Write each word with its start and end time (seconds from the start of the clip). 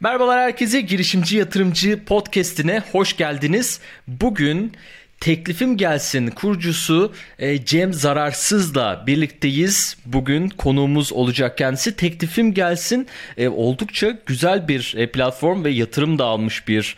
Merhabalar 0.00 0.40
herkese 0.40 0.80
girişimci 0.80 1.36
yatırımcı 1.36 2.04
podcast'ine 2.04 2.82
hoş 2.92 3.16
geldiniz. 3.16 3.80
Bugün 4.08 4.72
Teklifim 5.20 5.76
Gelsin 5.76 6.26
kurucusu 6.26 7.12
e, 7.38 7.64
Cem 7.64 7.92
Zararsız'la 7.92 9.04
birlikteyiz. 9.06 9.96
Bugün 10.06 10.48
konuğumuz 10.48 11.12
olacak 11.12 11.58
kendisi. 11.58 11.96
Teklifim 11.96 12.54
Gelsin 12.54 13.06
e, 13.36 13.48
oldukça 13.48 14.18
güzel 14.26 14.68
bir 14.68 14.94
e, 14.96 15.10
platform 15.10 15.64
ve 15.64 15.70
yatırım 15.70 16.18
da 16.18 16.24
almış 16.24 16.68
bir 16.68 16.96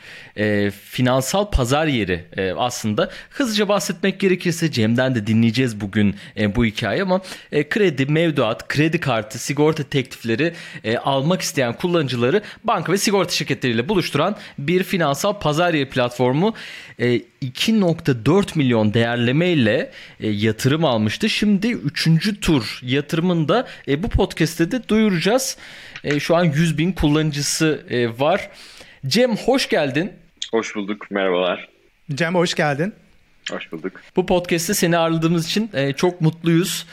finansal 0.71 1.51
pazar 1.51 1.87
yeri 1.87 2.25
aslında. 2.59 3.11
Hızlıca 3.30 3.69
bahsetmek 3.69 4.21
gerekirse 4.21 4.73
Cem'den 4.73 5.14
de 5.14 5.27
dinleyeceğiz 5.27 5.80
bugün 5.80 6.14
bu 6.57 6.64
hikaye 6.64 7.02
ama 7.02 7.21
kredi, 7.71 8.07
mevduat, 8.07 8.68
kredi 8.68 9.00
kartı, 9.00 9.39
sigorta 9.39 9.82
teklifleri 9.82 10.55
almak 11.05 11.43
isteyen 11.43 11.73
kullanıcıları 11.73 12.43
banka 12.64 12.93
ve 12.93 12.98
sigorta 12.98 13.32
şirketleriyle 13.32 13.89
buluşturan 13.89 14.37
bir 14.59 14.82
finansal 14.82 15.39
pazar 15.39 15.75
yeri 15.75 15.89
platformu. 15.89 16.55
2.4 17.43 18.58
milyon 18.58 18.94
değerleme 18.94 19.48
ile 19.48 19.90
e, 20.21 20.29
yatırım 20.29 20.85
almıştı. 20.85 21.31
Şimdi 21.31 21.71
3. 21.71 22.40
tur 22.40 22.81
yatırımında 22.82 23.68
e, 23.89 24.03
bu 24.03 24.08
podcast'te 24.08 24.71
de 24.71 24.89
duyuracağız. 24.89 25.57
E, 26.04 26.21
şu 26.21 26.36
an 26.36 26.45
100 26.45 26.79
bin 26.79 26.93
kullanıcısı 26.93 27.84
e, 27.90 28.18
var. 28.18 28.50
Cem 29.07 29.36
hoş 29.36 29.68
geldin. 29.68 30.12
Hoş 30.50 30.76
bulduk. 30.76 31.11
Merhabalar. 31.11 31.68
Cem 32.14 32.34
hoş 32.34 32.55
geldin. 32.55 32.95
Hoş 33.50 33.72
bulduk. 33.72 33.92
Bu 34.17 34.27
podcast'te 34.27 34.75
seni 34.75 34.98
ağırladığımız 34.98 35.47
için 35.47 35.70
e, 35.75 35.92
çok 35.92 36.20
mutluyuz. 36.20 36.86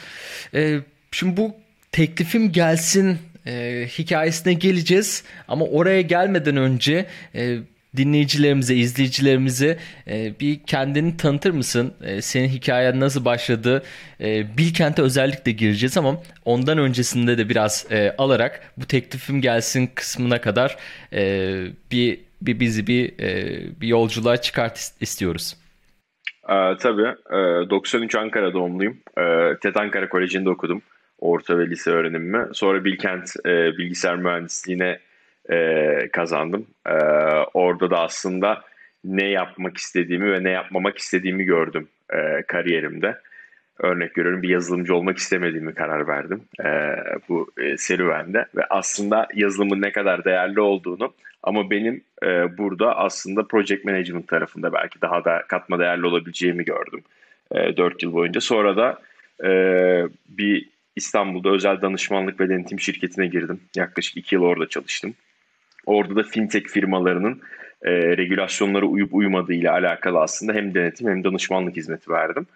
E, 0.54 0.80
şimdi 1.12 1.36
bu 1.36 1.56
teklifim 1.92 2.52
gelsin 2.52 3.18
e, 3.46 3.86
hikayesine 3.98 4.52
geleceğiz. 4.52 5.24
Ama 5.48 5.64
oraya 5.64 6.00
gelmeden 6.00 6.56
önce... 6.56 7.06
E, 7.34 7.58
dinleyicilerimize, 7.98 8.74
izleyicilerimize 8.74 9.78
e, 10.10 10.40
bir 10.40 10.60
kendini 10.66 11.16
tanıtır 11.16 11.50
mısın? 11.50 11.94
E, 12.02 12.22
senin 12.22 12.48
hikayen 12.48 13.00
nasıl 13.00 13.24
başladı? 13.24 13.82
E, 14.20 14.58
Bilkent'e 14.58 15.02
özellikle 15.02 15.52
gireceğiz 15.52 15.96
ama 15.96 16.16
ondan 16.44 16.78
öncesinde 16.78 17.38
de 17.38 17.48
biraz 17.48 17.86
alarak 18.18 18.72
bu 18.76 18.86
teklifim 18.86 19.40
gelsin 19.40 19.90
kısmına 19.94 20.40
kadar 20.40 20.76
bir, 21.92 22.20
bir 22.42 22.60
bizi 22.60 22.86
bir 22.86 23.18
bir 23.80 23.88
yolculuğa 23.88 24.36
çıkart 24.36 24.92
istiyoruz. 25.00 25.56
Ee, 26.48 26.76
tabii. 26.80 27.14
E, 27.30 27.70
93 27.70 28.14
Ankara 28.14 28.52
doğumluyum. 28.52 28.96
E, 29.18 29.22
Ankara 29.74 30.08
Koleji'nde 30.08 30.50
okudum. 30.50 30.82
Orta 31.18 31.58
ve 31.58 31.70
lise 31.70 31.90
öğrenimimi. 31.90 32.46
Sonra 32.52 32.84
Bilkent 32.84 33.30
e, 33.46 33.78
bilgisayar 33.78 34.16
mühendisliğine 34.16 34.98
e, 35.50 36.08
kazandım. 36.12 36.66
E, 36.86 36.94
orada 37.54 37.90
da 37.90 38.00
aslında 38.00 38.64
ne 39.04 39.28
yapmak 39.28 39.76
istediğimi 39.76 40.32
ve 40.32 40.44
ne 40.44 40.50
yapmamak 40.50 40.98
istediğimi 40.98 41.44
gördüm 41.44 41.88
e, 42.12 42.42
kariyerimde. 42.42 43.18
Örnek 43.78 44.18
veriyorum 44.18 44.42
bir 44.42 44.48
yazılımcı 44.48 44.94
olmak 44.94 45.18
istemediğimi 45.18 45.74
karar 45.74 46.08
verdim 46.08 46.40
e, 46.64 46.96
bu 47.28 47.50
e, 47.58 47.76
serüvende. 47.76 48.46
Ve 48.56 48.64
aslında 48.70 49.28
yazılımın 49.34 49.82
ne 49.82 49.92
kadar 49.92 50.24
değerli 50.24 50.60
olduğunu 50.60 51.14
ama 51.42 51.70
benim 51.70 52.04
e, 52.22 52.58
burada 52.58 52.96
aslında 52.96 53.46
project 53.46 53.84
management 53.84 54.28
tarafında 54.28 54.72
belki 54.72 55.00
daha 55.00 55.24
da 55.24 55.44
katma 55.48 55.78
değerli 55.78 56.06
olabileceğimi 56.06 56.64
gördüm. 56.64 57.02
E, 57.52 57.76
4 57.76 58.02
yıl 58.02 58.12
boyunca. 58.12 58.40
Sonra 58.40 58.76
da 58.76 58.98
e, 59.44 59.50
bir 60.28 60.68
İstanbul'da 60.96 61.50
özel 61.50 61.82
danışmanlık 61.82 62.40
ve 62.40 62.48
denetim 62.48 62.80
şirketine 62.80 63.26
girdim. 63.26 63.60
Yaklaşık 63.76 64.16
2 64.16 64.34
yıl 64.34 64.42
orada 64.42 64.68
çalıştım. 64.68 65.14
Orada 65.86 66.16
da 66.16 66.22
fintech 66.22 66.66
firmalarının 66.66 67.40
e, 67.82 67.90
regülasyonlara 67.92 68.86
uyup 68.86 69.14
uymadığı 69.14 69.52
ile 69.52 69.70
alakalı 69.70 70.20
aslında 70.20 70.52
hem 70.52 70.74
denetim 70.74 71.08
hem 71.08 71.24
danışmanlık 71.24 71.76
hizmeti 71.76 72.10
verdim. 72.10 72.46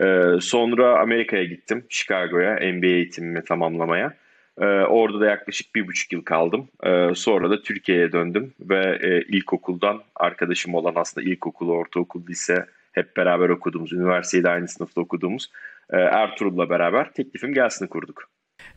E, 0.00 0.22
sonra 0.40 0.98
Amerika'ya 1.00 1.44
gittim, 1.44 1.84
Chicago'ya 1.88 2.72
MBA 2.72 2.86
eğitimimi 2.86 3.44
tamamlamaya. 3.44 4.14
E, 4.60 4.64
orada 4.64 5.20
da 5.20 5.26
yaklaşık 5.26 5.74
bir 5.74 5.86
buçuk 5.86 6.12
yıl 6.12 6.22
kaldım. 6.22 6.68
E, 6.84 7.14
sonra 7.14 7.50
da 7.50 7.62
Türkiye'ye 7.62 8.12
döndüm 8.12 8.52
ve 8.60 8.98
e, 9.02 9.20
ilkokuldan 9.20 10.02
arkadaşım 10.16 10.74
olan 10.74 10.92
aslında 10.96 11.30
ilkokul, 11.30 11.68
ortaokul, 11.68 12.26
lise 12.26 12.66
hep 12.92 13.16
beraber 13.16 13.48
okuduğumuz, 13.48 13.92
üniversitede 13.92 14.50
aynı 14.50 14.68
sınıfta 14.68 15.00
okuduğumuz 15.00 15.50
e, 15.90 15.96
Ertuğrul'la 15.96 16.70
beraber 16.70 17.12
teklifim 17.12 17.54
gelsin 17.54 17.86
kurduk. 17.86 18.33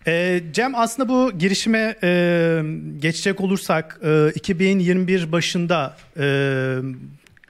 E, 0.08 0.44
Cem 0.54 0.76
aslında 0.76 1.10
bu 1.10 1.32
girişime 1.32 1.96
e, 2.04 2.62
geçecek 3.00 3.42
olursak 3.42 4.00
e, 4.04 4.32
2021 4.36 5.32
başında 5.32 5.98
e, 6.20 6.78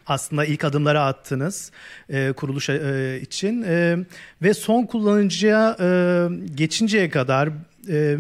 aslında 0.08 0.46
ilk 0.46 0.64
adımları 0.64 1.02
attınız 1.02 1.72
e, 2.10 2.32
kuruluş 2.32 2.70
e, 2.70 3.20
için 3.22 3.62
e, 3.62 3.98
ve 4.42 4.54
son 4.54 4.84
kullanıcıya 4.84 5.78
e, 5.80 6.28
geçinceye 6.56 7.10
kadar 7.10 7.50
e, 7.90 8.18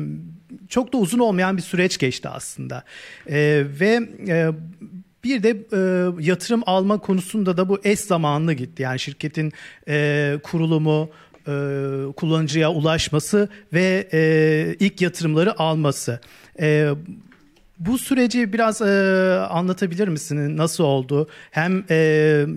çok 0.69 0.93
da 0.93 0.97
uzun 0.97 1.19
olmayan 1.19 1.57
bir 1.57 1.61
süreç 1.61 1.97
geçti 1.97 2.29
aslında 2.29 2.83
e, 3.29 3.63
ve 3.79 4.09
e, 4.27 4.51
bir 5.23 5.43
de 5.43 5.49
e, 5.49 5.79
yatırım 6.23 6.63
alma 6.65 6.97
konusunda 6.97 7.57
da 7.57 7.69
bu 7.69 7.79
eş 7.83 7.99
zamanlı 7.99 8.53
gitti. 8.53 8.83
Yani 8.83 8.99
şirketin 8.99 9.53
e, 9.87 10.37
kurulumu, 10.43 11.09
kullanıcıya 12.15 12.71
ulaşması 12.71 13.49
ve 13.73 14.07
e, 14.13 14.75
ilk 14.79 15.01
yatırımları 15.01 15.59
alması. 15.59 16.19
E, 16.59 16.89
bu 17.79 17.97
süreci 17.97 18.53
biraz 18.53 18.81
e, 18.81 18.85
anlatabilir 19.49 20.07
misin? 20.07 20.57
Nasıl 20.57 20.83
oldu? 20.83 21.27
Hem 21.51 21.83
e, 21.89 21.95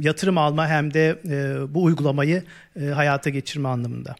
yatırım 0.00 0.38
alma 0.38 0.68
hem 0.68 0.94
de 0.94 1.18
e, 1.30 1.74
bu 1.74 1.84
uygulamayı 1.84 2.42
e, 2.80 2.84
hayata 2.84 3.30
geçirme 3.30 3.68
anlamında. 3.68 4.16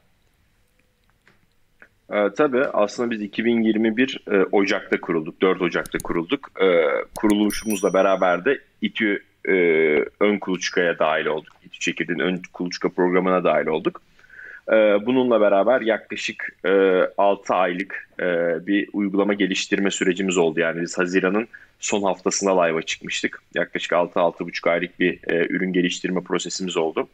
E, 2.13 2.35
tabii 2.37 2.65
aslında 2.65 3.11
biz 3.11 3.23
2021 3.23 4.25
e, 4.31 4.37
Ocak'ta 4.53 5.01
kurulduk, 5.01 5.43
4 5.43 5.63
Ocak'ta 5.63 5.99
kurulduk. 5.99 6.51
E, 6.63 6.67
kuruluşumuzla 7.15 7.95
beraber 7.95 8.45
de 8.45 8.61
İTÜ 8.83 9.23
e, 9.49 9.53
ön 10.21 10.39
kuluçkaya 10.39 10.99
dahil 10.99 11.27
olduk. 11.27 11.53
İTÜ 11.65 11.79
Çekirdeğin 11.79 12.19
ön 12.19 12.43
kuluçka 12.53 12.89
programına 12.89 13.45
dahil 13.45 13.67
olduk. 13.67 14.03
Ee, 14.69 15.07
bununla 15.07 15.41
beraber 15.41 15.81
yaklaşık 15.81 16.57
6 17.19 17.53
e, 17.53 17.57
aylık 17.57 18.09
e, 18.21 18.27
bir 18.67 18.89
uygulama 18.93 19.35
geliştirme 19.35 19.91
sürecimiz 19.91 20.37
oldu. 20.37 20.61
Yani 20.61 20.83
biz 20.83 20.99
Haziran'ın 20.99 21.49
son 21.81 22.03
haftasında 22.03 22.63
live'a 22.63 22.83
çıkmıştık. 22.83 23.43
Yaklaşık 23.55 23.93
6-6,5 23.93 24.71
aylık 24.71 25.01
bir 25.01 25.19
e, 25.27 25.47
ürün 25.51 25.73
geliştirme 25.73 26.21
prosesimiz 26.21 26.77
oldu. 26.77 27.09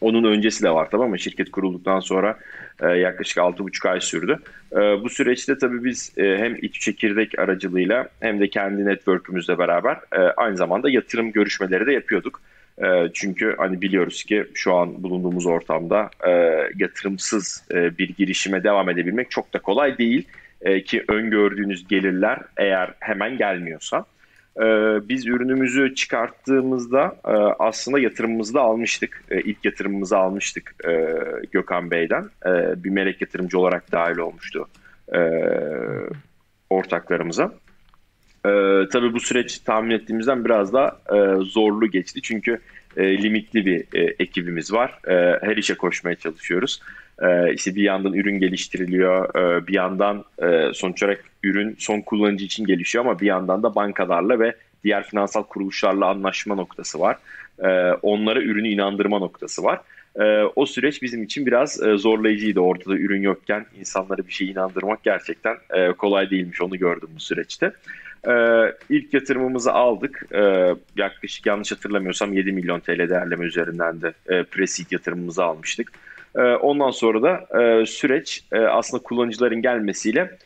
Onun 0.00 0.24
öncesi 0.24 0.62
de 0.62 0.70
var 0.70 0.90
tabii 0.90 1.04
ama 1.04 1.18
şirket 1.18 1.50
kurulduktan 1.50 2.00
sonra 2.00 2.38
yaklaşık 2.82 3.38
6,5 3.38 3.88
ay 3.88 4.00
sürdü. 4.00 4.38
bu 4.72 5.10
süreçte 5.10 5.58
tabii 5.58 5.84
biz 5.84 6.12
hem 6.16 6.54
İTÜ 6.54 6.80
Çekirdek 6.80 7.38
aracılığıyla 7.38 8.08
hem 8.20 8.40
de 8.40 8.48
kendi 8.48 8.86
network'ümüzle 8.86 9.58
beraber 9.58 9.98
aynı 10.36 10.56
zamanda 10.56 10.90
yatırım 10.90 11.32
görüşmeleri 11.32 11.86
de 11.86 11.92
yapıyorduk. 11.92 12.40
E, 12.84 13.12
çünkü 13.14 13.54
hani 13.58 13.80
biliyoruz 13.80 14.24
ki 14.24 14.44
şu 14.54 14.74
an 14.74 15.02
bulunduğumuz 15.02 15.46
ortamda 15.46 16.10
e, 16.26 16.30
yatırımsız 16.76 17.64
e, 17.70 17.98
bir 17.98 18.08
girişime 18.08 18.64
devam 18.64 18.90
edebilmek 18.90 19.30
çok 19.30 19.54
da 19.54 19.58
kolay 19.58 19.98
değil. 19.98 20.28
E, 20.62 20.82
ki 20.82 21.04
öngördüğünüz 21.08 21.88
gelirler 21.88 22.38
eğer 22.56 22.94
hemen 23.00 23.38
gelmiyorsa. 23.38 24.04
E, 24.56 24.64
biz 25.08 25.26
ürünümüzü 25.26 25.94
çıkarttığımızda 25.94 27.16
e, 27.24 27.30
aslında 27.58 27.98
yatırımımızı 27.98 28.54
da 28.54 28.60
almıştık. 28.60 29.24
E, 29.30 29.40
ilk 29.40 29.64
yatırımımızı 29.64 30.18
almıştık 30.18 30.74
e, 30.88 31.14
Gökhan 31.52 31.90
Bey'den. 31.90 32.24
E, 32.46 32.84
bir 32.84 32.90
melek 32.90 33.20
yatırımcı 33.20 33.58
olarak 33.58 33.92
dahil 33.92 34.18
olmuştu 34.18 34.68
e, 35.14 35.20
ortaklarımıza. 36.70 37.52
Ee, 38.46 38.88
tabii 38.92 39.12
bu 39.12 39.20
süreç 39.20 39.58
tahmin 39.58 39.90
ettiğimizden 39.90 40.44
biraz 40.44 40.72
da 40.72 41.00
e, 41.12 41.44
zorlu 41.44 41.90
geçti. 41.90 42.22
Çünkü 42.22 42.60
e, 42.96 43.22
limitli 43.22 43.66
bir 43.66 43.84
e, 43.94 44.14
ekibimiz 44.18 44.72
var. 44.72 44.98
E, 45.08 45.46
her 45.46 45.56
işe 45.56 45.74
koşmaya 45.74 46.16
çalışıyoruz. 46.16 46.80
E, 47.22 47.52
işte 47.54 47.74
bir 47.74 47.82
yandan 47.82 48.12
ürün 48.12 48.38
geliştiriliyor, 48.38 49.34
e, 49.34 49.66
bir 49.66 49.74
yandan 49.74 50.24
e, 50.42 50.70
sonuç 50.74 51.02
olarak 51.02 51.24
ürün 51.42 51.76
son 51.78 52.00
kullanıcı 52.00 52.44
için 52.44 52.66
gelişiyor 52.66 53.04
ama 53.04 53.20
bir 53.20 53.26
yandan 53.26 53.62
da 53.62 53.74
bankalarla 53.74 54.40
ve 54.40 54.56
diğer 54.84 55.04
finansal 55.06 55.42
kuruluşlarla 55.42 56.06
anlaşma 56.06 56.54
noktası 56.54 57.00
var. 57.00 57.16
E, 57.64 57.92
onlara 58.02 58.42
ürünü 58.42 58.68
inandırma 58.68 59.18
noktası 59.18 59.64
var. 59.64 59.80
E, 60.20 60.42
o 60.56 60.66
süreç 60.66 61.02
bizim 61.02 61.22
için 61.22 61.46
biraz 61.46 61.82
e, 61.82 61.96
zorlayıcıydı. 61.96 62.60
Ortada 62.60 62.96
ürün 62.96 63.22
yokken 63.22 63.66
insanları 63.80 64.26
bir 64.26 64.32
şey 64.32 64.50
inandırmak 64.50 65.02
gerçekten 65.02 65.56
e, 65.70 65.92
kolay 65.92 66.30
değilmiş. 66.30 66.62
Onu 66.62 66.78
gördüm 66.78 67.08
bu 67.16 67.20
süreçte. 67.20 67.72
Ee, 68.26 68.74
ilk 68.90 69.14
yatırımımızı 69.14 69.72
aldık. 69.72 70.26
Ee, 70.32 70.74
yaklaşık 70.96 71.46
yanlış 71.46 71.72
hatırlamıyorsam 71.72 72.32
7 72.32 72.52
milyon 72.52 72.80
TL 72.80 73.08
değerleme 73.08 73.44
üzerinden 73.44 74.02
de 74.02 74.12
e, 74.28 74.34
pre-seed 74.34 74.86
yatırımımızı 74.94 75.44
almıştık. 75.44 75.92
Ee, 76.36 76.40
ondan 76.40 76.90
sonra 76.90 77.22
da 77.22 77.60
e, 77.60 77.86
süreç 77.86 78.44
e, 78.52 78.58
aslında 78.58 79.02
kullanıcıların 79.02 79.62
gelmesiyle 79.62 80.38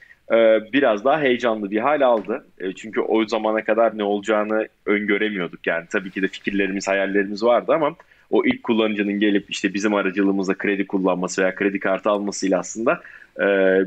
biraz 0.72 1.04
daha 1.04 1.20
heyecanlı 1.20 1.70
bir 1.70 1.78
hal 1.78 2.00
aldı. 2.00 2.46
çünkü 2.76 3.00
o 3.00 3.26
zamana 3.26 3.64
kadar 3.64 3.98
ne 3.98 4.04
olacağını 4.04 4.68
öngöremiyorduk. 4.86 5.66
Yani 5.66 5.86
tabii 5.90 6.10
ki 6.10 6.22
de 6.22 6.28
fikirlerimiz, 6.28 6.88
hayallerimiz 6.88 7.42
vardı 7.42 7.72
ama 7.74 7.94
o 8.30 8.44
ilk 8.44 8.62
kullanıcının 8.62 9.20
gelip 9.20 9.50
işte 9.50 9.74
bizim 9.74 9.94
aracılığımızla 9.94 10.54
kredi 10.54 10.86
kullanması 10.86 11.42
veya 11.42 11.54
kredi 11.54 11.80
kartı 11.80 12.10
almasıyla 12.10 12.58
aslında 12.58 13.00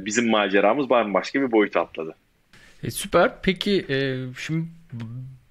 bizim 0.05 0.29
maceramız 0.29 0.89
bambaşka 0.89 1.41
bir 1.41 1.51
boyut 1.51 1.77
atladı. 1.77 2.15
E, 2.83 2.91
süper. 2.91 3.31
Peki 3.41 3.85
e, 3.89 4.17
şimdi 4.37 4.67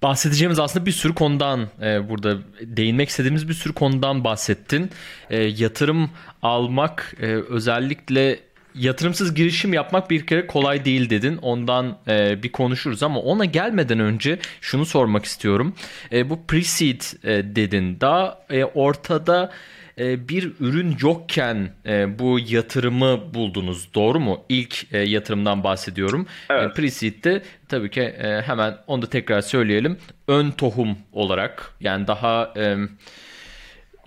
bahsedeceğimiz 0.03 0.59
aslında 0.59 0.85
bir 0.85 0.91
sürü 0.91 1.13
konudan 1.13 1.67
e, 1.81 2.09
burada 2.09 2.37
değinmek 2.61 3.09
istediğimiz 3.09 3.49
bir 3.49 3.53
sürü 3.53 3.73
konudan 3.73 4.23
bahsettin. 4.23 4.89
E, 5.29 5.37
yatırım 5.43 6.09
almak 6.41 7.15
e, 7.21 7.25
özellikle 7.25 8.39
yatırımsız 8.75 9.35
girişim 9.35 9.73
yapmak 9.73 10.09
bir 10.09 10.25
kere 10.25 10.47
kolay 10.47 10.85
değil 10.85 11.09
dedin. 11.09 11.37
Ondan 11.37 11.97
e, 12.07 12.43
bir 12.43 12.51
konuşuruz 12.51 13.03
ama 13.03 13.19
ona 13.19 13.45
gelmeden 13.45 13.99
önce 13.99 14.39
şunu 14.61 14.85
sormak 14.85 15.25
istiyorum. 15.25 15.75
E, 16.11 16.29
bu 16.29 16.39
pre-seed 16.47 17.27
e, 17.27 17.55
dedin. 17.55 17.97
Daha 18.01 18.45
e, 18.49 18.63
ortada 18.63 19.51
e, 19.97 20.29
bir 20.29 20.51
ürün 20.59 20.97
yokken 21.01 21.69
e, 21.85 22.19
bu 22.19 22.39
yatırımı 22.47 23.33
buldunuz. 23.33 23.93
Doğru 23.93 24.19
mu? 24.19 24.45
İlk 24.49 24.93
e, 24.93 24.97
yatırımdan 24.97 25.63
bahsediyorum. 25.63 26.27
Evet. 26.49 26.75
Pre-seed'de 26.77 27.41
tabii 27.69 27.89
ki 27.89 28.13
hemen 28.45 28.77
onu 28.87 29.01
da 29.01 29.09
tekrar 29.09 29.41
söyleyelim. 29.41 29.97
Ön 30.27 30.51
tohum 30.51 30.97
olarak 31.13 31.73
yani 31.81 32.07
daha 32.07 32.53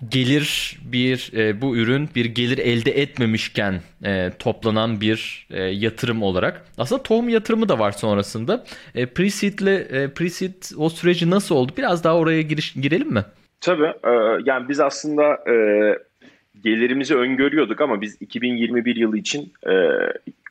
gelir 0.09 0.77
bir 0.81 1.31
e, 1.33 1.61
bu 1.61 1.77
ürün 1.77 2.09
bir 2.15 2.25
gelir 2.25 2.57
elde 2.57 3.01
etmemişken 3.01 3.81
e, 4.05 4.31
toplanan 4.39 5.01
bir 5.01 5.47
e, 5.49 5.63
yatırım 5.63 6.23
olarak. 6.23 6.65
Aslında 6.77 7.03
tohum 7.03 7.29
yatırımı 7.29 7.69
da 7.69 7.79
var 7.79 7.91
sonrasında. 7.91 8.65
E, 8.95 9.03
pre-seed 9.03 9.63
ile 9.63 9.75
e, 9.75 10.05
pre-seed 10.07 10.75
o 10.77 10.89
süreci 10.89 11.29
nasıl 11.29 11.55
oldu? 11.55 11.71
Biraz 11.77 12.03
daha 12.03 12.15
oraya 12.15 12.41
giriş, 12.41 12.73
girelim 12.73 13.13
mi? 13.13 13.25
Tabii. 13.61 13.93
E, 14.03 14.11
yani 14.45 14.69
biz 14.69 14.79
aslında 14.79 15.51
e, 15.51 15.55
gelirimizi 16.63 17.15
öngörüyorduk 17.15 17.81
ama 17.81 18.01
biz 18.01 18.17
2021 18.21 18.95
yılı 18.95 19.17
için 19.17 19.53
e, 19.67 19.71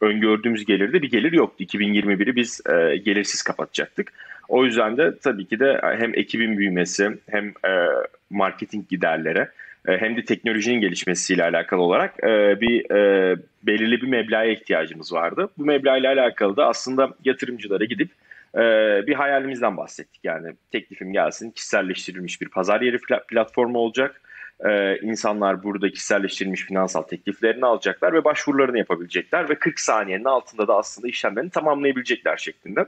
öngördüğümüz 0.00 0.64
gelirde 0.64 1.02
bir 1.02 1.10
gelir 1.10 1.32
yoktu. 1.32 1.64
2021'i 1.64 2.36
biz 2.36 2.60
e, 2.66 2.96
gelirsiz 2.96 3.42
kapatacaktık. 3.42 4.12
O 4.48 4.64
yüzden 4.64 4.96
de 4.96 5.18
tabii 5.22 5.46
ki 5.46 5.60
de 5.60 5.80
hem 5.82 6.14
ekibin 6.14 6.58
büyümesi 6.58 7.18
hem 7.30 7.46
e, 7.48 7.72
marketing 8.30 8.88
giderleri 8.88 9.48
e, 9.88 9.98
hem 9.98 10.16
de 10.16 10.24
teknolojinin 10.24 10.80
gelişmesiyle 10.80 11.44
alakalı 11.44 11.82
olarak 11.82 12.24
e, 12.24 12.60
bir 12.60 12.90
e, 12.90 13.36
belirli 13.62 14.02
bir 14.02 14.08
meblağa 14.08 14.44
ihtiyacımız 14.44 15.12
vardı. 15.12 15.48
Bu 15.58 15.64
meblağla 15.64 16.08
alakalı 16.08 16.56
da 16.56 16.66
aslında 16.66 17.10
yatırımcılara 17.24 17.84
gidip 17.84 18.10
e, 18.56 18.60
bir 19.06 19.14
hayalimizden 19.14 19.76
bahsettik. 19.76 20.20
Yani 20.24 20.52
teklifim 20.72 21.12
gelsin 21.12 21.50
kişiselleştirilmiş 21.50 22.40
bir 22.40 22.48
pazar 22.48 22.80
yeri 22.80 22.98
platformu 23.28 23.78
olacak. 23.78 24.20
Ee, 24.64 24.98
insanlar 25.02 25.62
burada 25.62 25.90
kişiselleştirilmiş 25.90 26.62
finansal 26.62 27.02
tekliflerini 27.02 27.66
alacaklar 27.66 28.12
ve 28.12 28.24
başvurularını 28.24 28.78
yapabilecekler 28.78 29.48
ve 29.48 29.54
40 29.54 29.80
saniyenin 29.80 30.24
altında 30.24 30.68
da 30.68 30.76
aslında 30.76 31.08
işlemlerini 31.08 31.50
tamamlayabilecekler 31.50 32.36
şeklinde. 32.36 32.86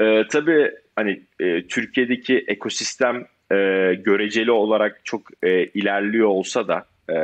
Ee, 0.00 0.22
tabii 0.30 0.72
hani 0.96 1.22
e, 1.40 1.66
Türkiye'deki 1.66 2.44
ekosistem 2.48 3.26
e, 3.52 3.56
göreceli 3.94 4.50
olarak 4.50 5.00
çok 5.04 5.22
e, 5.42 5.64
ilerliyor 5.64 6.28
olsa 6.28 6.68
da 6.68 6.86
e, 7.10 7.16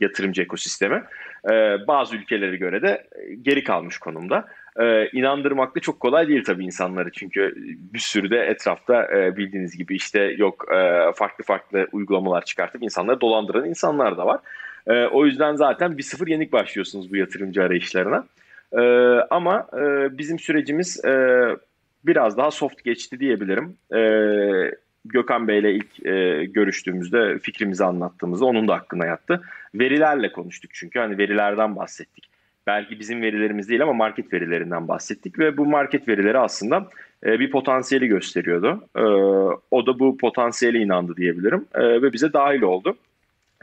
yatırımcı 0.00 0.42
ekosistemi 0.42 1.02
e, 1.50 1.86
bazı 1.86 2.16
ülkelere 2.16 2.56
göre 2.56 2.82
de 2.82 3.06
geri 3.42 3.64
kalmış 3.64 3.98
konumda. 3.98 4.48
E, 4.80 5.08
inandırmak 5.08 5.76
da 5.76 5.80
çok 5.80 6.00
kolay 6.00 6.28
değil 6.28 6.44
tabii 6.44 6.64
insanları 6.64 7.12
çünkü 7.12 7.54
bir 7.94 7.98
sürü 7.98 8.30
de 8.30 8.38
etrafta 8.38 9.04
e, 9.16 9.36
bildiğiniz 9.36 9.76
gibi 9.76 9.96
işte 9.96 10.22
yok 10.22 10.66
e, 10.74 11.12
farklı 11.12 11.44
farklı 11.44 11.88
uygulamalar 11.92 12.44
çıkartıp 12.44 12.82
insanları 12.82 13.20
dolandıran 13.20 13.68
insanlar 13.68 14.18
da 14.18 14.26
var. 14.26 14.40
E, 14.86 15.06
o 15.06 15.26
yüzden 15.26 15.54
zaten 15.54 15.98
bir 15.98 16.02
sıfır 16.02 16.26
yenik 16.26 16.52
başlıyorsunuz 16.52 17.12
bu 17.12 17.16
yatırımcı 17.16 17.62
arayışlarına. 17.62 18.24
E, 18.72 18.80
ama 19.30 19.66
e, 19.72 20.18
bizim 20.18 20.38
sürecimiz 20.38 21.04
e, 21.04 21.44
biraz 22.06 22.36
daha 22.36 22.50
soft 22.50 22.84
geçti 22.84 23.20
diyebilirim. 23.20 23.76
E, 23.94 24.00
Gökhan 25.08 25.48
Bey'le 25.48 25.74
ilk 25.74 26.06
e, 26.06 26.44
görüştüğümüzde 26.44 27.38
fikrimizi 27.38 27.84
anlattığımızda 27.84 28.44
onun 28.44 28.68
da 28.68 28.74
hakkına 28.74 29.06
yattı. 29.06 29.42
Verilerle 29.74 30.32
konuştuk 30.32 30.70
çünkü 30.74 30.98
hani 30.98 31.18
verilerden 31.18 31.76
bahsettik. 31.76 32.24
Belki 32.66 33.00
bizim 33.00 33.22
verilerimiz 33.22 33.68
değil 33.68 33.82
ama 33.82 33.92
market 33.92 34.32
verilerinden 34.32 34.88
bahsettik 34.88 35.38
ve 35.38 35.56
bu 35.56 35.66
market 35.66 36.08
verileri 36.08 36.38
aslında 36.38 36.88
e, 37.24 37.40
bir 37.40 37.50
potansiyeli 37.50 38.06
gösteriyordu. 38.06 38.88
E, 38.96 39.02
o 39.70 39.86
da 39.86 39.98
bu 39.98 40.16
potansiyele 40.16 40.78
inandı 40.78 41.16
diyebilirim 41.16 41.64
e, 41.74 42.02
ve 42.02 42.12
bize 42.12 42.32
dahil 42.32 42.62
oldu. 42.62 42.96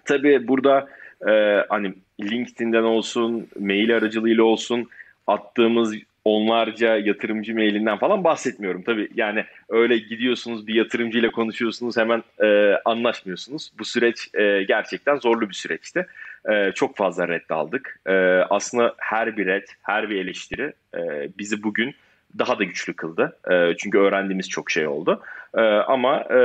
Tabii 0.06 0.48
burada 0.48 0.90
e, 1.28 1.66
hani 1.70 1.94
LinkedIn'den 2.22 2.84
olsun, 2.84 3.48
mail 3.60 3.96
aracılığıyla 3.96 4.44
olsun 4.44 4.90
attığımız 5.28 5.96
onlarca 6.26 6.98
yatırımcı 6.98 7.56
mailinden 7.56 7.98
falan 7.98 8.24
bahsetmiyorum. 8.24 8.84
Tabii 8.84 9.10
yani 9.16 9.46
öyle 9.70 9.98
gidiyorsunuz 9.98 10.68
bir 10.68 10.76
yatırımcıyla 10.76 11.32
konuşuyorsunuz 11.32 11.98
hemen 11.98 12.24
e, 12.44 12.74
anlaşmıyorsunuz. 12.86 13.72
Bu 13.80 13.86
süreç 13.86 14.30
e, 14.34 14.64
gerçekten 14.64 15.16
zorlu 15.16 15.50
bir 15.50 15.56
süreçti. 15.56 16.08
E, 16.52 16.72
çok 16.72 16.98
fazla 16.98 17.28
red 17.28 17.50
aldık. 17.50 18.00
E, 18.06 18.14
aslında 18.50 18.96
her 18.98 19.38
bir 19.38 19.46
red, 19.46 19.68
her 19.82 20.10
bir 20.10 20.16
eleştiri 20.16 20.74
e, 20.96 21.00
bizi 21.38 21.64
bugün 21.64 21.96
daha 22.40 22.60
da 22.60 22.64
güçlü 22.64 22.94
kıldı. 22.94 23.38
E, 23.52 23.78
çünkü 23.78 23.98
öğrendiğimiz 23.98 24.50
çok 24.50 24.72
şey 24.72 24.88
oldu. 24.88 25.22
E, 25.58 25.62
ama 25.62 26.18
e, 26.20 26.40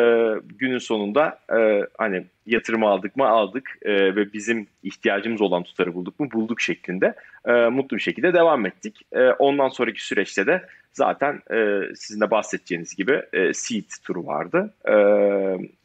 günün 0.59 0.79
sonunda 0.79 1.39
e, 1.59 1.87
hani 1.99 2.25
yatırım 2.47 2.85
aldık 2.85 3.17
mı 3.17 3.29
aldık 3.29 3.79
e, 3.83 4.17
ve 4.17 4.33
bizim 4.33 4.67
ihtiyacımız 4.83 5.41
olan 5.41 5.63
tutarı 5.63 5.95
bulduk 5.95 6.21
mu 6.21 6.31
bulduk 6.33 6.61
şeklinde 6.61 7.15
e, 7.47 7.53
mutlu 7.53 7.97
bir 7.97 8.03
şekilde 8.03 8.35
devam 8.35 8.67
ettik. 8.67 9.01
E, 9.13 9.31
ondan 9.31 9.69
sonraki 9.69 10.07
süreçte 10.07 10.47
de 10.47 10.63
zaten 10.93 11.43
e, 11.53 11.81
sizin 11.95 12.21
de 12.21 12.31
bahsedeceğiniz 12.31 12.95
gibi 12.97 13.23
e, 13.33 13.55
seed 13.55 13.91
turu 14.05 14.27
vardı. 14.27 14.75
E, 14.89 14.95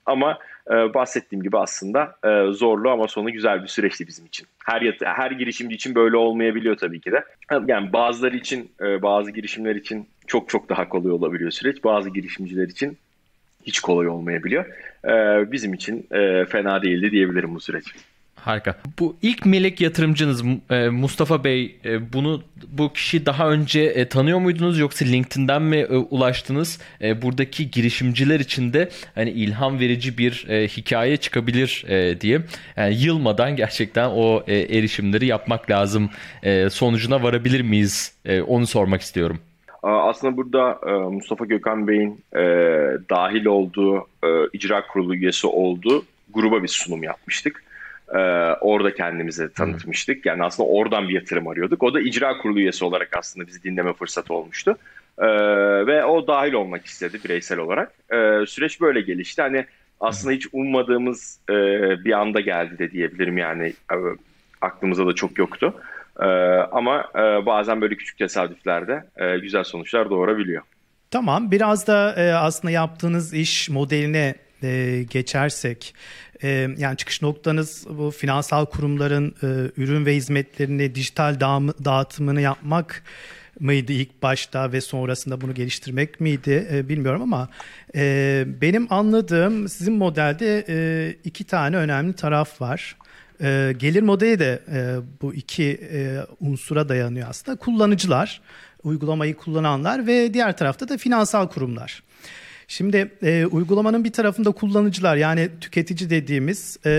ama 0.06 0.40
e, 0.72 0.94
bahsettiğim 0.94 1.44
gibi 1.44 1.58
aslında 1.58 2.16
e, 2.26 2.52
zorlu 2.52 2.90
ama 2.90 3.08
sonu 3.08 3.32
güzel 3.32 3.64
bir 3.64 3.68
süreçti 3.68 4.08
bizim 4.08 4.26
için. 4.26 4.48
Her 4.66 4.98
her 5.04 5.32
girişimci 5.32 5.76
için 5.76 5.96
böyle 5.96 6.18
olmayabiliyor 6.18 6.78
tabii 6.78 7.02
ki 7.02 7.12
de. 7.12 7.24
Yani 7.68 7.94
bazıları 7.94 8.38
için, 8.38 8.72
e, 8.82 9.02
bazı 9.02 9.32
girişimler 9.32 9.76
için 9.76 10.08
çok 10.28 10.50
çok 10.50 10.70
daha 10.70 10.90
kolay 10.90 11.12
olabiliyor 11.12 11.52
süreç. 11.52 11.84
Bazı 11.84 12.10
girişimciler 12.10 12.68
için 12.68 12.98
hiç 13.64 13.80
kolay 13.80 14.08
olmayabiliyor. 14.08 14.66
E, 15.06 15.52
bizim 15.52 15.74
için 15.74 16.08
e, 16.12 16.46
fena 16.46 16.82
değildi 16.82 17.12
diyebilirim 17.12 17.56
bu 17.56 17.60
süreç. 17.60 17.86
Harika. 18.44 18.76
Bu 19.00 19.16
ilk 19.22 19.46
melek 19.46 19.82
yatırımcınız 19.82 20.44
e, 20.70 20.90
Mustafa 20.90 21.44
Bey 21.44 21.76
e, 21.86 22.14
bunu 22.14 22.44
bu 22.68 22.94
kişi 22.94 23.26
daha 23.26 23.50
önce 23.50 23.82
e, 23.82 24.10
tanıyor 24.10 24.40
muydunuz 24.40 24.80
yoksa 24.80 25.06
LinkedIn'den 25.06 25.62
mi 25.62 25.86
ulaştınız? 25.86 26.80
Buradaki 27.02 27.72
girişimciler 27.72 28.40
için 28.40 28.74
de 28.74 28.90
hani 29.16 29.30
ilham 29.30 29.80
verici 29.80 30.18
bir 30.18 30.32
hikaye 30.68 31.18
çıkabilir 31.18 31.86
diye. 32.22 32.42
Yani 32.78 32.96
yılmadan 32.96 33.56
gerçekten 33.56 34.10
o 34.10 34.44
erişimleri 34.48 35.26
yapmak 35.26 35.70
lazım. 35.70 36.10
Sonucuna 36.70 37.24
varabilir 37.24 37.62
miyiz? 37.62 38.16
Onu 38.48 38.68
sormak 38.68 39.02
istiyorum. 39.02 39.40
Aslında 39.84 40.38
burada 40.38 40.80
Mustafa 41.10 41.46
Gökhan 41.46 41.88
Bey'in 41.88 42.24
dahil 43.10 43.46
olduğu 43.46 44.08
icra 44.54 44.88
kurulu 44.88 45.16
üyesi 45.16 45.48
olduğu 45.48 46.06
gruba 46.34 46.64
bir 46.64 46.68
sunum 46.68 47.04
yapmıştık. 47.04 47.64
Ee, 48.10 48.18
orada 48.62 48.94
kendimizi 48.94 49.54
tanıtmıştık. 49.54 50.26
Yani 50.26 50.44
aslında 50.44 50.70
oradan 50.70 51.10
bir 51.10 51.14
yatırım 51.14 51.48
arıyorduk. 51.48 51.84
O 51.84 51.94
da 51.94 52.02
icra 52.02 52.38
kurulu 52.38 52.60
üyesi 52.60 52.86
olarak 52.86 53.10
aslında 53.18 53.48
bizi 53.48 53.64
dinleme 53.64 53.94
fırsatı 53.94 54.34
olmuştu. 54.34 54.78
Ee, 55.18 55.28
ve 55.88 56.06
o 56.06 56.28
dahil 56.28 56.54
olmak 56.54 56.86
istedi 56.86 57.20
bireysel 57.24 57.60
olarak. 57.60 57.92
Ee, 58.12 58.46
süreç 58.48 58.82
böyle 58.82 59.02
gelişti. 59.02 59.42
Hani 59.42 59.66
aslında 60.00 60.34
hiç 60.34 60.48
ummadığımız 60.54 61.40
e, 61.50 61.54
bir 62.06 62.12
anda 62.12 62.40
geldi 62.40 62.80
de 62.80 62.92
diyebilirim 62.92 63.38
yani. 63.38 63.68
E, 63.68 63.96
aklımıza 64.62 65.08
da 65.08 65.14
çok 65.14 65.38
yoktu. 65.38 65.74
E, 66.20 66.26
ama 66.72 67.06
e, 67.16 67.46
bazen 67.46 67.82
böyle 67.82 67.96
küçük 67.96 68.18
tesadüflerde 68.18 69.04
e, 69.18 69.38
güzel 69.38 69.64
sonuçlar 69.64 70.10
doğurabiliyor. 70.10 70.64
Tamam 71.12 71.52
biraz 71.52 71.88
da 71.88 72.16
e, 72.18 72.34
aslında 72.34 72.72
yaptığınız 72.72 73.34
iş 73.34 73.70
modeline 73.70 74.36
e, 74.64 75.04
geçersek 75.10 75.96
e, 76.44 76.70
yani 76.78 76.98
çıkış 76.98 77.22
noktanız 77.22 77.88
bu 77.90 78.12
finansal 78.12 78.66
kurumların 78.66 79.36
e, 79.44 79.82
ürün 79.82 80.06
ve 80.06 80.16
hizmetlerini 80.16 80.96
dijital 80.96 81.40
dağ- 81.40 81.86
dağıtımını 81.86 82.42
yapmak 82.42 83.04
mıydı 83.60 83.94
ilk 83.94 84.24
başta 84.24 84.72
ve 84.72 84.82
sonrasında 84.82 85.42
bunu 85.42 85.54
geliştirmek 85.54 86.20
miydi 86.20 86.68
e, 86.72 86.90
bilmiyorum 86.90 87.22
ama 87.22 87.50
e, 87.96 88.46
benim 88.62 88.88
anladığım 88.94 89.70
sizin 89.70 89.94
modelde 89.94 90.66
e, 90.70 91.16
iki 91.24 91.44
tane 91.44 91.78
önemli 91.78 92.14
taraf 92.14 92.62
var. 92.62 92.96
E, 93.42 93.74
gelir 93.78 94.02
modeli 94.02 94.40
de 94.40 94.62
e, 94.72 94.96
bu 95.22 95.34
iki 95.34 95.80
e, 95.94 96.18
unsura 96.40 96.90
dayanıyor 96.90 97.30
aslında. 97.30 97.58
Kullanıcılar, 97.58 98.42
uygulamayı 98.84 99.36
kullananlar 99.36 100.08
ve 100.08 100.34
diğer 100.34 100.58
tarafta 100.58 100.90
da 100.90 100.98
finansal 100.98 101.48
kurumlar. 101.48 102.04
Şimdi 102.68 103.12
e, 103.24 103.46
uygulamanın 103.46 104.04
bir 104.04 104.12
tarafında 104.12 104.52
kullanıcılar 104.52 105.16
yani 105.16 105.50
tüketici 105.62 106.10
dediğimiz 106.10 106.78
e, 106.86 106.90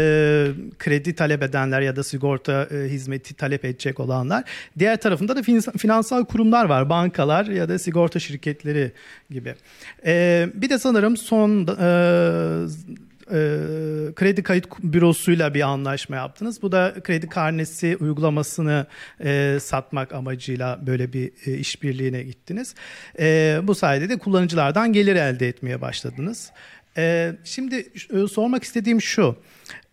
kredi 0.78 1.14
talep 1.14 1.42
edenler 1.42 1.80
ya 1.80 1.97
da 1.97 2.02
sigorta 2.02 2.68
e, 2.71 2.88
hizmeti 2.88 3.35
talep 3.35 3.64
edecek 3.64 4.00
olanlar. 4.00 4.44
Diğer 4.78 5.00
tarafında 5.00 5.37
da 5.37 5.42
finansal 5.78 6.25
kurumlar 6.25 6.64
var. 6.64 6.90
Bankalar 6.90 7.47
ya 7.47 7.68
da 7.68 7.78
sigorta 7.78 8.18
şirketleri 8.21 8.92
gibi. 9.30 9.54
E, 10.06 10.49
bir 10.54 10.71
de 10.71 10.78
sanırım 10.78 11.16
son 11.16 11.66
e, 11.66 11.87
kredi 14.14 14.43
kayıt 14.43 14.66
bürosuyla 14.83 15.54
bir 15.54 15.61
anlaşma 15.61 16.16
yaptınız. 16.16 16.62
Bu 16.62 16.73
da 16.73 16.95
kredi 17.04 17.28
karnesi 17.28 17.97
uygulamasını 18.00 18.87
e, 19.25 19.59
satmak 19.61 20.12
amacıyla 20.12 20.87
böyle 20.87 21.12
bir 21.12 21.33
e, 21.47 21.54
işbirliğine 21.59 22.23
gittiniz. 22.23 22.75
E, 23.19 23.61
bu 23.62 23.75
sayede 23.75 24.09
de 24.09 24.19
kullanıcılardan 24.19 24.93
gelir 24.93 25.16
elde 25.16 25.49
etmeye 25.49 25.81
başladınız. 25.81 26.50
E, 26.97 27.33
şimdi 27.45 27.88
e, 28.14 28.28
sormak 28.28 28.64
istediğim 28.64 29.02
şu. 29.02 29.37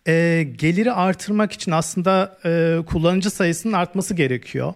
E, 0.08 0.46
geliri 0.56 0.92
artırmak 0.92 1.52
için 1.52 1.72
aslında 1.72 2.38
e, 2.44 2.78
kullanıcı 2.86 3.30
sayısının 3.30 3.72
artması 3.72 4.14
gerekiyor. 4.14 4.74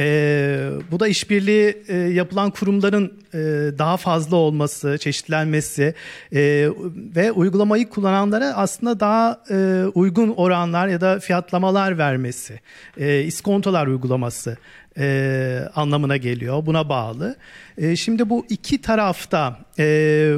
E, 0.00 0.70
bu 0.90 1.00
da 1.00 1.08
işbirliği 1.08 1.82
e, 1.88 1.96
yapılan 1.96 2.50
kurumların 2.50 3.12
e, 3.34 3.38
daha 3.78 3.96
fazla 3.96 4.36
olması, 4.36 4.98
çeşitlenmesi 5.00 5.94
e, 6.32 6.68
ve 7.16 7.32
uygulamayı 7.32 7.88
kullananlara 7.88 8.54
aslında 8.54 9.00
daha 9.00 9.40
e, 9.50 9.84
uygun 9.94 10.28
oranlar 10.28 10.88
ya 10.88 11.00
da 11.00 11.20
fiyatlamalar 11.20 11.98
vermesi, 11.98 12.60
e, 12.96 13.20
iskontolar 13.20 13.86
uygulaması 13.86 14.56
e, 14.98 15.68
anlamına 15.74 16.16
geliyor. 16.16 16.66
Buna 16.66 16.88
bağlı. 16.88 17.36
E, 17.78 17.96
şimdi 17.96 18.30
bu 18.30 18.46
iki 18.48 18.82
tarafta 18.82 19.58
e, 19.78 19.84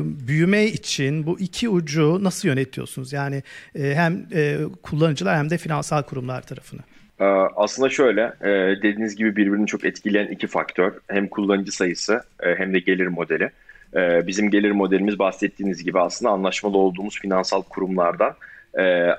büyüme 0.05 0.67
için 0.67 1.27
bu 1.27 1.41
iki 1.41 1.69
ucu 1.69 2.19
nasıl 2.25 2.49
yönetiyorsunuz? 2.49 3.13
Yani 3.13 3.43
e, 3.75 3.95
hem 3.95 4.27
e, 4.33 4.59
kullanıcılar 4.83 5.37
hem 5.39 5.51
de 5.51 5.59
finansal 5.59 6.03
kurumlar 6.03 6.43
tarafını. 6.43 6.81
Ee, 7.23 7.25
aslında 7.57 7.89
şöyle, 7.89 8.33
e, 8.41 8.49
dediğiniz 8.77 9.17
gibi 9.17 9.37
birbirini 9.37 9.67
çok 9.67 9.85
etkileyen 9.85 10.27
iki 10.27 10.47
faktör. 10.47 10.93
Hem 11.09 11.29
kullanıcı 11.29 11.73
sayısı 11.73 12.23
e, 12.41 12.55
hem 12.55 12.75
de 12.75 12.79
gelir 12.79 13.07
modeli. 13.07 13.51
E, 13.97 14.27
bizim 14.27 14.51
gelir 14.51 14.71
modelimiz 14.71 15.19
bahsettiğiniz 15.19 15.85
gibi 15.85 16.01
aslında 16.01 16.33
anlaşmalı 16.33 16.79
olduğumuz 16.79 17.21
finansal 17.21 17.63
kurumlardan 17.63 18.35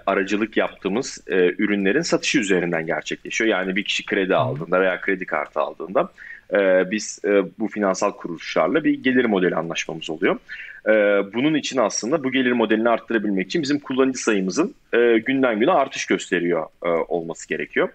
aracılık 0.06 0.58
yaptığımız 0.58 1.24
ürünlerin 1.28 2.02
satışı 2.02 2.40
üzerinden 2.40 2.86
gerçekleşiyor. 2.86 3.50
Yani 3.50 3.76
bir 3.76 3.84
kişi 3.84 4.06
kredi 4.06 4.36
aldığında 4.36 4.82
veya 4.82 5.02
kredi 5.02 5.26
kartı 5.26 5.60
aldığında 5.60 6.10
biz 6.92 7.20
bu 7.60 7.68
finansal 7.68 8.12
kuruluşlarla 8.12 8.84
bir 8.84 9.04
gelir 9.04 9.26
modeli 9.26 9.56
anlaşmamız 9.56 10.10
oluyor. 10.10 10.38
Bunun 11.34 11.54
için 11.54 11.78
aslında 11.78 12.24
bu 12.24 12.32
gelir 12.32 12.52
modelini 12.52 12.90
arttırabilmek 12.90 13.46
için 13.46 13.62
bizim 13.62 13.80
kullanıcı 13.80 14.20
sayımızın 14.20 14.76
günden 15.26 15.60
güne 15.60 15.72
artış 15.72 16.06
gösteriyor 16.06 16.66
olması 17.08 17.50
gerekiyor. 17.50 17.90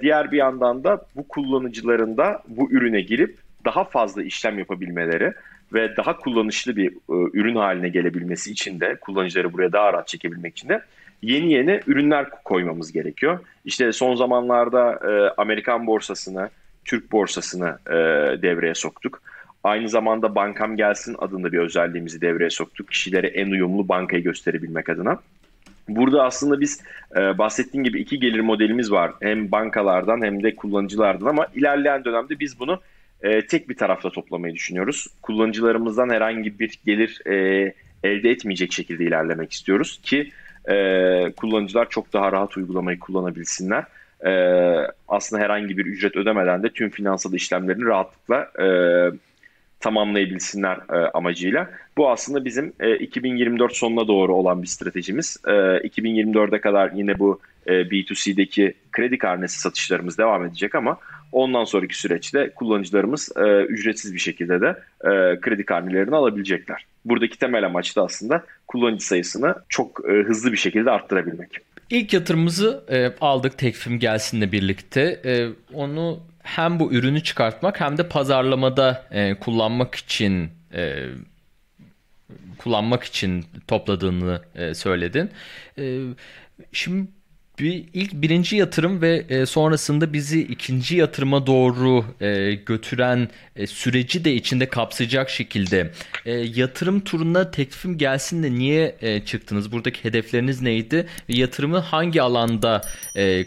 Diğer 0.00 0.32
bir 0.32 0.36
yandan 0.36 0.84
da 0.84 1.06
bu 1.16 1.28
kullanıcıların 1.28 2.16
da 2.16 2.42
bu 2.48 2.70
ürüne 2.70 3.00
girip 3.00 3.36
daha 3.64 3.84
fazla 3.84 4.22
işlem 4.22 4.58
yapabilmeleri 4.58 5.32
ve 5.72 5.96
daha 5.96 6.16
kullanışlı 6.16 6.76
bir 6.76 6.92
ürün 7.08 7.56
haline 7.56 7.88
gelebilmesi 7.88 8.50
için 8.50 8.80
de 8.80 8.96
kullanıcıları 9.00 9.52
buraya 9.52 9.72
daha 9.72 9.92
rahat 9.92 10.08
çekebilmek 10.08 10.52
için 10.56 10.68
de 10.68 10.82
yeni 11.22 11.52
yeni 11.52 11.80
ürünler 11.86 12.26
koymamız 12.44 12.92
gerekiyor. 12.92 13.38
İşte 13.64 13.92
son 13.92 14.14
zamanlarda 14.14 15.00
Amerikan 15.36 15.86
borsasını, 15.86 16.50
Türk 16.90 17.12
borsasını 17.12 17.78
devreye 18.42 18.74
soktuk. 18.74 19.22
Aynı 19.64 19.88
zamanda 19.88 20.34
Bankam 20.34 20.76
Gelsin 20.76 21.16
adında 21.18 21.52
bir 21.52 21.58
özelliğimizi 21.58 22.20
devreye 22.20 22.50
soktuk. 22.50 22.88
Kişilere 22.88 23.26
en 23.26 23.50
uyumlu 23.50 23.88
bankayı 23.88 24.22
gösterebilmek 24.22 24.88
adına. 24.88 25.18
Burada 25.88 26.24
aslında 26.24 26.60
biz 26.60 26.82
e, 27.16 27.38
bahsettiğim 27.38 27.84
gibi 27.84 28.00
iki 28.00 28.20
gelir 28.20 28.40
modelimiz 28.40 28.92
var. 28.92 29.12
Hem 29.20 29.52
bankalardan 29.52 30.22
hem 30.22 30.42
de 30.42 30.56
kullanıcılardan 30.56 31.26
ama 31.26 31.46
ilerleyen 31.54 32.04
dönemde 32.04 32.40
biz 32.40 32.60
bunu 32.60 32.80
e, 33.22 33.46
tek 33.46 33.68
bir 33.68 33.76
tarafta 33.76 34.10
toplamayı 34.10 34.54
düşünüyoruz. 34.54 35.06
Kullanıcılarımızdan 35.22 36.10
herhangi 36.10 36.58
bir 36.58 36.78
gelir 36.86 37.20
e, 37.26 37.34
elde 38.02 38.30
etmeyecek 38.30 38.72
şekilde 38.72 39.04
ilerlemek 39.04 39.52
istiyoruz 39.52 40.00
ki 40.02 40.30
e, 40.70 40.74
kullanıcılar 41.36 41.88
çok 41.90 42.12
daha 42.12 42.32
rahat 42.32 42.56
uygulamayı 42.56 42.98
kullanabilsinler. 42.98 43.84
E, 44.26 44.32
aslında 45.08 45.42
herhangi 45.42 45.78
bir 45.78 45.86
ücret 45.86 46.16
ödemeden 46.16 46.62
de 46.62 46.68
tüm 46.68 46.90
finansal 46.90 47.32
işlemlerini 47.32 47.84
rahatlıkla 47.84 48.50
e, 48.64 48.66
tamamlayabilsinler 49.80 50.76
e, 50.76 51.10
amacıyla. 51.14 51.70
Bu 51.96 52.10
aslında 52.10 52.44
bizim 52.44 52.72
e, 52.80 52.96
2024 52.96 53.76
sonuna 53.76 54.08
doğru 54.08 54.34
olan 54.34 54.62
bir 54.62 54.66
stratejimiz. 54.66 55.36
E, 55.46 55.50
2024'e 55.50 56.60
kadar 56.60 56.90
yine 56.94 57.18
bu 57.18 57.40
e, 57.66 57.72
B2C'deki 57.72 58.74
kredi 58.92 59.18
karnesi 59.18 59.60
satışlarımız 59.60 60.18
devam 60.18 60.44
edecek 60.44 60.74
ama 60.74 60.98
ondan 61.32 61.64
sonraki 61.64 61.98
süreçte 61.98 62.50
kullanıcılarımız 62.50 63.32
e, 63.36 63.62
ücretsiz 63.62 64.14
bir 64.14 64.18
şekilde 64.18 64.60
de 64.60 64.68
e, 65.04 65.40
kredi 65.40 65.64
karnelerini 65.64 66.16
alabilecekler. 66.16 66.86
Buradaki 67.04 67.38
temel 67.38 67.66
amaç 67.66 67.96
da 67.96 68.02
aslında 68.02 68.44
kullanıcı 68.66 69.06
sayısını 69.06 69.54
çok 69.68 70.10
e, 70.10 70.12
hızlı 70.12 70.52
bir 70.52 70.56
şekilde 70.56 70.90
arttırabilmek. 70.90 71.58
İlk 71.90 72.12
yatırımımızı 72.12 72.84
e, 72.90 73.12
aldık 73.20 73.58
Tekfim 73.58 73.98
gelsinle 73.98 74.52
birlikte. 74.52 75.20
E, 75.24 75.48
onu 75.74 76.20
hem 76.42 76.80
bu 76.80 76.92
ürünü 76.92 77.22
çıkartmak 77.22 77.80
hem 77.80 77.98
de 77.98 78.08
pazarlamada 78.08 79.06
e, 79.10 79.34
kullanmak 79.34 79.94
için 79.94 80.50
e, 80.74 81.06
kullanmak 82.58 83.04
için 83.04 83.46
topladığını 83.68 84.42
e, 84.54 84.74
söyledin. 84.74 85.30
E, 85.78 86.00
şimdi 86.72 87.08
bir 87.60 87.84
ilk 87.94 88.12
birinci 88.12 88.56
yatırım 88.56 89.02
ve 89.02 89.24
e, 89.28 89.46
sonrasında 89.46 90.12
bizi 90.12 90.40
ikinci 90.42 90.96
yatırıma 90.96 91.46
doğru 91.46 92.04
e, 92.20 92.54
götüren 92.54 93.28
e, 93.56 93.66
süreci 93.66 94.24
de 94.24 94.34
içinde 94.34 94.68
kapsayacak 94.68 95.30
şekilde 95.30 95.90
yatırım 96.54 97.00
turuna 97.00 97.50
teklifim 97.50 97.98
gelsin 97.98 98.42
de 98.42 98.52
niye 98.52 98.96
çıktınız? 99.26 99.72
Buradaki 99.72 100.04
hedefleriniz 100.04 100.62
neydi? 100.62 101.06
Yatırımı 101.28 101.78
hangi 101.78 102.22
alanda 102.22 102.80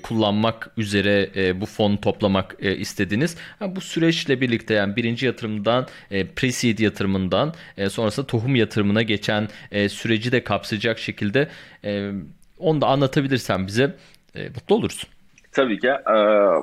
kullanmak 0.04 0.72
üzere 0.78 1.30
bu 1.62 1.66
fonu 1.66 2.02
toplamak 2.02 2.56
istediniz? 2.80 3.38
Bu 3.62 3.82
süreçle 3.82 4.42
birlikte 4.42 4.74
yani 4.74 4.96
birinci 4.96 5.26
yatırımdan 5.26 5.88
e, 6.12 6.22
pre-seed 6.26 6.84
yatırımından 6.84 7.54
sonrasında 7.90 8.28
tohum 8.28 8.56
yatırımına 8.56 9.02
geçen 9.02 9.48
süreci 9.90 10.32
de 10.32 10.44
kapsayacak 10.44 11.00
şekilde 11.00 11.50
onu 12.64 12.82
da 12.82 12.88
anlatabilirsen 12.88 13.68
bize 13.68 13.96
e, 14.36 14.50
mutlu 14.50 14.76
oluruz. 14.76 15.08
Tabii 15.52 15.80
ki. 15.80 15.88
E, 15.88 16.16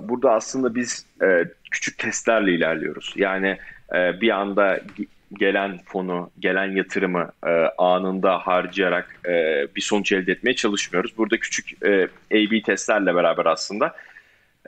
burada 0.08 0.32
aslında 0.32 0.74
biz 0.74 1.06
e, 1.22 1.44
küçük 1.70 1.98
testlerle 1.98 2.52
ilerliyoruz. 2.52 3.12
Yani 3.16 3.58
e, 3.94 4.20
bir 4.20 4.30
anda 4.30 4.80
gelen 5.38 5.78
fonu, 5.84 6.30
gelen 6.38 6.76
yatırımı 6.76 7.32
e, 7.46 7.50
anında 7.78 8.38
harcayarak 8.38 9.16
e, 9.28 9.66
bir 9.76 9.80
sonuç 9.80 10.12
elde 10.12 10.32
etmeye 10.32 10.54
çalışmıyoruz. 10.54 11.16
Burada 11.16 11.36
küçük 11.36 11.82
e, 11.82 12.08
A-B 12.32 12.62
testlerle 12.62 13.14
beraber 13.14 13.46
aslında 13.46 13.94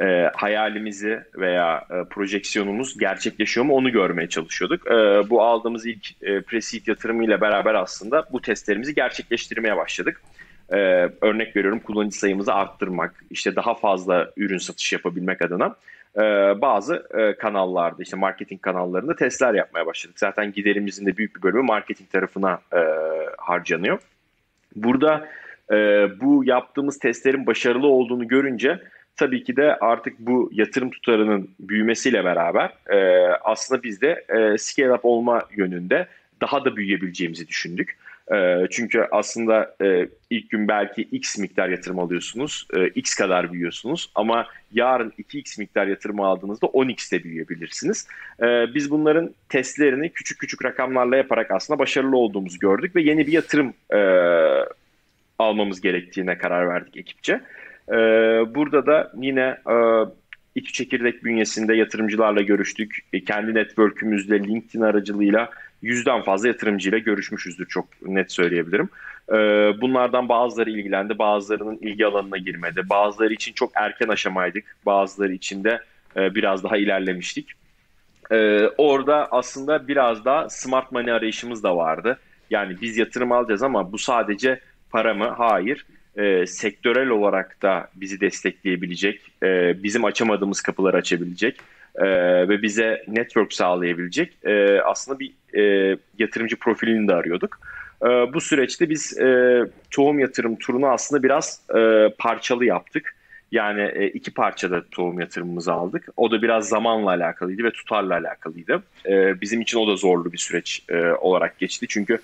e, 0.00 0.30
hayalimizi 0.34 1.20
veya 1.34 1.86
e, 1.90 2.08
projeksiyonumuz 2.10 2.98
gerçekleşiyor 2.98 3.66
mu 3.66 3.74
onu 3.74 3.92
görmeye 3.92 4.28
çalışıyorduk. 4.28 4.86
E, 4.86 5.30
bu 5.30 5.42
aldığımız 5.42 5.86
ilk 5.86 6.22
e, 6.22 6.40
pre-seed 6.40 6.90
yatırımıyla 6.90 7.40
beraber 7.40 7.74
aslında 7.74 8.24
bu 8.32 8.40
testlerimizi 8.40 8.94
gerçekleştirmeye 8.94 9.76
başladık 9.76 10.20
e, 10.72 11.08
örnek 11.20 11.56
veriyorum 11.56 11.80
kullanıcı 11.80 12.18
sayımızı 12.18 12.54
arttırmak, 12.54 13.24
işte 13.30 13.56
daha 13.56 13.74
fazla 13.74 14.30
ürün 14.36 14.58
satış 14.58 14.92
yapabilmek 14.92 15.42
adına 15.42 15.76
e, 16.16 16.20
bazı 16.60 17.06
e, 17.14 17.36
kanallarda 17.36 18.02
işte 18.02 18.16
marketing 18.16 18.60
kanallarında 18.60 19.16
testler 19.16 19.54
yapmaya 19.54 19.86
başladık. 19.86 20.18
Zaten 20.18 20.52
giderimizin 20.52 21.06
de 21.06 21.16
büyük 21.16 21.36
bir 21.36 21.42
bölümü 21.42 21.62
marketing 21.62 22.10
tarafına 22.10 22.60
e, 22.72 22.80
harcanıyor. 23.38 23.98
Burada 24.76 25.28
e, 25.72 25.76
bu 26.20 26.44
yaptığımız 26.44 26.98
testlerin 26.98 27.46
başarılı 27.46 27.86
olduğunu 27.86 28.28
görünce 28.28 28.80
tabii 29.16 29.44
ki 29.44 29.56
de 29.56 29.76
artık 29.76 30.18
bu 30.18 30.50
yatırım 30.52 30.90
tutarının 30.90 31.50
büyümesiyle 31.60 32.24
beraber 32.24 32.72
e, 32.90 33.26
aslında 33.44 33.82
biz 33.82 34.00
de 34.00 34.24
e, 34.28 34.58
scale 34.58 34.92
up 34.92 35.04
olma 35.04 35.42
yönünde 35.56 36.06
daha 36.40 36.64
da 36.64 36.76
büyüyebileceğimizi 36.76 37.48
düşündük. 37.48 37.96
Ee, 38.32 38.66
çünkü 38.70 39.06
aslında 39.10 39.74
e, 39.82 40.08
ilk 40.30 40.50
gün 40.50 40.68
belki 40.68 41.02
x 41.02 41.38
miktar 41.38 41.68
yatırım 41.68 41.98
alıyorsunuz, 41.98 42.66
e, 42.74 42.86
x 42.86 43.14
kadar 43.14 43.52
büyüyorsunuz 43.52 44.10
ama 44.14 44.46
yarın 44.72 45.12
2x 45.18 45.58
miktar 45.58 45.86
yatırım 45.86 46.20
aldığınızda 46.20 46.66
10x'te 46.66 47.24
büyüyebilirsiniz. 47.24 48.08
Ee, 48.42 48.74
biz 48.74 48.90
bunların 48.90 49.34
testlerini 49.48 50.12
küçük 50.12 50.38
küçük 50.38 50.64
rakamlarla 50.64 51.16
yaparak 51.16 51.50
aslında 51.50 51.78
başarılı 51.78 52.16
olduğumuzu 52.16 52.58
gördük 52.58 52.96
ve 52.96 53.02
yeni 53.02 53.26
bir 53.26 53.32
yatırım 53.32 53.74
e, 53.94 53.98
almamız 55.38 55.80
gerektiğine 55.80 56.38
karar 56.38 56.68
verdik 56.68 56.96
ekipçe. 56.96 57.40
E, 57.88 57.94
burada 58.54 58.86
da 58.86 59.12
yine 59.16 59.56
İTÜ 60.54 60.72
Çekirdek 60.72 61.24
bünyesinde 61.24 61.74
yatırımcılarla 61.74 62.42
görüştük. 62.42 62.98
E, 63.12 63.24
kendi 63.24 63.54
network'ümüzde 63.54 64.40
LinkedIn 64.40 64.80
aracılığıyla 64.80 65.50
yüzden 65.82 66.22
fazla 66.22 66.48
yatırımcıyla 66.48 66.98
görüşmüşüzdür 66.98 67.66
çok 67.66 67.86
net 68.02 68.32
söyleyebilirim. 68.32 68.88
E, 69.28 69.34
bunlardan 69.80 70.28
bazıları 70.28 70.70
ilgilendi, 70.70 71.18
bazılarının 71.18 71.78
ilgi 71.80 72.06
alanına 72.06 72.36
girmedi. 72.36 72.82
Bazıları 72.90 73.32
için 73.32 73.52
çok 73.52 73.72
erken 73.74 74.08
aşamaydık, 74.08 74.76
bazıları 74.86 75.32
için 75.32 75.64
de 75.64 75.80
e, 76.16 76.34
biraz 76.34 76.64
daha 76.64 76.76
ilerlemiştik. 76.76 77.52
E, 78.30 78.66
orada 78.78 79.28
aslında 79.30 79.88
biraz 79.88 80.24
daha 80.24 80.50
smart 80.50 80.92
money 80.92 81.12
arayışımız 81.12 81.62
da 81.62 81.76
vardı. 81.76 82.18
Yani 82.50 82.76
biz 82.82 82.96
yatırım 82.96 83.32
alacağız 83.32 83.62
ama 83.62 83.92
bu 83.92 83.98
sadece 83.98 84.60
para 84.90 85.14
mı? 85.14 85.34
Hayır 85.36 85.86
e, 86.16 86.46
sektörel 86.46 87.08
olarak 87.08 87.62
da 87.62 87.88
bizi 87.94 88.20
destekleyebilecek, 88.20 89.20
e, 89.42 89.82
bizim 89.82 90.04
açamadığımız 90.04 90.60
kapıları 90.60 90.96
açabilecek 90.96 91.60
e, 91.94 92.04
ve 92.48 92.62
bize 92.62 93.04
network 93.08 93.52
sağlayabilecek 93.52 94.32
e, 94.44 94.80
aslında 94.80 95.18
bir 95.18 95.32
e, 95.58 95.96
yatırımcı 96.18 96.56
profilini 96.56 97.08
de 97.08 97.14
arıyorduk. 97.14 97.58
E, 98.02 98.06
bu 98.06 98.40
süreçte 98.40 98.90
biz 98.90 99.18
e, 99.18 99.60
tohum 99.90 100.18
yatırım 100.18 100.56
turunu 100.56 100.86
aslında 100.86 101.22
biraz 101.22 101.60
e, 101.76 102.08
parçalı 102.18 102.64
yaptık. 102.64 103.14
Yani 103.52 103.90
e, 103.94 104.06
iki 104.06 104.30
parçada 104.30 104.82
tohum 104.90 105.20
yatırımımızı 105.20 105.72
aldık. 105.72 106.08
O 106.16 106.30
da 106.30 106.42
biraz 106.42 106.68
zamanla 106.68 107.10
alakalıydı 107.10 107.64
ve 107.64 107.70
tutarla 107.70 108.14
alakalıydı. 108.14 108.82
E, 109.06 109.40
bizim 109.40 109.60
için 109.60 109.78
o 109.78 109.88
da 109.88 109.96
zorlu 109.96 110.32
bir 110.32 110.38
süreç 110.38 110.82
e, 110.88 111.06
olarak 111.06 111.58
geçti. 111.58 111.86
Çünkü 111.88 112.18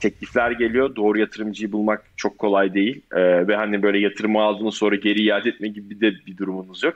teklifler 0.00 0.50
geliyor. 0.50 0.96
Doğru 0.96 1.18
yatırımcıyı 1.18 1.72
bulmak 1.72 2.02
çok 2.16 2.38
kolay 2.38 2.74
değil. 2.74 3.00
Ve 3.14 3.56
hani 3.56 3.82
böyle 3.82 3.98
yatırımı 3.98 4.42
aldığınız 4.42 4.74
sonra 4.74 4.94
geri 4.96 5.22
iade 5.22 5.48
etme 5.48 5.68
gibi 5.68 6.00
de 6.00 6.12
bir 6.26 6.36
durumunuz 6.36 6.82
yok. 6.82 6.94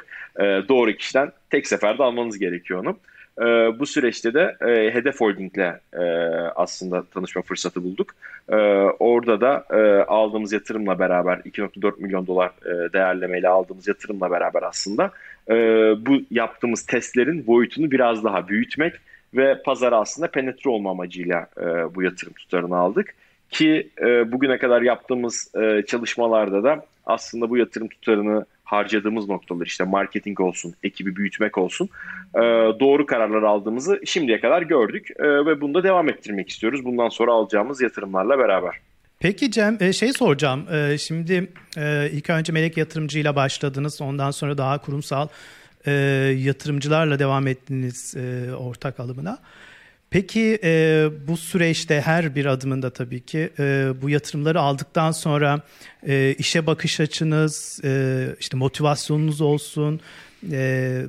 Doğru 0.68 0.92
kişiden 0.92 1.32
tek 1.50 1.66
seferde 1.66 2.02
almanız 2.02 2.38
gerekiyor 2.38 2.80
onu. 2.80 2.98
E, 3.40 3.44
bu 3.78 3.86
süreçte 3.86 4.34
de 4.34 4.56
e, 4.60 4.94
Hedef 4.94 5.20
Holding'le 5.20 5.80
e, 5.92 6.02
aslında 6.56 7.04
tanışma 7.04 7.42
fırsatı 7.42 7.84
bulduk. 7.84 8.10
E, 8.48 8.56
orada 8.98 9.40
da 9.40 9.64
e, 9.70 10.02
aldığımız 10.02 10.52
yatırımla 10.52 10.98
beraber 10.98 11.36
2.4 11.36 12.02
milyon 12.02 12.26
dolar 12.26 12.50
e, 12.64 12.92
değerlemeyle 12.92 13.48
aldığımız 13.48 13.88
yatırımla 13.88 14.30
beraber 14.30 14.62
aslında 14.62 15.10
e, 15.50 15.54
bu 16.06 16.20
yaptığımız 16.30 16.86
testlerin 16.86 17.46
boyutunu 17.46 17.90
biraz 17.90 18.24
daha 18.24 18.48
büyütmek 18.48 18.94
ve 19.34 19.62
pazara 19.62 19.98
aslında 19.98 20.30
penetre 20.30 20.70
olma 20.70 20.90
amacıyla 20.90 21.46
e, 21.60 21.64
bu 21.94 22.02
yatırım 22.02 22.32
tutarını 22.32 22.76
aldık. 22.76 23.14
Ki 23.50 23.90
e, 24.00 24.32
bugüne 24.32 24.58
kadar 24.58 24.82
yaptığımız 24.82 25.54
e, 25.54 25.82
çalışmalarda 25.86 26.64
da 26.64 26.86
aslında 27.06 27.50
bu 27.50 27.56
yatırım 27.56 27.88
tutarını 27.88 28.46
harcadığımız 28.66 29.28
noktalar 29.28 29.66
işte 29.66 29.84
marketing 29.84 30.40
olsun, 30.40 30.74
ekibi 30.82 31.16
büyütmek 31.16 31.58
olsun 31.58 31.88
e, 32.34 32.40
doğru 32.80 33.06
kararlar 33.06 33.42
aldığımızı 33.42 34.00
şimdiye 34.04 34.40
kadar 34.40 34.62
gördük 34.62 35.08
e, 35.18 35.24
ve 35.24 35.60
bunu 35.60 35.74
da 35.74 35.82
devam 35.82 36.08
ettirmek 36.08 36.48
istiyoruz 36.48 36.84
bundan 36.84 37.08
sonra 37.08 37.32
alacağımız 37.32 37.80
yatırımlarla 37.80 38.38
beraber. 38.38 38.74
Peki 39.18 39.50
Cem 39.50 39.76
e, 39.80 39.92
şey 39.92 40.12
soracağım 40.12 40.66
şimdi 40.98 41.52
ilk 42.12 42.30
önce 42.30 42.52
melek 42.52 42.76
yatırımcıyla 42.76 43.36
başladınız 43.36 44.00
ondan 44.00 44.30
sonra 44.30 44.58
daha 44.58 44.78
kurumsal 44.78 45.28
yatırımcılarla 46.36 47.18
devam 47.18 47.46
ettiniz 47.46 48.16
ortak 48.58 49.00
alımına. 49.00 49.38
Peki 50.16 50.58
e, 50.64 51.08
bu 51.28 51.36
süreçte 51.36 52.00
her 52.00 52.34
bir 52.34 52.46
adımında 52.46 52.90
tabii 52.90 53.20
ki 53.20 53.50
e, 53.58 53.88
bu 54.02 54.10
yatırımları 54.10 54.60
aldıktan 54.60 55.10
sonra 55.10 55.60
e, 56.06 56.34
işe 56.38 56.66
bakış 56.66 57.00
açınız, 57.00 57.80
e, 57.84 58.26
işte 58.40 58.56
motivasyonunuz 58.56 59.40
olsun 59.40 60.00
e, 60.52 61.02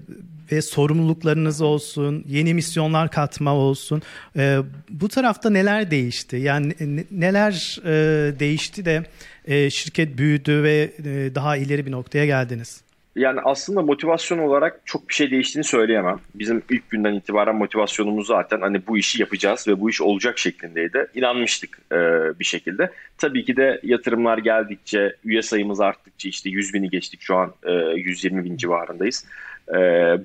ve 0.52 0.62
sorumluluklarınız 0.62 1.62
olsun, 1.62 2.24
yeni 2.28 2.54
misyonlar 2.54 3.12
katma 3.12 3.54
olsun. 3.54 4.02
E, 4.38 4.58
bu 4.90 5.10
tarafta 5.10 5.50
neler 5.50 5.92
değişti? 5.92 6.36
Yani 6.36 6.74
neler 7.12 7.80
e, 7.86 8.40
değişti 8.40 8.86
de 8.86 9.04
e, 9.46 9.70
şirket 9.70 10.18
büyüdü 10.18 10.64
ve 10.64 10.92
e, 11.00 11.36
daha 11.36 11.58
ileri 11.58 11.86
bir 11.86 11.92
noktaya 11.92 12.26
geldiniz? 12.26 12.87
Yani 13.18 13.40
aslında 13.44 13.82
motivasyon 13.82 14.38
olarak 14.38 14.82
çok 14.86 15.10
bir 15.10 15.14
şey 15.14 15.32
değiştiğini 15.32 15.64
söyleyemem. 15.64 16.20
Bizim 16.36 16.64
ilk 16.70 16.90
günden 16.90 17.14
itibaren 17.14 17.56
motivasyonumuz 17.56 18.28
zaten 18.28 18.62
hani 18.62 18.88
bu 18.88 18.98
işi 18.98 19.22
yapacağız 19.22 19.68
ve 19.68 19.80
bu 19.80 19.90
iş 19.90 20.02
olacak 20.02 20.38
şeklindeydi. 20.38 21.08
İnanmıştık 21.16 21.80
e, 21.92 21.96
bir 22.40 22.46
şekilde. 22.46 22.92
Tabii 23.18 23.46
ki 23.46 23.58
de 23.58 23.80
yatırımlar 23.84 24.38
geldikçe, 24.38 25.16
üye 25.26 25.42
sayımız 25.42 25.82
arttıkça 25.82 26.30
işte 26.30 26.50
100 26.50 26.74
bini 26.74 26.90
geçtik 26.90 27.22
şu 27.22 27.36
an 27.36 27.54
e, 27.64 27.74
120 27.74 28.44
bin 28.44 28.58
civarındayız. 28.58 29.26
E, 29.70 29.76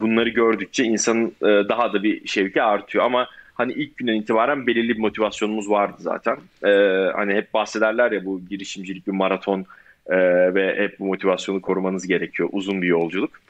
bunları 0.00 0.28
gördükçe 0.28 0.84
insanın 0.84 1.26
e, 1.42 1.46
daha 1.46 1.92
da 1.92 2.02
bir 2.02 2.28
şevki 2.28 2.62
artıyor 2.62 3.04
ama 3.04 3.28
hani 3.54 3.72
ilk 3.72 3.96
günden 3.96 4.14
itibaren 4.14 4.66
belirli 4.66 4.88
bir 4.88 5.00
motivasyonumuz 5.00 5.70
vardı 5.70 5.96
zaten. 5.98 6.36
E, 6.64 6.70
hani 7.14 7.34
hep 7.34 7.54
bahsederler 7.54 8.12
ya 8.12 8.24
bu 8.24 8.40
girişimcilik 8.50 9.06
bir 9.06 9.12
maraton 9.12 9.66
e, 10.06 10.16
ve 10.54 10.76
hep 10.76 10.98
bu 10.98 11.06
motivasyonu 11.06 11.60
korumanız 11.60 12.06
gerekiyor. 12.06 12.48
Uzun 12.52 12.82
bir 12.82 12.86
yolculuk. 12.86 13.40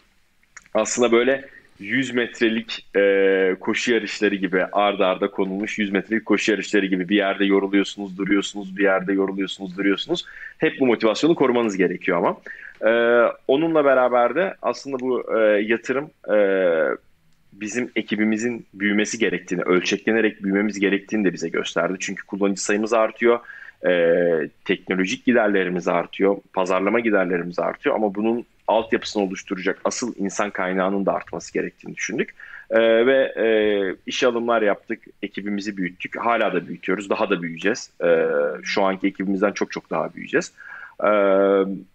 Aslında 0.74 1.12
böyle 1.12 1.44
100 1.78 2.14
metrelik 2.14 2.86
e, 2.96 3.56
koşu 3.60 3.92
yarışları 3.92 4.34
gibi 4.34 4.64
arda 4.64 5.06
arda 5.06 5.30
konulmuş 5.30 5.78
100 5.78 5.92
metrelik 5.92 6.26
koşu 6.26 6.52
yarışları 6.52 6.86
gibi 6.86 7.08
bir 7.08 7.16
yerde 7.16 7.44
yoruluyorsunuz 7.44 8.18
duruyorsunuz 8.18 8.76
bir 8.76 8.82
yerde 8.82 9.12
yoruluyorsunuz 9.12 9.78
duruyorsunuz. 9.78 10.24
Hep 10.58 10.80
bu 10.80 10.86
motivasyonu 10.86 11.34
korumanız 11.34 11.76
gerekiyor 11.76 12.18
ama. 12.18 12.36
E, 12.90 12.92
onunla 13.48 13.84
beraber 13.84 14.34
de 14.34 14.54
aslında 14.62 15.00
bu 15.00 15.38
e, 15.38 15.40
yatırım 15.62 16.10
e, 16.34 16.36
bizim 17.52 17.90
ekibimizin 17.96 18.66
büyümesi 18.74 19.18
gerektiğini, 19.18 19.62
ölçeklenerek 19.62 20.42
büyümemiz 20.42 20.80
gerektiğini 20.80 21.24
de 21.24 21.32
bize 21.32 21.48
gösterdi. 21.48 21.96
Çünkü 22.00 22.26
kullanıcı 22.26 22.64
sayımız 22.64 22.92
artıyor 22.92 23.40
e, 23.86 24.12
teknolojik 24.64 25.24
giderlerimiz 25.24 25.88
artıyor, 25.88 26.36
pazarlama 26.52 27.00
giderlerimiz 27.00 27.58
artıyor 27.58 27.94
ama 27.94 28.14
bunun 28.14 28.44
altyapısını 28.68 29.22
oluşturacak 29.22 29.80
asıl 29.84 30.14
insan 30.16 30.50
kaynağının 30.50 31.06
da 31.06 31.12
artması 31.12 31.52
gerektiğini 31.52 31.96
düşündük. 31.96 32.34
E, 32.70 33.06
ve 33.06 33.32
e, 33.36 33.46
iş 34.06 34.24
alımlar 34.24 34.62
yaptık, 34.62 35.02
ekibimizi 35.22 35.76
büyüttük. 35.76 36.16
Hala 36.16 36.52
da 36.52 36.68
büyütüyoruz, 36.68 37.10
daha 37.10 37.30
da 37.30 37.42
büyüyeceğiz. 37.42 37.90
E, 38.04 38.26
şu 38.62 38.82
anki 38.82 39.06
ekibimizden 39.06 39.52
çok 39.52 39.70
çok 39.72 39.90
daha 39.90 40.14
büyüyeceğiz. 40.14 40.52
E, 41.00 41.10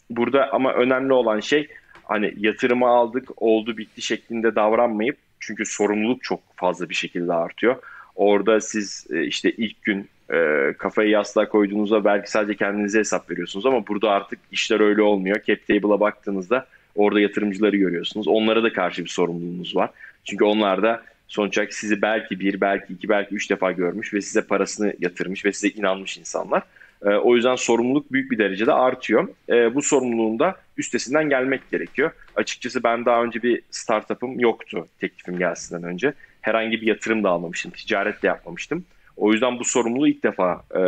burada 0.10 0.54
ama 0.54 0.74
önemli 0.74 1.14
olan 1.14 1.40
şey 1.40 1.68
hani 2.04 2.34
yatırımı 2.38 2.88
aldık, 2.88 3.42
oldu 3.42 3.78
bitti 3.78 4.02
şeklinde 4.02 4.56
davranmayıp 4.56 5.18
çünkü 5.40 5.66
sorumluluk 5.66 6.24
çok 6.24 6.40
fazla 6.56 6.90
bir 6.90 6.96
şekilde 6.96 7.34
artıyor. 7.34 7.76
Orada 8.16 8.62
siz 8.62 9.08
e, 9.12 9.24
işte 9.24 9.52
ilk 9.52 9.84
gün 9.84 10.10
e, 10.34 10.74
kafayı 10.78 11.10
yastığa 11.10 11.50
koyduğunuzda 11.50 12.06
belki 12.06 12.32
sadece 12.32 12.58
kendinize 12.58 13.00
hesap 13.00 13.32
veriyorsunuz 13.32 13.66
ama 13.66 13.88
burada 13.88 14.10
artık 14.10 14.40
işler 14.52 14.80
öyle 14.80 15.02
olmuyor. 15.02 15.36
Cap 15.48 15.68
table'a 15.68 16.00
baktığınızda 16.00 16.66
orada 16.96 17.20
yatırımcıları 17.20 17.78
görüyorsunuz. 17.78 18.28
Onlara 18.28 18.64
da 18.64 18.74
karşı 18.74 19.04
bir 19.04 19.10
sorumluluğunuz 19.10 19.76
var. 19.76 19.90
Çünkü 20.24 20.44
onlar 20.44 20.84
da 20.84 21.04
sonuç 21.28 21.58
olarak 21.58 21.74
sizi 21.74 22.02
belki 22.02 22.40
bir, 22.40 22.62
belki 22.62 22.94
iki, 22.94 23.10
belki 23.10 23.36
üç 23.36 23.50
defa 23.50 23.72
görmüş 23.72 24.14
ve 24.14 24.22
size 24.22 24.42
parasını 24.42 24.94
yatırmış 25.00 25.46
ve 25.46 25.52
size 25.52 25.70
inanmış 25.70 26.18
insanlar. 26.18 26.64
E, 27.06 27.10
o 27.10 27.36
yüzden 27.36 27.56
sorumluluk 27.56 28.12
büyük 28.12 28.32
bir 28.32 28.38
derecede 28.38 28.74
artıyor. 28.74 29.28
E, 29.50 29.76
bu 29.76 29.82
sorumluluğun 29.82 30.40
da 30.40 30.56
üstesinden 30.78 31.30
gelmek 31.30 31.72
gerekiyor. 31.72 32.12
Açıkçası 32.36 32.84
ben 32.84 33.06
daha 33.06 33.24
önce 33.24 33.44
bir 33.44 33.62
startup'ım 33.72 34.40
yoktu 34.40 34.88
teklifim 35.00 35.38
gelsinden 35.38 35.84
önce. 35.84 36.14
Herhangi 36.42 36.82
bir 36.82 36.88
yatırım 36.88 37.24
da 37.24 37.30
almamıştım, 37.30 37.72
ticaret 37.72 38.24
de 38.24 38.28
yapmamıştım. 38.28 38.86
O 39.18 39.34
yüzden 39.34 39.60
bu 39.60 39.64
sorumluluğu 39.64 40.08
ilk 40.08 40.24
defa 40.24 40.64
e, 40.76 40.82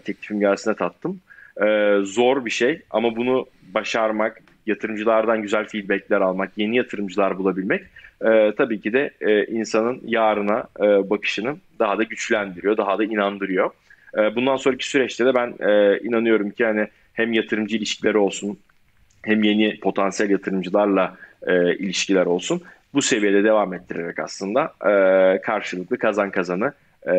teklifim 0.00 0.40
gelsine 0.40 0.74
tattım. 0.74 1.20
E, 1.66 1.96
zor 2.02 2.44
bir 2.44 2.50
şey 2.50 2.82
ama 2.90 3.16
bunu 3.16 3.46
başarmak, 3.74 4.42
yatırımcılardan 4.66 5.42
güzel 5.42 5.66
feedbackler 5.66 6.20
almak, 6.20 6.50
yeni 6.56 6.76
yatırımcılar 6.76 7.38
bulabilmek 7.38 7.82
e, 8.24 8.52
tabii 8.56 8.80
ki 8.80 8.92
de 8.92 9.10
e, 9.20 9.44
insanın 9.44 10.00
yarına 10.06 10.64
e, 10.80 11.10
bakışını 11.10 11.56
daha 11.78 11.98
da 11.98 12.02
güçlendiriyor, 12.02 12.76
daha 12.76 12.98
da 12.98 13.04
inandırıyor. 13.04 13.70
E, 14.18 14.36
bundan 14.36 14.56
sonraki 14.56 14.88
süreçte 14.88 15.26
de 15.26 15.34
ben 15.34 15.54
e, 15.68 15.98
inanıyorum 15.98 16.50
ki 16.50 16.64
hani 16.64 16.86
hem 17.12 17.32
yatırımcı 17.32 17.76
ilişkileri 17.76 18.18
olsun, 18.18 18.58
hem 19.22 19.42
yeni 19.42 19.80
potansiyel 19.80 20.30
yatırımcılarla 20.30 21.16
e, 21.46 21.74
ilişkiler 21.74 22.26
olsun. 22.26 22.62
Bu 22.94 23.02
seviyede 23.02 23.44
devam 23.44 23.74
ettirerek 23.74 24.18
aslında 24.18 24.72
e, 24.86 24.92
karşılıklı 25.40 25.98
kazan 25.98 26.30
kazanı 26.30 26.72
e, 27.06 27.14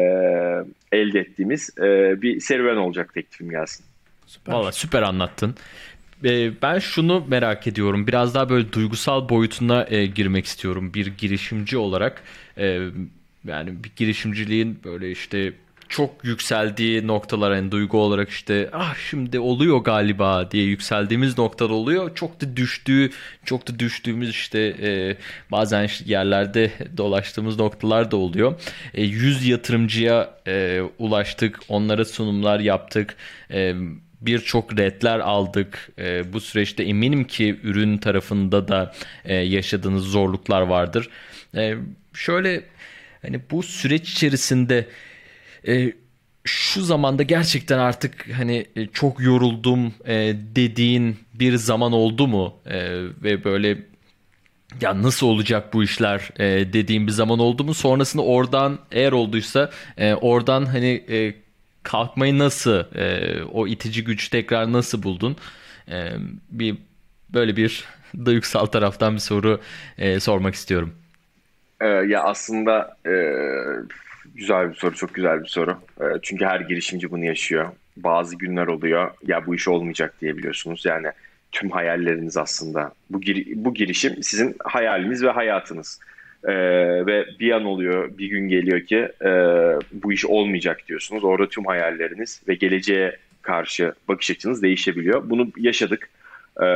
elde 0.91 1.19
ettiğimiz 1.19 1.69
e, 1.79 2.21
bir 2.21 2.39
serüven 2.39 2.75
olacak 2.75 3.13
teklifim 3.13 3.49
gelsin. 3.49 3.85
Süper. 4.27 4.53
Valla 4.53 4.71
süper 4.71 5.01
anlattın. 5.01 5.55
E, 6.23 6.61
ben 6.61 6.79
şunu 6.79 7.25
merak 7.27 7.67
ediyorum. 7.67 8.07
Biraz 8.07 8.35
daha 8.35 8.49
böyle 8.49 8.73
duygusal 8.73 9.29
boyutuna 9.29 9.85
e, 9.89 10.05
girmek 10.05 10.45
istiyorum 10.45 10.93
bir 10.93 11.07
girişimci 11.07 11.77
olarak. 11.77 12.23
E, 12.57 12.79
yani 13.47 13.83
bir 13.83 13.91
girişimciliğin 13.95 14.79
böyle 14.83 15.11
işte 15.11 15.53
çok 15.89 16.25
yükseldiği 16.25 17.07
noktalar 17.07 17.53
hani 17.53 17.71
duygu 17.71 17.97
olarak 17.97 18.29
işte 18.29 18.69
ah 18.73 18.95
şimdi 19.09 19.39
oluyor 19.39 19.77
galiba 19.77 20.51
diye 20.51 20.63
yükseldiğimiz 20.63 21.37
noktalar 21.37 21.69
oluyor. 21.69 22.15
Çok 22.15 22.41
da 22.41 22.57
düştüğü, 22.57 23.11
çok 23.45 23.67
da 23.67 23.79
düştüğümüz 23.79 24.29
işte 24.29 24.59
e, 24.81 25.17
bazen 25.51 25.89
yerlerde 26.05 26.71
dolaştığımız 26.97 27.59
noktalar 27.59 28.11
da 28.11 28.17
oluyor. 28.17 28.61
E, 28.93 29.03
100 29.03 29.47
yatırımcıya 29.47 30.29
e, 30.47 30.81
ulaştık, 30.99 31.59
onlara 31.69 32.05
sunumlar 32.05 32.59
yaptık. 32.59 33.15
E, 33.51 33.75
birçok 34.21 34.77
redler 34.77 35.19
aldık. 35.19 35.91
E, 35.99 36.33
bu 36.33 36.41
süreçte 36.41 36.83
eminim 36.83 37.23
ki 37.23 37.59
ürün 37.63 37.97
tarafında 37.97 38.67
da 38.67 38.93
e, 39.25 39.35
yaşadığınız 39.35 40.03
zorluklar 40.03 40.61
vardır. 40.61 41.09
E, 41.55 41.75
şöyle 42.13 42.63
hani 43.21 43.41
bu 43.51 43.63
süreç 43.63 44.09
içerisinde 44.09 44.85
e, 45.67 45.93
şu 46.43 46.81
zamanda 46.81 47.23
gerçekten 47.23 47.79
artık 47.79 48.27
hani 48.37 48.65
e, 48.75 48.87
çok 48.87 49.19
yoruldum 49.19 49.93
e, 50.05 50.35
dediğin 50.55 51.17
bir 51.33 51.55
zaman 51.55 51.91
oldu 51.91 52.27
mu? 52.27 52.53
E, 52.65 52.79
ve 53.23 53.43
böyle 53.43 53.77
ya 54.81 55.01
nasıl 55.03 55.27
olacak 55.27 55.73
bu 55.73 55.83
işler? 55.83 56.29
e, 56.39 56.73
dediğim 56.73 57.07
bir 57.07 57.11
zaman 57.11 57.39
oldu 57.39 57.63
mu? 57.63 57.73
Sonrasında 57.73 58.23
oradan 58.23 58.79
eğer 58.91 59.11
olduysa 59.11 59.69
e, 59.97 60.13
oradan 60.13 60.65
hani 60.65 61.03
e, 61.09 61.35
kalkmayı 61.83 62.37
nasıl 62.37 62.95
e, 62.95 63.43
o 63.43 63.67
itici 63.67 64.03
güç 64.03 64.29
tekrar 64.29 64.73
nasıl 64.73 65.03
buldun? 65.03 65.37
E, 65.91 66.11
bir 66.51 66.77
böyle 67.33 67.55
bir 67.55 67.85
duygusal 68.25 68.65
taraftan 68.65 69.13
bir 69.13 69.19
soru 69.19 69.61
e, 69.97 70.19
sormak 70.19 70.55
istiyorum. 70.55 70.93
Ee, 71.81 71.87
ya 71.87 72.23
aslında 72.23 72.97
e, 73.05 73.13
güzel 74.39 74.69
bir 74.69 74.75
soru, 74.75 74.95
çok 74.95 75.13
güzel 75.13 75.43
bir 75.43 75.47
soru. 75.47 75.77
E, 76.01 76.05
çünkü 76.21 76.45
her 76.45 76.59
girişimci 76.59 77.11
bunu 77.11 77.25
yaşıyor. 77.25 77.67
Bazı 77.97 78.35
günler 78.35 78.67
oluyor, 78.67 79.11
ya 79.27 79.45
bu 79.45 79.55
iş 79.55 79.67
olmayacak 79.67 80.13
diyebiliyorsunuz. 80.21 80.85
Yani 80.85 81.07
tüm 81.51 81.69
hayalleriniz 81.69 82.37
aslında. 82.37 82.93
Bu, 83.09 83.21
gir 83.21 83.47
bu 83.55 83.73
girişim 83.73 84.23
sizin 84.23 84.55
hayaliniz 84.59 85.23
ve 85.23 85.29
hayatınız. 85.29 85.99
E, 86.43 86.53
ve 87.05 87.25
bir 87.39 87.51
an 87.51 87.65
oluyor, 87.65 88.17
bir 88.17 88.27
gün 88.27 88.47
geliyor 88.47 88.81
ki 88.81 89.07
e, 89.21 89.29
bu 89.91 90.13
iş 90.13 90.25
olmayacak 90.25 90.81
diyorsunuz. 90.87 91.23
Orada 91.23 91.49
tüm 91.49 91.65
hayalleriniz 91.65 92.41
ve 92.47 92.55
geleceğe 92.55 93.17
karşı 93.41 93.93
bakış 94.07 94.31
açınız 94.31 94.61
değişebiliyor. 94.61 95.29
Bunu 95.29 95.51
yaşadık. 95.57 96.09
E, 96.61 96.67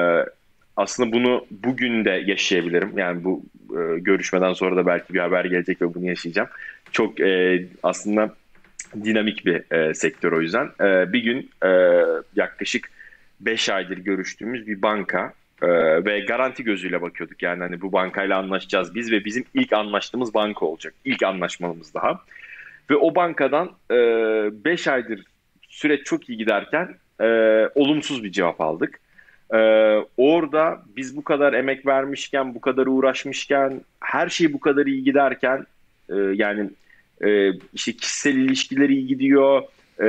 aslında 0.77 1.11
bunu 1.11 1.45
bugün 1.51 2.05
de 2.05 2.23
yaşayabilirim. 2.25 2.97
Yani 2.97 3.23
bu 3.23 3.43
e, 3.69 3.99
görüşmeden 3.99 4.53
sonra 4.53 4.75
da 4.75 4.85
belki 4.85 5.13
bir 5.13 5.19
haber 5.19 5.45
gelecek 5.45 5.81
ve 5.81 5.93
bunu 5.93 6.05
yaşayacağım. 6.05 6.49
Çok 6.93 7.19
e, 7.19 7.65
aslında 7.83 8.35
dinamik 9.03 9.45
bir 9.45 9.73
e, 9.75 9.93
sektör 9.93 10.31
o 10.31 10.41
yüzden. 10.41 10.69
E, 10.81 11.13
bir 11.13 11.23
gün 11.23 11.49
e, 11.65 11.69
yaklaşık 12.35 12.91
5 13.39 13.69
aydır 13.69 13.97
görüştüğümüz 13.97 14.67
bir 14.67 14.81
banka 14.81 15.33
e, 15.61 15.67
ve 16.05 16.19
garanti 16.19 16.63
gözüyle 16.63 17.01
bakıyorduk. 17.01 17.41
Yani 17.41 17.59
hani 17.63 17.81
bu 17.81 17.91
bankayla 17.91 18.37
anlaşacağız 18.37 18.95
biz 18.95 19.11
ve 19.11 19.25
bizim 19.25 19.45
ilk 19.53 19.73
anlaştığımız 19.73 20.33
banka 20.33 20.65
olacak. 20.65 20.93
İlk 21.05 21.23
anlaşmamız 21.23 21.93
daha. 21.93 22.19
Ve 22.89 22.95
o 22.95 23.15
bankadan 23.15 23.71
5 23.89 24.87
e, 24.87 24.91
aydır 24.91 25.23
süreç 25.69 26.05
çok 26.05 26.29
iyi 26.29 26.37
giderken 26.37 26.95
e, 27.21 27.27
olumsuz 27.75 28.23
bir 28.23 28.31
cevap 28.31 28.61
aldık. 28.61 28.99
Ee, 29.53 29.97
orada 30.17 30.81
biz 30.95 31.17
bu 31.17 31.23
kadar 31.23 31.53
emek 31.53 31.85
vermişken, 31.85 32.55
bu 32.55 32.61
kadar 32.61 32.87
uğraşmışken, 32.87 33.81
her 33.99 34.29
şey 34.29 34.53
bu 34.53 34.59
kadar 34.59 34.85
iyi 34.85 35.03
giderken 35.03 35.65
e, 36.09 36.15
yani 36.15 36.69
e, 37.25 37.53
işte 37.73 37.91
kişisel 37.93 38.35
ilişkiler 38.35 38.89
iyi 38.89 39.07
gidiyor, 39.07 39.63
e, 40.01 40.07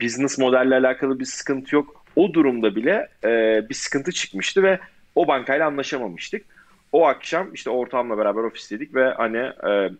business 0.00 0.38
modelle 0.38 0.74
alakalı 0.74 1.20
bir 1.20 1.24
sıkıntı 1.24 1.74
yok. 1.74 2.04
O 2.16 2.34
durumda 2.34 2.76
bile 2.76 3.08
e, 3.24 3.62
bir 3.68 3.74
sıkıntı 3.74 4.12
çıkmıştı 4.12 4.62
ve 4.62 4.78
o 5.14 5.28
bankayla 5.28 5.66
anlaşamamıştık. 5.66 6.46
O 6.92 7.06
akşam 7.06 7.54
işte 7.54 7.70
ortamla 7.70 8.18
beraber 8.18 8.42
ofisteydik 8.42 8.94
ve 8.94 9.10
hani 9.10 9.38
e, 9.38 9.90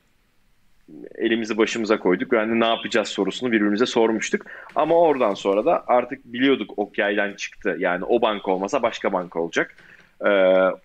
elimizi 1.14 1.58
başımıza 1.58 1.98
koyduk. 1.98 2.32
Yani 2.32 2.60
ne 2.60 2.66
yapacağız 2.66 3.08
sorusunu 3.08 3.52
birbirimize 3.52 3.86
sormuştuk. 3.86 4.46
Ama 4.74 4.94
oradan 4.94 5.34
sonra 5.34 5.64
da 5.64 5.84
artık 5.86 6.24
biliyorduk 6.24 6.70
ok 6.76 6.98
yaydan 6.98 7.32
çıktı. 7.32 7.76
Yani 7.78 8.04
o 8.04 8.22
banka 8.22 8.50
olmasa 8.50 8.82
başka 8.82 9.12
banka 9.12 9.40
olacak. 9.40 9.76
Ee, 10.24 10.28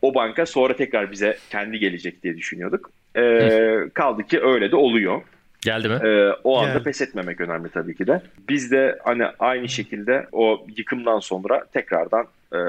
o 0.01 0.15
banka 0.15 0.45
sonra 0.45 0.75
tekrar 0.75 1.11
bize 1.11 1.37
kendi 1.49 1.79
gelecek 1.79 2.23
diye 2.23 2.37
düşünüyorduk. 2.37 2.91
Ee, 3.17 3.89
kaldı 3.93 4.23
ki 4.23 4.41
öyle 4.41 4.71
de 4.71 4.75
oluyor. 4.75 5.21
Geldi 5.61 5.89
mi? 5.89 5.99
Ee, 6.03 6.31
o 6.43 6.57
anda 6.57 6.71
yani. 6.71 6.83
pes 6.83 7.01
etmemek 7.01 7.41
önemli 7.41 7.69
tabii 7.69 7.95
ki 7.95 8.07
de. 8.07 8.21
Biz 8.49 8.71
de 8.71 8.99
hani 9.03 9.25
aynı 9.39 9.69
şekilde 9.69 10.27
o 10.31 10.65
yıkımdan 10.77 11.19
sonra 11.19 11.65
tekrardan 11.73 12.25
e, 12.53 12.59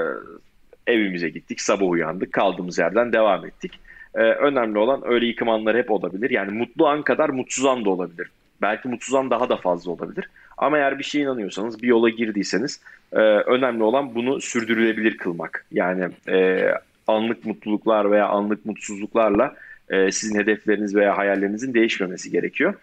evimize 0.87 1.29
gittik. 1.29 1.61
Sabah 1.61 1.89
uyandık. 1.89 2.33
Kaldığımız 2.33 2.79
yerden 2.79 3.13
devam 3.13 3.45
ettik. 3.45 3.79
Ee, 4.15 4.19
önemli 4.19 4.77
olan 4.77 5.01
öyle 5.05 5.25
yıkım 5.25 5.49
anları 5.49 5.77
hep 5.77 5.91
olabilir. 5.91 6.29
Yani 6.29 6.51
mutlu 6.51 6.87
an 6.87 7.01
kadar 7.01 7.29
mutsuz 7.29 7.65
an 7.65 7.85
da 7.85 7.89
olabilir. 7.89 8.27
Belki 8.63 8.87
mutsuz 8.87 9.15
an 9.15 9.29
daha 9.29 9.49
da 9.49 9.57
fazla 9.57 9.91
olabilir. 9.91 10.29
Ama 10.57 10.77
eğer 10.77 10.99
bir 10.99 11.03
şeye 11.03 11.23
inanıyorsanız, 11.23 11.81
bir 11.83 11.87
yola 11.87 12.09
girdiyseniz 12.09 12.79
e, 13.11 13.19
önemli 13.19 13.83
olan 13.83 14.15
bunu 14.15 14.41
sürdürülebilir 14.41 15.17
kılmak. 15.17 15.65
Yani 15.71 16.09
e, 16.27 16.69
anlık 17.07 17.45
mutluluklar 17.45 18.11
veya 18.11 18.27
anlık 18.27 18.65
mutsuzluklarla 18.65 19.55
e, 19.89 20.11
sizin 20.11 20.39
hedefleriniz 20.39 20.95
veya 20.95 21.17
hayallerinizin 21.17 21.73
değişmemesi 21.73 22.31
gerekiyor. 22.31 22.73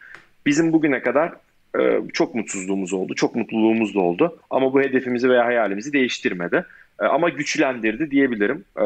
Bizim 0.47 0.73
bugüne 0.73 1.03
kadar 1.03 1.33
e, 1.79 2.01
çok 2.13 2.35
mutsuzluğumuz 2.35 2.93
oldu, 2.93 3.15
çok 3.15 3.35
mutluluğumuz 3.35 3.95
da 3.95 4.01
oldu. 4.01 4.39
Ama 4.51 4.73
bu 4.73 4.81
hedefimizi 4.81 5.31
veya 5.31 5.45
hayalimizi 5.45 5.93
değiştirmedi. 5.93 6.65
E, 7.01 7.05
ama 7.05 7.29
güçlendirdi 7.29 8.11
diyebilirim. 8.11 8.65
E, 8.77 8.85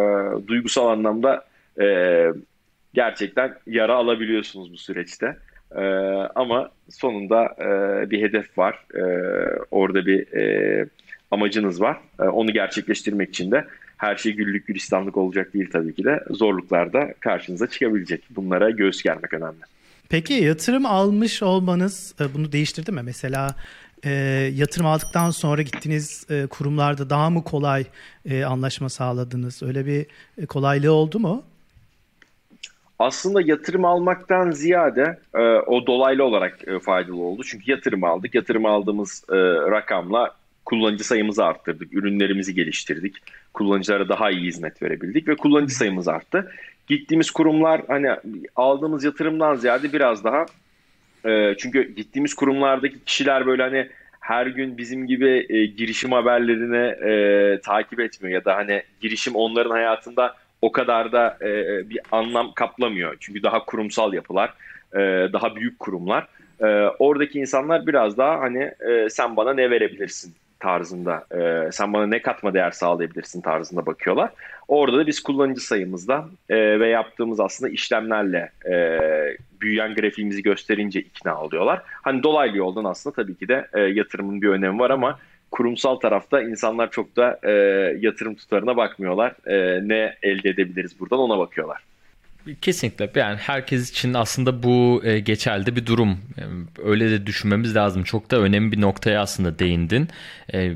duygusal 0.48 0.88
anlamda 0.88 1.44
e, 1.80 1.86
gerçekten 2.94 3.54
yara 3.66 3.94
alabiliyorsunuz 3.94 4.72
bu 4.72 4.76
süreçte. 4.76 5.36
E, 5.76 5.84
ama 6.34 6.70
sonunda 6.90 7.44
e, 7.44 8.10
bir 8.10 8.22
hedef 8.22 8.58
var. 8.58 8.84
E, 8.94 9.02
orada 9.70 10.06
bir 10.06 10.32
e, 10.32 10.86
amacınız 11.30 11.80
var. 11.80 11.96
E, 12.20 12.22
onu 12.22 12.52
gerçekleştirmek 12.52 13.28
için 13.28 13.50
de 13.50 13.64
her 13.96 14.16
şey 14.16 14.32
güllük 14.32 14.66
gülistanlık 14.66 15.16
olacak 15.16 15.54
değil 15.54 15.70
tabii 15.72 15.94
ki 15.94 16.04
de. 16.04 16.24
Zorluklar 16.30 16.92
da 16.92 17.14
karşınıza 17.20 17.66
çıkabilecek. 17.66 18.22
Bunlara 18.30 18.70
göğüs 18.70 19.02
germek 19.02 19.32
önemli. 19.32 19.60
Peki 20.08 20.34
yatırım 20.34 20.86
almış 20.86 21.42
olmanız 21.42 22.14
e, 22.20 22.34
bunu 22.34 22.52
değiştirdi 22.52 22.92
mi? 22.92 23.00
Mesela 23.04 23.54
e, 24.04 24.10
yatırım 24.54 24.86
aldıktan 24.86 25.30
sonra 25.30 25.62
gittiğiniz 25.62 26.26
e, 26.30 26.46
kurumlarda 26.46 27.10
daha 27.10 27.30
mı 27.30 27.44
kolay 27.44 27.84
e, 28.24 28.44
anlaşma 28.44 28.88
sağladınız? 28.88 29.62
Öyle 29.62 29.86
bir 29.86 30.06
e, 30.38 30.46
kolaylığı 30.46 30.92
oldu 30.92 31.18
mu? 31.18 31.44
Aslında 32.98 33.40
yatırım 33.40 33.84
almaktan 33.84 34.50
ziyade 34.50 35.18
e, 35.34 35.40
o 35.42 35.86
dolaylı 35.86 36.24
olarak 36.24 36.68
e, 36.68 36.78
faydalı 36.78 37.22
oldu. 37.22 37.42
Çünkü 37.44 37.70
yatırım 37.70 38.04
aldık. 38.04 38.34
Yatırım 38.34 38.66
aldığımız 38.66 39.24
e, 39.28 39.36
rakamla 39.70 40.34
kullanıcı 40.64 41.04
sayımızı 41.04 41.44
arttırdık. 41.44 41.94
Ürünlerimizi 41.94 42.54
geliştirdik. 42.54 43.16
Kullanıcılara 43.54 44.08
daha 44.08 44.30
iyi 44.30 44.46
hizmet 44.46 44.82
verebildik 44.82 45.28
ve 45.28 45.36
kullanıcı 45.36 45.74
sayımız 45.74 46.08
arttı. 46.08 46.52
Gittiğimiz 46.86 47.30
kurumlar 47.30 47.82
hani 47.88 48.10
aldığımız 48.56 49.04
yatırımdan 49.04 49.54
ziyade 49.54 49.92
biraz 49.92 50.24
daha 50.24 50.46
e, 51.24 51.54
çünkü 51.58 51.94
gittiğimiz 51.94 52.34
kurumlardaki 52.34 53.04
kişiler 53.04 53.46
böyle 53.46 53.62
hani 53.62 53.88
her 54.20 54.46
gün 54.46 54.78
bizim 54.78 55.06
gibi 55.06 55.46
e, 55.48 55.66
girişim 55.66 56.12
haberlerini 56.12 57.10
e, 57.10 57.60
takip 57.60 58.00
etmiyor 58.00 58.34
ya 58.34 58.44
da 58.44 58.56
hani 58.56 58.82
girişim 59.00 59.34
onların 59.34 59.70
hayatında 59.70 60.36
o 60.64 60.72
kadar 60.72 61.12
da 61.12 61.38
e, 61.42 61.48
bir 61.90 62.00
anlam 62.12 62.52
kaplamıyor. 62.52 63.16
Çünkü 63.20 63.42
daha 63.42 63.64
kurumsal 63.64 64.14
yapılar, 64.14 64.54
e, 64.92 64.98
daha 65.32 65.56
büyük 65.56 65.78
kurumlar. 65.78 66.26
E, 66.60 66.66
oradaki 66.98 67.40
insanlar 67.40 67.86
biraz 67.86 68.18
daha 68.18 68.40
hani 68.40 68.70
e, 68.88 69.08
sen 69.10 69.36
bana 69.36 69.54
ne 69.54 69.70
verebilirsin 69.70 70.34
tarzında, 70.60 71.24
e, 71.38 71.72
sen 71.72 71.92
bana 71.92 72.06
ne 72.06 72.22
katma 72.22 72.54
değer 72.54 72.70
sağlayabilirsin 72.70 73.40
tarzında 73.40 73.86
bakıyorlar. 73.86 74.30
Orada 74.68 74.98
da 74.98 75.06
biz 75.06 75.22
kullanıcı 75.22 75.60
sayımızda 75.60 76.28
e, 76.48 76.80
ve 76.80 76.88
yaptığımız 76.88 77.40
aslında 77.40 77.72
işlemlerle 77.72 78.50
e, 78.70 78.98
büyüyen 79.60 79.94
grafiğimizi 79.94 80.42
gösterince 80.42 81.00
ikna 81.00 81.42
oluyorlar. 81.42 81.82
Hani 82.02 82.22
dolaylı 82.22 82.56
yoldan 82.56 82.84
aslında 82.84 83.14
tabii 83.16 83.34
ki 83.34 83.48
de 83.48 83.68
e, 83.72 83.80
yatırımın 83.80 84.42
bir 84.42 84.48
önemi 84.48 84.78
var 84.78 84.90
ama 84.90 85.18
kurumsal 85.54 85.96
tarafta 85.96 86.42
insanlar 86.42 86.90
çok 86.90 87.16
da 87.16 87.38
e, 87.42 87.52
yatırım 88.00 88.34
tutarına 88.34 88.76
bakmıyorlar. 88.76 89.32
E, 89.46 89.88
ne 89.88 90.14
elde 90.22 90.48
edebiliriz 90.48 91.00
buradan 91.00 91.18
ona 91.18 91.38
bakıyorlar. 91.38 91.80
Kesinlikle 92.60 93.10
yani 93.14 93.36
herkes 93.36 93.90
için 93.90 94.14
aslında 94.14 94.62
bu 94.62 95.02
e, 95.04 95.20
geçerli 95.20 95.76
bir 95.76 95.86
durum. 95.86 96.18
Yani 96.40 96.64
öyle 96.84 97.10
de 97.10 97.26
düşünmemiz 97.26 97.76
lazım. 97.76 98.02
Çok 98.02 98.30
da 98.30 98.38
önemli 98.38 98.72
bir 98.72 98.80
noktaya 98.80 99.20
aslında 99.22 99.58
değindin. 99.58 100.08
E, 100.54 100.72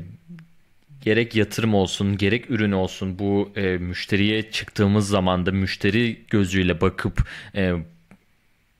gerek 1.01 1.35
yatırım 1.35 1.73
olsun 1.73 2.17
gerek 2.17 2.51
ürün 2.51 2.71
olsun 2.71 3.19
bu 3.19 3.51
e, 3.55 3.77
müşteriye 3.77 4.51
çıktığımız 4.51 5.09
zaman 5.09 5.45
da 5.45 5.51
müşteri 5.51 6.17
gözüyle 6.29 6.81
bakıp 6.81 7.21
e, 7.55 7.73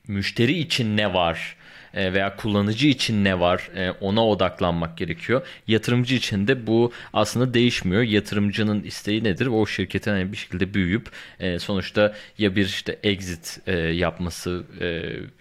müşteri 0.07 0.59
için 0.59 0.97
ne 0.97 1.13
var 1.13 1.55
e, 1.55 1.58
veya 1.95 2.35
kullanıcı 2.35 2.87
için 2.87 3.23
ne 3.23 3.39
var 3.39 3.69
e, 3.75 3.91
ona 3.91 4.27
odaklanmak 4.27 4.97
gerekiyor. 4.97 5.47
Yatırımcı 5.67 6.15
için 6.15 6.47
de 6.47 6.67
bu 6.67 6.91
aslında 7.13 7.53
değişmiyor. 7.53 8.01
Yatırımcının 8.01 8.83
isteği 8.83 9.23
nedir? 9.23 9.47
O 9.47 9.65
şirketin 9.65 10.11
hani 10.11 10.31
bir 10.31 10.37
şekilde 10.37 10.73
büyüyüp 10.73 11.09
e, 11.39 11.59
sonuçta 11.59 12.15
ya 12.37 12.55
bir 12.55 12.65
işte 12.65 12.99
exit 13.03 13.59
yapması 13.93 14.63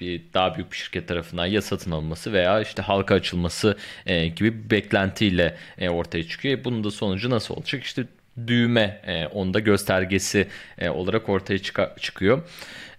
bir 0.01 0.23
daha 0.35 0.55
büyük 0.55 0.73
bir 0.73 0.77
şirket 0.77 1.09
tarafından 1.09 1.47
ya 1.47 1.63
satın 1.63 1.91
alınması 1.91 2.33
veya 2.33 2.61
işte 2.61 2.83
halka 2.83 3.15
açılması 3.15 3.77
gibi 4.07 4.65
bir 4.65 4.71
beklentiyle 4.71 5.57
ortaya 5.91 6.25
çıkıyor. 6.25 6.65
Bunun 6.65 6.85
da 6.85 6.91
sonucu 6.91 7.31
nasıl 7.31 7.55
olacak? 7.55 7.85
İşte 7.85 8.05
büyüme 8.39 9.01
e, 9.07 9.27
onda 9.27 9.59
göstergesi 9.59 10.49
e, 10.79 10.89
olarak 10.89 11.29
ortaya 11.29 11.59
çıkıyor. 12.01 12.49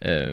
E, 0.05 0.27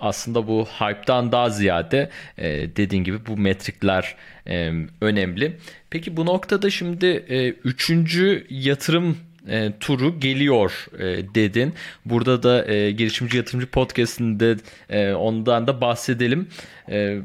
aslında 0.00 0.48
bu 0.48 0.64
hype'dan 0.64 1.32
daha 1.32 1.50
ziyade 1.50 2.10
e, 2.38 2.76
dediğin 2.76 3.04
gibi 3.04 3.26
bu 3.26 3.36
metrikler 3.36 4.14
e, 4.48 4.72
önemli. 5.00 5.56
Peki 5.90 6.16
bu 6.16 6.26
noktada 6.26 6.70
şimdi 6.70 7.06
e, 7.06 7.48
üçüncü 7.48 8.46
yatırım 8.50 9.16
e, 9.48 9.72
turu 9.80 10.20
geliyor 10.20 10.86
e, 10.98 11.04
dedin. 11.34 11.74
Burada 12.04 12.42
da 12.42 12.72
e, 12.72 12.90
girişimci 12.90 13.36
yatırımcı 13.36 13.66
podcastinde 13.66 14.56
e, 14.90 15.12
ondan 15.12 15.66
da 15.66 15.80
bahsedelim. 15.80 16.48
E, 16.90 17.18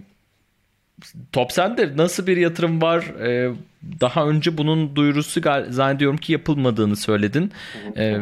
Top 1.32 1.52
sende 1.52 1.98
nasıl 1.98 2.28
bir 2.28 2.38
yatırım 2.38 2.82
var? 2.82 3.04
E, 3.04 3.56
daha 4.02 4.28
önce 4.28 4.58
bunun 4.58 4.96
duyurusu 4.96 5.42
zannediyorum 5.70 6.18
ki 6.18 6.32
yapılmadığını 6.32 6.96
söyledin. 6.96 7.52
E, 7.98 8.18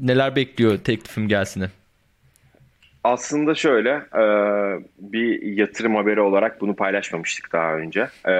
neler 0.00 0.36
bekliyor 0.36 0.78
teklifim 0.78 1.28
gelsine? 1.28 1.70
Aslında 3.04 3.54
şöyle 3.54 3.90
e, 3.90 4.24
bir 4.98 5.42
yatırım 5.42 5.96
haberi 5.96 6.20
olarak 6.20 6.60
bunu 6.60 6.76
paylaşmamıştık 6.76 7.52
daha 7.52 7.74
önce. 7.74 8.08
E, 8.28 8.34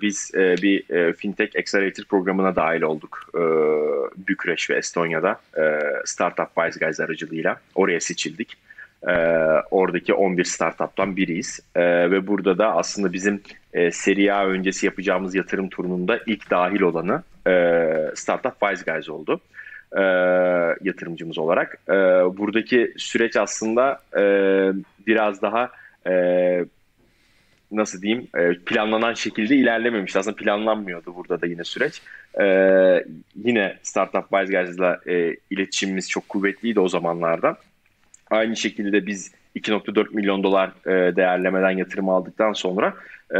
biz 0.00 0.30
e, 0.34 0.56
bir 0.62 1.12
fintech 1.12 1.56
accelerator 1.56 2.04
programına 2.04 2.56
dahil 2.56 2.82
olduk 2.82 3.30
Bükreş 4.28 4.70
ve 4.70 4.76
Estonya'da 4.76 5.40
Startup 6.04 6.48
Wise 6.54 6.84
Guys 6.84 7.00
aracılığıyla. 7.00 7.56
Oraya 7.74 8.00
seçildik. 8.00 8.56
Oradaki 9.70 10.14
11 10.14 10.44
startuptan 10.44 11.16
biriyiz. 11.16 11.60
Ve 11.76 12.26
burada 12.26 12.58
da 12.58 12.76
aslında 12.76 13.12
bizim 13.12 13.42
seri 13.90 14.32
A 14.32 14.46
öncesi 14.46 14.86
yapacağımız 14.86 15.34
yatırım 15.34 15.68
turununda 15.68 16.20
ilk 16.26 16.50
dahil 16.50 16.80
olanı 16.80 17.22
Startup 18.14 18.60
Wise 18.60 18.92
Guys 18.92 19.08
oldu 19.08 19.40
e, 19.40 19.63
yatırımcımız 20.82 21.38
olarak. 21.38 21.78
E, 21.88 21.92
buradaki 22.38 22.94
süreç 22.96 23.36
aslında 23.36 24.00
e, 24.16 24.22
biraz 25.06 25.42
daha 25.42 25.70
e, 26.06 26.64
nasıl 27.72 28.02
diyeyim 28.02 28.28
e, 28.36 28.54
planlanan 28.54 29.14
şekilde 29.14 29.56
ilerlememişti. 29.56 30.18
Aslında 30.18 30.36
planlanmıyordu 30.36 31.14
burada 31.14 31.40
da 31.40 31.46
yine 31.46 31.64
süreç. 31.64 32.02
E, 32.40 32.44
yine 33.44 33.76
Startup 33.82 34.30
Wise 34.30 34.52
Guys'la 34.52 35.00
e, 35.06 35.36
iletişimimiz 35.50 36.10
çok 36.10 36.28
kuvvetliydi 36.28 36.80
o 36.80 36.88
zamanlarda. 36.88 37.56
Aynı 38.30 38.56
şekilde 38.56 39.06
biz 39.06 39.32
2.4 39.56 40.14
milyon 40.14 40.42
dolar 40.42 40.70
e, 40.86 41.16
değerlemeden 41.16 41.70
yatırım 41.70 42.08
aldıktan 42.08 42.52
sonra 42.52 42.94
e, 43.30 43.38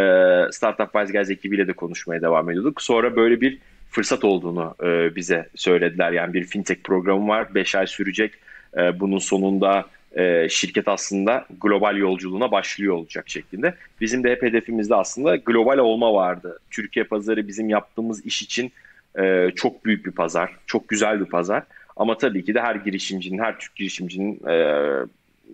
Startup 0.53 0.93
Wise 0.93 1.13
Guys 1.13 1.31
ekibiyle 1.31 1.67
de 1.69 1.73
konuşmaya 1.73 2.23
devam 2.23 2.51
ediyorduk. 2.51 2.83
Sonra 2.83 3.17
böyle 3.17 3.41
bir 3.41 3.59
fırsat 3.95 4.25
olduğunu 4.25 4.75
e, 4.83 5.17
bize 5.17 5.49
söylediler. 5.55 6.13
Yani 6.13 6.35
bir 6.35 6.45
fintech 6.45 6.81
programı 6.85 7.29
var. 7.29 7.55
5 7.55 7.75
ay 7.75 7.87
sürecek. 7.87 8.35
E, 8.77 9.01
bunun 9.01 9.19
sonunda 9.19 9.87
e, 10.17 10.49
şirket 10.49 10.89
aslında 10.89 11.47
global 11.61 11.97
yolculuğuna 11.97 12.51
başlıyor 12.51 12.95
olacak 12.95 13.29
şeklinde. 13.29 13.75
Bizim 14.01 14.25
de 14.25 14.31
hep 14.31 14.43
hedefimizde 14.43 14.95
aslında 14.95 15.37
global 15.37 15.79
olma 15.79 16.15
vardı. 16.15 16.59
Türkiye 16.71 17.05
pazarı 17.05 17.49
bizim 17.49 17.69
yaptığımız 17.69 18.27
iş 18.27 18.43
için 18.43 18.73
e, 19.19 19.51
çok 19.57 19.85
büyük 19.85 20.07
bir 20.07 20.13
pazar. 20.13 20.57
Çok 20.67 20.89
güzel 20.89 21.21
bir 21.21 21.27
pazar. 21.27 21.63
Ama 21.97 22.19
tabii 22.19 22.45
ki 22.45 22.55
de 22.55 22.61
her 22.61 22.75
girişimcinin, 22.75 23.39
her 23.39 23.59
Türk 23.59 23.77
girişimcinin 23.77 24.49
e, 24.49 24.57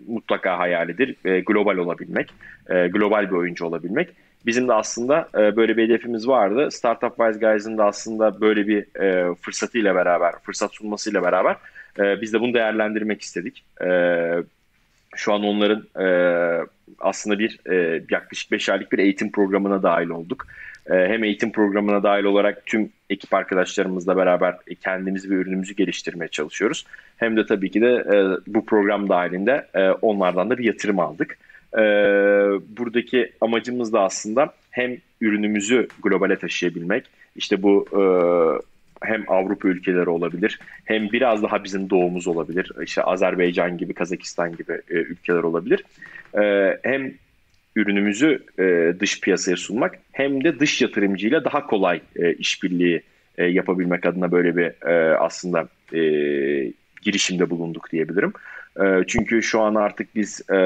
mutlaka 0.09 0.59
hayalidir. 0.59 1.16
E, 1.24 1.40
global 1.40 1.76
olabilmek, 1.76 2.31
e, 2.70 2.88
global 2.88 3.31
bir 3.31 3.37
oyuncu 3.37 3.66
olabilmek. 3.66 4.09
Bizim 4.46 4.68
de 4.68 4.72
aslında 4.72 5.29
e, 5.35 5.57
böyle 5.57 5.76
bir 5.76 5.85
hedefimiz 5.85 6.29
vardı. 6.29 6.70
Startup 6.70 7.16
Wise 7.16 7.38
Guys'ın 7.38 7.79
da 7.79 7.85
aslında 7.85 8.40
böyle 8.40 8.66
bir 8.66 9.00
e, 9.00 9.35
fırsatıyla 9.35 9.94
beraber, 9.94 10.33
fırsat 10.42 10.74
sunmasıyla 10.74 11.22
beraber 11.22 11.57
e, 11.98 12.20
biz 12.20 12.33
de 12.33 12.40
bunu 12.40 12.55
değerlendirmek 12.55 13.22
istedik. 13.22 13.64
E, 13.85 13.88
şu 15.16 15.33
an 15.33 15.44
onların 15.44 15.85
e, 16.00 16.07
aslında 17.00 17.38
bir 17.38 17.61
e, 17.70 18.03
yaklaşık 18.11 18.53
5 18.53 18.68
aylık 18.68 18.92
bir 18.92 18.98
eğitim 18.98 19.33
programına 19.33 19.83
dahil 19.83 20.09
olduk. 20.09 20.46
E, 20.90 20.94
hem 20.94 21.24
eğitim 21.24 21.53
programına 21.53 22.03
dahil 22.03 22.24
olarak 22.24 22.66
tüm 22.66 22.90
ekip 23.11 23.35
arkadaşlarımızla 23.35 24.16
beraber 24.16 24.57
kendimizi 24.81 25.31
ve 25.31 25.35
ürünümüzü 25.35 25.74
geliştirmeye 25.74 26.29
çalışıyoruz. 26.29 26.87
Hem 27.16 27.37
de 27.37 27.46
tabii 27.46 27.70
ki 27.70 27.81
de 27.81 28.05
e, 28.12 28.16
bu 28.55 28.66
program 28.66 29.09
dahilinde 29.09 29.66
e, 29.74 29.90
onlardan 29.90 30.50
da 30.50 30.59
bir 30.59 30.64
yatırım 30.64 30.98
aldık. 30.98 31.38
E, 31.78 31.83
buradaki 32.78 33.33
amacımız 33.40 33.92
da 33.92 34.00
aslında 34.00 34.54
hem 34.70 34.96
ürünümüzü 35.20 35.88
globale 36.02 36.38
taşıyabilmek, 36.38 37.04
işte 37.37 37.62
bu 37.62 37.87
e, 37.92 38.02
hem 39.06 39.24
Avrupa 39.28 39.68
ülkeleri 39.68 40.09
olabilir, 40.09 40.59
hem 40.85 41.12
biraz 41.12 41.42
daha 41.42 41.64
bizim 41.64 41.90
doğumuz 41.90 42.26
olabilir. 42.26 42.72
İşte 42.83 43.02
Azerbaycan 43.02 43.78
gibi, 43.78 43.94
Kazakistan 43.94 44.56
gibi 44.56 44.72
e, 44.72 44.94
ülkeler 44.94 45.42
olabilir. 45.42 45.85
E, 46.42 46.76
hem 46.83 47.14
ürünümüzü 47.76 48.42
e, 48.59 48.94
dış 49.00 49.20
piyasaya 49.20 49.56
sunmak, 49.56 49.98
hem 50.12 50.44
de 50.44 50.59
dış 50.59 50.83
yatırımcıyla 50.83 51.44
daha 51.44 51.66
kolay 51.66 52.00
e, 52.16 52.33
işbirliği 52.33 53.02
e, 53.38 53.44
yapabilmek 53.44 54.06
adına 54.06 54.33
böyle 54.33 54.56
bir 54.56 54.88
e, 54.88 55.16
aslında 55.16 55.68
e, 55.92 56.00
girişimde 57.02 57.50
bulunduk 57.50 57.92
diyebilirim. 57.92 58.33
E, 58.80 59.04
çünkü 59.06 59.42
şu 59.42 59.61
an 59.61 59.74
artık 59.74 60.14
biz 60.14 60.50
e, 60.50 60.56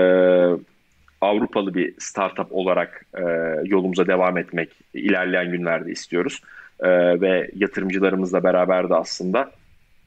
Avrupalı 1.24 1.74
bir 1.74 1.94
startup 1.98 2.46
olarak 2.50 3.06
e, 3.14 3.22
yolumuza 3.64 4.06
devam 4.06 4.38
etmek 4.38 4.70
ilerleyen 4.94 5.50
günlerde 5.50 5.90
istiyoruz. 5.90 6.40
E, 6.80 6.88
ve 7.20 7.50
yatırımcılarımızla 7.56 8.44
beraber 8.44 8.88
de 8.88 8.94
aslında 8.94 9.50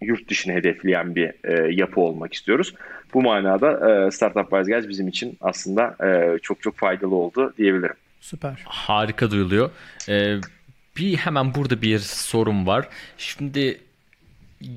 yurt 0.02 0.30
dışını 0.30 0.54
hedefleyen 0.54 1.16
bir 1.16 1.32
e, 1.44 1.76
yapı 1.76 2.02
olmak 2.02 2.34
istiyoruz. 2.34 2.74
Bu 3.14 3.22
manada 3.22 3.92
e, 3.92 4.12
Startup 4.12 4.50
Wise 4.50 4.72
Guys 4.72 4.90
bizim 4.90 5.08
için 5.08 5.38
aslında 5.42 5.96
e, 6.06 6.40
çok 6.40 6.62
çok 6.62 6.78
faydalı 6.78 7.16
oldu 7.16 7.54
diyebilirim. 7.58 7.96
Süper. 8.22 8.64
Harika 8.66 9.32
duyuluyor. 9.32 9.72
Ee, 10.10 10.38
bir 10.98 11.18
hemen 11.18 11.56
burada 11.56 11.82
bir 11.82 12.00
sorun 12.00 12.68
var. 12.68 12.88
Şimdi 13.18 13.82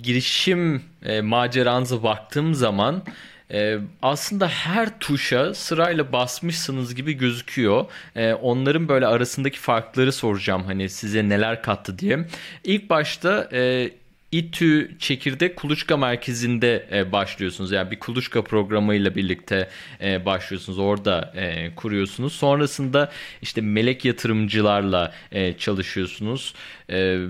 girişim 0.03 0.83
e, 1.05 1.21
maceranıza 1.21 2.03
baktığım 2.03 2.55
zaman 2.55 3.03
ee, 3.53 3.79
aslında 4.03 4.49
her 4.49 4.99
tuşa 4.99 5.55
sırayla 5.55 6.13
basmışsınız 6.13 6.95
gibi 6.95 7.13
gözüküyor. 7.13 7.85
Ee, 8.17 8.33
onların 8.33 8.89
böyle 8.89 9.07
arasındaki 9.07 9.59
farkları 9.59 10.13
soracağım 10.13 10.63
hani 10.65 10.89
size 10.89 11.29
neler 11.29 11.63
kattı 11.63 11.99
diye. 11.99 12.27
İlk 12.65 12.91
başta 12.91 13.49
e, 13.53 13.91
İTÜ 14.33 14.99
Çekirdek 14.99 15.57
Kuluçka 15.57 15.97
Merkezi'nde 15.97 16.89
e, 16.93 17.13
başlıyorsunuz. 17.13 17.73
Yani 17.73 17.91
bir 17.91 17.99
kuluçka 17.99 18.45
programıyla 18.45 19.15
birlikte 19.15 19.69
e, 20.01 20.27
başlıyorsunuz. 20.27 20.79
Orada 20.79 21.33
e, 21.37 21.75
kuruyorsunuz. 21.75 22.33
Sonrasında 22.33 23.11
işte 23.43 23.61
melek 23.61 24.05
yatırımcılarla 24.05 25.13
e, 25.33 25.53
çalışıyorsunuz. 25.53 26.55
E, 26.91 27.27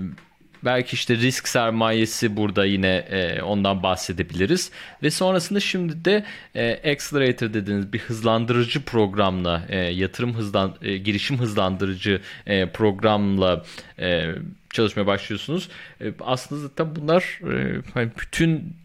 Belki 0.65 0.93
işte 0.93 1.15
risk 1.15 1.47
sermayesi 1.47 2.35
burada 2.35 2.65
yine 2.65 2.95
e, 2.95 3.41
ondan 3.41 3.83
bahsedebiliriz. 3.83 4.71
Ve 5.03 5.11
sonrasında 5.11 5.59
şimdi 5.59 6.05
de 6.05 6.25
e, 6.55 6.91
Accelerator 6.91 7.53
dediğiniz 7.53 7.93
bir 7.93 7.99
hızlandırıcı 7.99 8.81
programla 8.85 9.65
e, 9.69 9.77
yatırım 9.77 10.33
hızlan 10.33 10.75
e, 10.81 10.97
girişim 10.97 11.39
hızlandırıcı 11.39 12.21
e, 12.47 12.69
programla 12.69 13.65
e, 13.99 14.31
çalışmaya 14.73 15.07
başlıyorsunuz. 15.07 15.69
E, 16.01 16.13
aslında 16.19 16.61
zaten 16.61 16.95
bunlar 16.95 17.39
e, 17.53 17.81
hani 17.93 18.09
bütün 18.21 18.75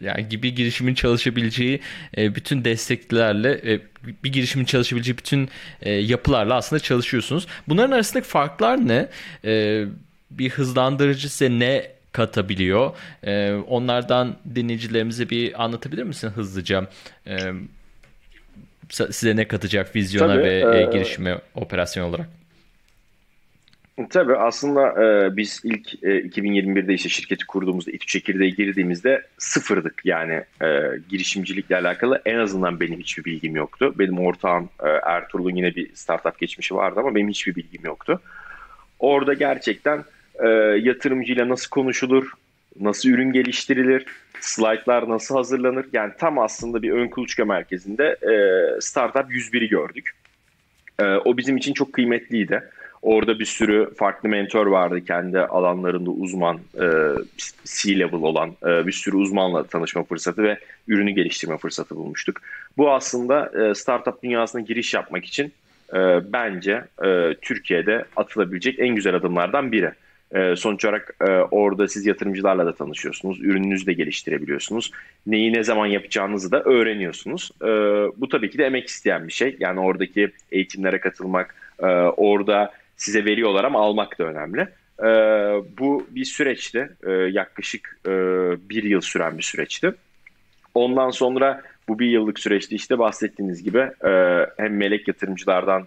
yani 0.00 0.28
gibi 0.28 0.54
girişimin 0.54 0.94
çalışabileceği 0.94 1.80
e, 2.16 2.34
bütün 2.34 2.64
desteklerle 2.64 3.52
e, 3.72 3.80
bir 4.24 4.32
girişimin 4.32 4.64
çalışabileceği 4.64 5.18
bütün 5.18 5.48
e, 5.82 5.92
yapılarla 5.92 6.54
aslında 6.54 6.80
çalışıyorsunuz. 6.80 7.46
Bunların 7.68 7.92
arasındaki 7.92 8.28
farklar 8.28 8.88
ne? 8.88 9.08
E, 9.44 9.84
bir 10.38 10.50
hızlandırıcı 10.50 11.32
size 11.32 11.58
ne 11.58 11.90
katabiliyor? 12.12 12.96
Ee, 13.22 13.52
onlardan 13.52 14.36
dinleyicilerimize 14.54 15.30
bir 15.30 15.64
anlatabilir 15.64 16.02
misin 16.02 16.28
hızlıca? 16.28 16.88
Ee, 17.26 17.36
size 18.90 19.36
ne 19.36 19.48
katacak 19.48 19.96
vizyona 19.96 20.34
Tabii, 20.34 20.44
ve 20.44 20.80
e, 20.80 20.92
girişime 20.92 21.38
operasyon 21.54 22.08
olarak? 22.08 22.28
Tabii 24.10 24.36
aslında 24.36 25.02
e, 25.02 25.36
biz 25.36 25.60
ilk 25.64 26.04
e, 26.04 26.08
2021'de 26.08 26.94
işte 26.94 27.08
şirketi 27.08 27.46
kurduğumuzda, 27.46 27.90
İTÜ 27.90 28.06
çekirdeğe 28.06 28.50
girdiğimizde 28.50 29.22
sıfırdık. 29.38 30.02
Yani 30.04 30.44
e, 30.62 30.68
girişimcilikle 31.08 31.76
alakalı 31.76 32.22
en 32.24 32.38
azından 32.38 32.80
benim 32.80 33.00
hiçbir 33.00 33.24
bilgim 33.24 33.56
yoktu. 33.56 33.94
Benim 33.98 34.18
ortağım 34.18 34.68
e, 34.84 34.88
Ertuğrul'un 34.88 35.56
yine 35.56 35.74
bir 35.74 35.94
startup 35.94 36.38
geçmişi 36.38 36.74
vardı 36.74 37.00
ama 37.00 37.14
benim 37.14 37.28
hiçbir 37.28 37.54
bilgim 37.54 37.84
yoktu. 37.84 38.20
Orada 38.98 39.34
gerçekten 39.34 40.04
e, 40.42 40.48
yatırımcıyla 40.82 41.48
nasıl 41.48 41.70
konuşulur, 41.70 42.32
nasıl 42.80 43.08
ürün 43.08 43.32
geliştirilir, 43.32 44.06
slaytlar 44.40 45.08
nasıl 45.08 45.34
hazırlanır. 45.36 45.86
Yani 45.92 46.12
tam 46.18 46.38
aslında 46.38 46.82
bir 46.82 46.92
ön 46.92 47.08
kuluçka 47.08 47.44
merkezinde 47.44 48.04
e, 48.04 48.34
Startup 48.80 49.30
101'i 49.30 49.68
gördük. 49.68 50.10
E, 50.98 51.04
o 51.04 51.36
bizim 51.36 51.56
için 51.56 51.74
çok 51.74 51.92
kıymetliydi. 51.92 52.62
Orada 53.02 53.38
bir 53.38 53.44
sürü 53.44 53.94
farklı 53.94 54.28
mentor 54.28 54.66
vardı 54.66 55.04
kendi 55.04 55.38
alanlarında 55.38 56.10
uzman, 56.10 56.60
e, 56.74 56.86
C-level 57.64 58.22
olan 58.22 58.50
e, 58.62 58.86
bir 58.86 58.92
sürü 58.92 59.16
uzmanla 59.16 59.64
tanışma 59.64 60.04
fırsatı 60.04 60.42
ve 60.42 60.58
ürünü 60.88 61.10
geliştirme 61.10 61.58
fırsatı 61.58 61.96
bulmuştuk. 61.96 62.40
Bu 62.76 62.92
aslında 62.92 63.52
e, 63.62 63.74
startup 63.74 64.22
dünyasına 64.22 64.60
giriş 64.60 64.94
yapmak 64.94 65.24
için 65.24 65.52
e, 65.94 66.32
bence 66.32 66.84
e, 67.04 67.34
Türkiye'de 67.42 68.04
atılabilecek 68.16 68.78
en 68.78 68.94
güzel 68.94 69.14
adımlardan 69.14 69.72
biri. 69.72 69.92
E, 70.34 70.56
sonuç 70.56 70.84
olarak 70.84 71.16
e, 71.20 71.24
orada 71.30 71.88
siz 71.88 72.06
yatırımcılarla 72.06 72.66
da 72.66 72.74
tanışıyorsunuz, 72.74 73.40
ürününüzü 73.40 73.86
de 73.86 73.92
geliştirebiliyorsunuz. 73.92 74.90
Neyi 75.26 75.52
ne 75.52 75.64
zaman 75.64 75.86
yapacağınızı 75.86 76.52
da 76.52 76.62
öğreniyorsunuz. 76.62 77.50
E, 77.62 77.66
bu 78.20 78.28
tabii 78.28 78.50
ki 78.50 78.58
de 78.58 78.66
emek 78.66 78.88
isteyen 78.88 79.28
bir 79.28 79.32
şey. 79.32 79.56
Yani 79.60 79.80
oradaki 79.80 80.30
eğitimlere 80.52 81.00
katılmak, 81.00 81.54
e, 81.78 81.86
orada 82.16 82.72
size 82.96 83.24
veriyorlar 83.24 83.64
ama 83.64 83.80
almak 83.80 84.18
da 84.18 84.24
önemli. 84.24 84.60
E, 84.98 85.08
bu 85.78 86.06
bir 86.10 86.24
süreçti. 86.24 86.90
Yaklaşık 87.30 87.98
e, 88.06 88.10
bir 88.70 88.82
yıl 88.82 89.00
süren 89.00 89.38
bir 89.38 89.42
süreçti. 89.42 89.94
Ondan 90.74 91.10
sonra 91.10 91.62
bu 91.88 91.98
bir 91.98 92.06
yıllık 92.06 92.38
süreçte 92.38 92.76
işte 92.76 92.98
bahsettiğiniz 92.98 93.62
gibi 93.62 93.90
hem 94.56 94.76
melek 94.76 95.08
yatırımcılardan 95.08 95.86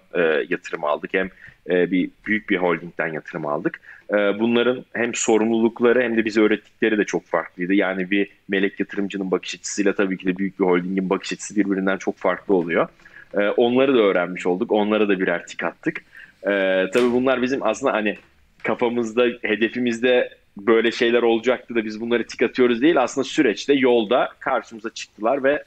yatırım 0.49 0.83
aldık 0.83 1.13
hem 1.13 1.29
e, 1.69 1.91
bir 1.91 2.09
büyük 2.25 2.49
bir 2.49 2.57
holdingden 2.57 3.07
yatırım 3.07 3.45
aldık. 3.45 3.79
E, 4.09 4.15
bunların 4.15 4.85
hem 4.93 5.15
sorumlulukları 5.15 6.01
hem 6.01 6.17
de 6.17 6.25
bize 6.25 6.41
öğrettikleri 6.41 6.97
de 6.97 7.03
çok 7.03 7.25
farklıydı. 7.25 7.73
Yani 7.73 8.11
bir 8.11 8.29
melek 8.47 8.79
yatırımcının 8.79 9.31
bakış 9.31 9.55
açısıyla 9.55 9.95
tabii 9.95 10.17
ki 10.17 10.25
de 10.25 10.37
büyük 10.37 10.59
bir 10.59 10.65
holdingin 10.65 11.09
bakış 11.09 11.33
açısı 11.33 11.55
birbirinden 11.55 11.97
çok 11.97 12.17
farklı 12.17 12.53
oluyor. 12.53 12.87
E, 13.33 13.49
onları 13.49 13.95
da 13.95 13.99
öğrenmiş 13.99 14.45
olduk. 14.45 14.71
Onlara 14.71 15.09
da 15.09 15.19
birer 15.19 15.47
tik 15.47 15.63
attık. 15.63 16.03
E, 16.43 16.51
tabii 16.93 17.11
bunlar 17.11 17.41
bizim 17.41 17.63
aslında 17.63 17.93
hani 17.93 18.17
kafamızda, 18.63 19.25
hedefimizde 19.41 20.29
böyle 20.57 20.91
şeyler 20.91 21.21
olacaktı 21.21 21.75
da 21.75 21.85
biz 21.85 22.01
bunları 22.01 22.27
tik 22.27 22.41
atıyoruz 22.41 22.81
değil. 22.81 23.01
Aslında 23.01 23.25
süreçte 23.25 23.73
yolda 23.73 24.29
karşımıza 24.39 24.89
çıktılar 24.89 25.43
ve 25.43 25.63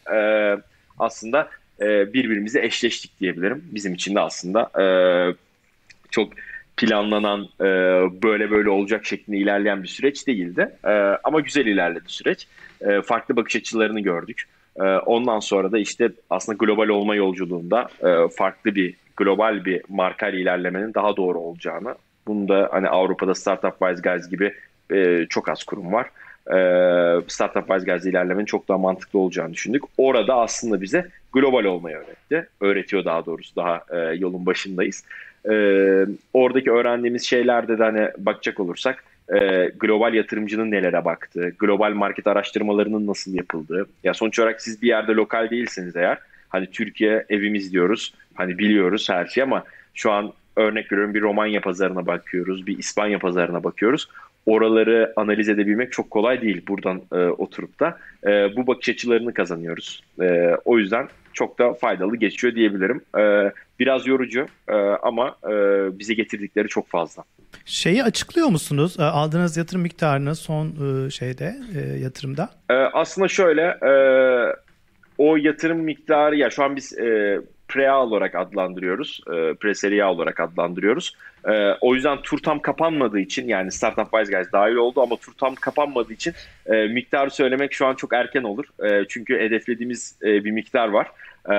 aslında 0.98 1.48
birbirimize 1.80 2.64
eşleştik 2.64 3.20
diyebilirim. 3.20 3.64
Bizim 3.72 3.94
için 3.94 4.14
de 4.14 4.20
aslında 4.20 4.70
e, 4.82 4.84
çok 6.10 6.32
planlanan 6.76 7.48
e, 7.60 7.64
böyle 8.22 8.50
böyle 8.50 8.70
olacak 8.70 9.06
şeklinde 9.06 9.36
ilerleyen 9.38 9.82
bir 9.82 9.88
süreç 9.88 10.26
değildi. 10.26 10.70
E, 10.84 10.90
ama 11.24 11.40
güzel 11.40 11.66
ilerledi 11.66 12.04
süreç. 12.06 12.46
E, 12.80 13.02
farklı 13.02 13.36
bakış 13.36 13.56
açılarını 13.56 14.00
gördük. 14.00 14.44
E, 14.76 14.82
ondan 14.82 15.40
sonra 15.40 15.72
da 15.72 15.78
işte 15.78 16.10
aslında 16.30 16.56
global 16.56 16.88
olma 16.88 17.14
yolculuğunda 17.14 17.88
e, 18.02 18.28
farklı 18.28 18.74
bir 18.74 18.94
global 19.16 19.64
bir 19.64 19.82
markayla 19.88 20.38
ilerlemenin 20.38 20.94
daha 20.94 21.16
doğru 21.16 21.38
olacağını 21.38 21.94
bunu 22.26 22.48
da 22.48 22.68
hani 22.72 22.88
Avrupa'da 22.88 23.34
Startup 23.34 23.78
Wise 23.78 24.10
Guys 24.10 24.30
gibi 24.30 24.54
e, 24.92 25.26
çok 25.26 25.48
az 25.48 25.64
kurum 25.64 25.92
var. 25.92 26.06
E, 26.46 26.58
Startup 27.28 27.66
Wise 27.68 27.92
Guys 27.92 28.06
ilerlemenin 28.06 28.44
çok 28.44 28.68
daha 28.68 28.78
mantıklı 28.78 29.18
olacağını 29.18 29.52
düşündük. 29.52 29.82
Orada 29.98 30.34
aslında 30.34 30.80
bize 30.80 31.08
global 31.32 31.64
olmayı 31.64 31.96
öğretti. 31.96 32.48
Öğretiyor 32.60 33.04
daha 33.04 33.26
doğrusu 33.26 33.56
daha 33.56 33.84
e, 33.90 33.96
yolun 33.98 34.46
başındayız. 34.46 35.04
E, 35.50 35.54
oradaki 36.32 36.70
öğrendiğimiz 36.70 37.26
şeylerde 37.26 37.78
de 37.78 37.82
hani 37.82 38.08
bakacak 38.18 38.60
olursak 38.60 39.04
e, 39.34 39.70
global 39.80 40.14
yatırımcının 40.14 40.70
nelere 40.70 41.04
baktığı, 41.04 41.48
global 41.58 41.92
market 41.92 42.26
araştırmalarının 42.26 43.06
nasıl 43.06 43.34
yapıldığı. 43.34 43.86
Ya 44.04 44.14
sonuç 44.14 44.38
olarak 44.38 44.62
siz 44.62 44.82
bir 44.82 44.88
yerde 44.88 45.12
lokal 45.12 45.50
değilsiniz 45.50 45.96
eğer. 45.96 46.18
Hani 46.48 46.66
Türkiye 46.66 47.24
evimiz 47.28 47.72
diyoruz. 47.72 48.14
Hani 48.34 48.58
biliyoruz 48.58 49.08
her 49.10 49.26
şeyi 49.26 49.44
ama 49.44 49.64
şu 49.94 50.12
an 50.12 50.32
örnek 50.56 50.92
veriyorum 50.92 51.14
bir 51.14 51.22
Romanya 51.22 51.60
pazarına 51.60 52.06
bakıyoruz, 52.06 52.66
bir 52.66 52.78
İspanya 52.78 53.18
pazarına 53.18 53.64
bakıyoruz. 53.64 54.08
Oraları 54.46 55.12
analiz 55.16 55.48
edebilmek 55.48 55.92
çok 55.92 56.10
kolay 56.10 56.42
değil 56.42 56.62
buradan 56.68 57.02
e, 57.12 57.16
oturup 57.16 57.80
da. 57.80 57.98
E, 58.26 58.56
bu 58.56 58.66
bakış 58.66 58.88
açılarını 58.88 59.34
kazanıyoruz. 59.34 60.02
E, 60.20 60.56
o 60.64 60.78
yüzden 60.78 61.08
çok 61.32 61.58
da 61.58 61.74
faydalı 61.74 62.16
geçiyor 62.16 62.54
diyebilirim. 62.54 63.00
E, 63.18 63.52
biraz 63.80 64.06
yorucu 64.06 64.46
e, 64.68 64.74
ama 65.02 65.36
e, 65.44 65.52
bize 65.98 66.14
getirdikleri 66.14 66.68
çok 66.68 66.88
fazla. 66.88 67.24
Şeyi 67.64 68.04
açıklıyor 68.04 68.48
musunuz? 68.48 68.96
E, 68.98 69.02
aldığınız 69.02 69.56
yatırım 69.56 69.82
miktarını 69.82 70.34
son 70.34 70.66
e, 70.66 71.10
şeyde 71.10 71.56
e, 71.76 71.98
yatırımda? 71.98 72.50
E, 72.70 72.74
aslında 72.74 73.28
şöyle 73.28 73.62
e, 73.62 73.92
o 75.18 75.36
yatırım 75.36 75.78
miktarı 75.78 76.36
ya 76.36 76.50
şu 76.50 76.64
an 76.64 76.76
biz 76.76 76.98
e, 76.98 77.40
pre 77.68 77.92
olarak 77.92 78.34
adlandırıyoruz. 78.34 79.20
E, 79.26 79.54
pre 79.54 80.04
olarak 80.04 80.40
adlandırıyoruz. 80.40 81.16
E, 81.48 81.72
o 81.80 81.94
yüzden 81.94 82.22
tur 82.22 82.38
tam 82.38 82.60
kapanmadığı 82.60 83.20
için 83.20 83.48
yani 83.48 83.72
Startup 83.72 84.10
Wise 84.10 84.32
Guys 84.36 84.52
dahil 84.52 84.74
oldu 84.74 85.02
ama 85.02 85.16
tur 85.16 85.32
tam 85.32 85.54
kapanmadığı 85.54 86.12
için 86.12 86.34
e, 86.66 86.86
miktarı 86.86 87.30
söylemek 87.30 87.72
şu 87.72 87.86
an 87.86 87.94
çok 87.94 88.12
erken 88.12 88.42
olur. 88.42 88.64
E, 88.84 89.04
çünkü 89.08 89.38
hedeflediğimiz 89.38 90.18
e, 90.22 90.44
bir 90.44 90.50
miktar 90.50 90.88
var. 90.88 91.06
E, 91.48 91.54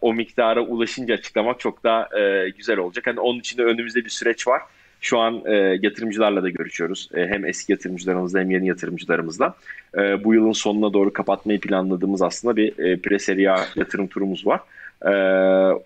o 0.00 0.14
miktara 0.14 0.60
ulaşınca 0.60 1.14
açıklamak 1.14 1.60
çok 1.60 1.84
daha 1.84 2.18
e, 2.20 2.50
güzel 2.50 2.78
olacak. 2.78 3.06
Hani 3.06 3.20
onun 3.20 3.38
için 3.38 3.58
de 3.58 3.64
önümüzde 3.64 4.04
bir 4.04 4.10
süreç 4.10 4.46
var. 4.46 4.62
Şu 5.00 5.18
an 5.18 5.42
e, 5.46 5.54
yatırımcılarla 5.82 6.42
da 6.42 6.50
görüşüyoruz. 6.50 7.08
E, 7.14 7.26
hem 7.26 7.44
eski 7.44 7.72
yatırımcılarımızla 7.72 8.40
hem 8.40 8.50
yeni 8.50 8.68
yatırımcılarımızla. 8.68 9.54
E, 9.98 10.24
bu 10.24 10.34
yılın 10.34 10.52
sonuna 10.52 10.92
doğru 10.92 11.12
kapatmayı 11.12 11.60
planladığımız 11.60 12.22
aslında 12.22 12.56
bir 12.56 12.78
e, 12.78 12.96
pre 12.96 13.42
yatırım 13.76 14.06
turumuz 14.06 14.46
var. 14.46 14.60
Ee, 15.04 15.08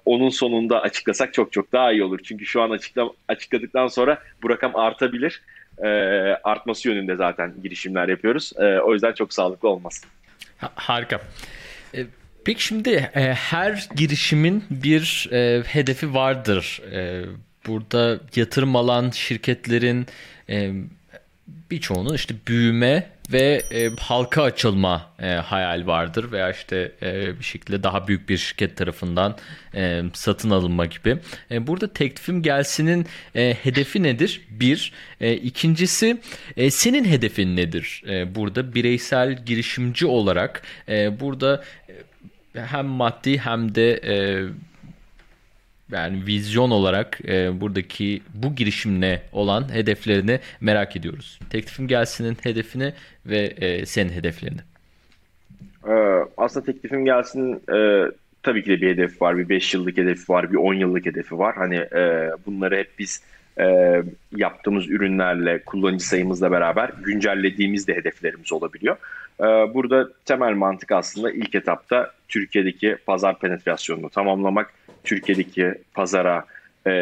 onun 0.05 0.29
sonunda 0.29 0.83
açıklasak 0.83 1.35
çok 1.35 1.53
çok 1.53 1.73
daha 1.73 1.93
iyi 1.93 2.05
olur. 2.05 2.19
Çünkü 2.25 2.47
şu 2.47 2.63
an 2.63 2.71
açıkla, 2.71 3.11
açıkladıktan 3.29 3.87
sonra 3.87 4.19
bu 4.43 4.51
rakam 4.51 4.77
artabilir. 4.77 5.43
Ee, 5.79 5.89
artması 6.45 6.89
yönünde 6.89 7.17
zaten 7.17 7.55
girişimler 7.63 8.09
yapıyoruz. 8.09 8.53
Ee, 8.59 8.79
o 8.79 8.93
yüzden 8.93 9.13
çok 9.13 9.33
sağlıklı 9.33 9.69
olmaz. 9.69 10.05
Ha, 10.59 10.71
harika. 10.75 11.21
Peki 12.45 12.65
şimdi 12.65 13.11
e, 13.15 13.35
her 13.35 13.89
girişimin 13.97 14.65
bir 14.71 15.29
e, 15.33 15.63
hedefi 15.63 16.15
vardır. 16.15 16.81
E, 16.93 17.25
burada 17.67 18.21
yatırım 18.37 18.77
alan 18.77 19.11
şirketlerin 19.11 20.07
e, 20.49 20.73
birçoğunun 21.71 22.15
işte 22.15 22.35
büyüme 22.47 23.07
ve 23.33 23.63
e, 23.73 23.91
halka 23.99 24.43
açılma 24.43 25.11
e, 25.23 25.27
hayal 25.27 25.87
vardır 25.87 26.33
veya 26.33 26.51
işte 26.51 26.93
e, 27.03 27.39
bir 27.39 27.45
şekilde 27.45 27.83
daha 27.83 28.09
büyük 28.09 28.29
bir 28.29 28.37
şirket 28.37 28.77
tarafından 28.77 29.37
e, 29.75 30.03
satın 30.13 30.51
alınma 30.51 30.87
gibi. 30.87 31.19
E, 31.51 31.67
burada 31.67 31.93
teklifim 31.93 32.43
gelsinin 32.43 33.07
e, 33.37 33.57
hedefi 33.63 34.03
nedir? 34.03 34.41
Bir. 34.51 34.93
E, 35.21 35.35
ikincisi 35.35 36.21
e, 36.57 36.71
senin 36.71 37.05
hedefin 37.05 37.57
nedir? 37.57 38.03
E, 38.09 38.35
burada 38.35 38.75
bireysel 38.75 39.45
girişimci 39.45 40.07
olarak 40.07 40.63
e, 40.89 41.21
burada 41.21 41.65
e, 41.89 41.93
hem 42.55 42.87
maddi 42.87 43.39
hem 43.39 43.75
de 43.75 43.93
e, 43.93 44.45
yani 45.91 46.27
vizyon 46.27 46.71
olarak 46.71 47.19
e, 47.29 47.61
buradaki 47.61 48.23
bu 48.35 48.55
girişimle 48.55 49.23
olan 49.33 49.75
hedeflerini 49.75 50.41
merak 50.61 50.97
ediyoruz. 50.97 51.39
Teklifim 51.51 51.89
gelsinin 51.89 52.37
hedefini 52.43 52.93
ve 53.27 53.39
e, 53.39 53.87
senin 53.87 54.13
hedeflerini. 54.13 54.61
Ee, 55.89 56.25
aslında 56.37 56.67
teklifim 56.67 57.05
gelsin 57.05 57.63
e, 57.73 58.05
tabii 58.43 58.65
ki 58.65 58.71
de 58.71 58.81
bir 58.81 58.91
hedef 58.91 59.23
var. 59.23 59.39
Bir 59.39 59.49
5 59.49 59.75
yıllık 59.75 59.97
hedefi 59.97 60.33
var, 60.33 60.53
bir 60.53 60.57
10 60.57 60.75
yıllık 60.75 61.07
hedefi 61.07 61.39
var. 61.39 61.55
Hani 61.57 61.77
e, 61.77 62.31
bunları 62.47 62.77
hep 62.77 62.91
biz 62.99 63.23
e, 63.61 63.97
yaptığımız 64.37 64.91
ürünlerle, 64.91 65.63
kullanıcı 65.63 66.07
sayımızla 66.07 66.51
beraber 66.51 66.91
güncellediğimiz 67.05 67.89
de 67.89 67.97
hedeflerimiz 67.97 68.53
olabiliyor. 68.53 68.97
E, 69.41 69.45
burada 69.45 70.09
temel 70.25 70.53
mantık 70.53 70.93
aslında 70.93 71.31
ilk 71.31 71.55
etapta 71.55 72.11
Türkiye'deki 72.31 72.97
pazar 73.07 73.39
penetrasyonunu 73.39 74.11
tamamlamak 74.11 74.75
Türkiye'deki 75.05 75.75
pazara 75.95 76.45
e, 76.87 76.93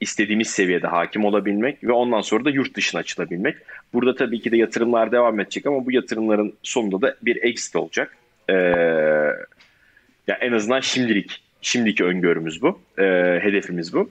istediğimiz 0.00 0.50
seviyede 0.50 0.86
hakim 0.86 1.24
olabilmek 1.24 1.84
ve 1.84 1.92
ondan 1.92 2.20
sonra 2.20 2.44
da 2.44 2.50
yurt 2.50 2.76
dışına 2.76 3.00
açılabilmek. 3.00 3.56
Burada 3.92 4.14
tabii 4.14 4.40
ki 4.40 4.52
de 4.52 4.56
yatırımlar 4.56 5.12
devam 5.12 5.40
edecek 5.40 5.66
ama 5.66 5.86
bu 5.86 5.92
yatırımların 5.92 6.54
sonunda 6.62 7.02
da 7.02 7.16
bir 7.22 7.42
exit 7.42 7.76
olacak. 7.76 8.16
Ee, 8.48 8.54
ya 10.26 10.36
en 10.40 10.52
azından 10.52 10.80
şimdilik 10.80 11.42
şimdiki 11.62 12.04
öngörümüz 12.04 12.62
bu, 12.62 12.80
e, 12.98 13.04
hedefimiz 13.42 13.92
bu. 13.94 14.10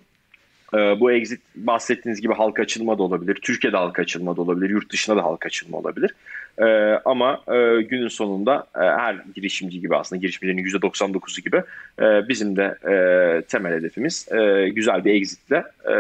e, 0.73 0.77
bu 0.77 1.11
exit 1.11 1.41
bahsettiğiniz 1.55 2.21
gibi 2.21 2.33
halka 2.33 2.61
açılma 2.61 2.97
da 2.97 3.03
olabilir. 3.03 3.35
Türkiye'de 3.41 3.77
halka 3.77 4.01
açılma 4.01 4.37
da 4.37 4.41
olabilir. 4.41 4.69
Yurt 4.69 4.91
dışında 4.91 5.17
da 5.17 5.23
halka 5.23 5.47
açılma 5.47 5.77
olabilir. 5.77 6.11
E, 6.59 6.65
ama 7.05 7.41
e, 7.47 7.81
günün 7.81 8.07
sonunda 8.07 8.67
e, 8.75 8.79
her 8.79 9.15
girişimci 9.35 9.81
gibi 9.81 9.95
aslında 9.95 10.19
girişimcilerin 10.19 10.65
%99'u 10.65 11.43
gibi 11.43 11.63
e, 11.99 12.29
bizim 12.29 12.55
de 12.55 12.75
e, 12.89 13.41
temel 13.41 13.73
hedefimiz 13.73 14.27
e, 14.31 14.69
güzel 14.69 15.05
bir 15.05 15.13
exitle 15.13 15.63
e, 15.89 15.95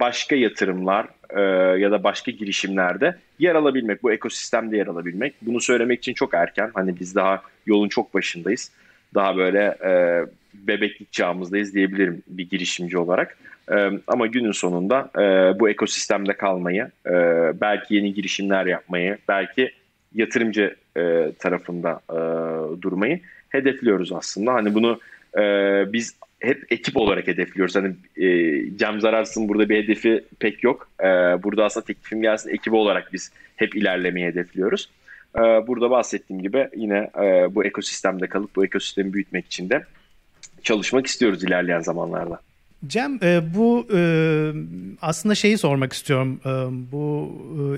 başka 0.00 0.36
yatırımlar 0.36 1.06
e, 1.30 1.40
ya 1.80 1.90
da 1.90 2.04
başka 2.04 2.30
girişimlerde 2.30 3.16
yer 3.38 3.54
alabilmek, 3.54 4.02
bu 4.02 4.12
ekosistemde 4.12 4.76
yer 4.76 4.86
alabilmek. 4.86 5.34
Bunu 5.42 5.60
söylemek 5.60 5.98
için 5.98 6.14
çok 6.14 6.34
erken. 6.34 6.70
Hani 6.74 7.00
biz 7.00 7.14
daha 7.14 7.42
yolun 7.66 7.88
çok 7.88 8.14
başındayız. 8.14 8.70
Daha 9.14 9.36
böyle 9.36 9.78
e, 9.84 10.22
bebeklik 10.54 11.12
çağımızdayız 11.12 11.74
diyebilirim 11.74 12.22
bir 12.28 12.50
girişimci 12.50 12.98
olarak. 12.98 13.36
E, 13.72 13.90
ama 14.06 14.26
günün 14.26 14.52
sonunda 14.52 15.10
e, 15.18 15.58
bu 15.60 15.70
ekosistemde 15.70 16.32
kalmayı, 16.32 16.90
e, 17.06 17.12
belki 17.60 17.94
yeni 17.94 18.14
girişimler 18.14 18.66
yapmayı, 18.66 19.18
belki 19.28 19.72
yatırımcı 20.14 20.76
e, 20.96 21.32
tarafında 21.38 22.00
durmayı 22.82 23.20
hedefliyoruz 23.48 24.12
aslında. 24.12 24.54
Hani 24.54 24.74
bunu 24.74 25.00
biz 25.92 26.16
hep 26.40 26.66
ekip 26.70 26.96
olarak 26.96 27.26
hedefliyoruz. 27.26 27.76
Hani 27.76 27.94
Cem 28.76 29.00
Zararsın 29.00 29.48
burada 29.48 29.68
bir 29.68 29.82
hedefi 29.82 30.24
pek 30.38 30.64
yok. 30.64 30.90
Burada 31.42 31.64
aslında 31.64 31.86
teklifim 31.86 32.22
gelsin 32.22 32.50
ekibi 32.50 32.76
olarak 32.76 33.12
biz 33.12 33.32
hep 33.56 33.76
ilerlemeyi 33.76 34.26
hedefliyoruz. 34.26 34.90
Burada 35.66 35.90
bahsettiğim 35.90 36.42
gibi 36.42 36.68
yine 36.76 37.10
bu 37.54 37.64
ekosistemde 37.64 38.26
kalıp 38.26 38.56
bu 38.56 38.64
ekosistemi 38.64 39.12
büyütmek 39.12 39.46
için 39.46 39.70
de 39.70 39.84
çalışmak 40.62 41.06
istiyoruz 41.06 41.44
ilerleyen 41.44 41.80
zamanlarda. 41.80 42.40
Cem 42.86 43.18
e, 43.22 43.54
bu 43.54 43.86
e, 43.94 44.52
aslında 45.02 45.34
şeyi 45.34 45.58
sormak 45.58 45.92
istiyorum 45.92 46.40
e, 46.44 46.48
bu 46.92 47.30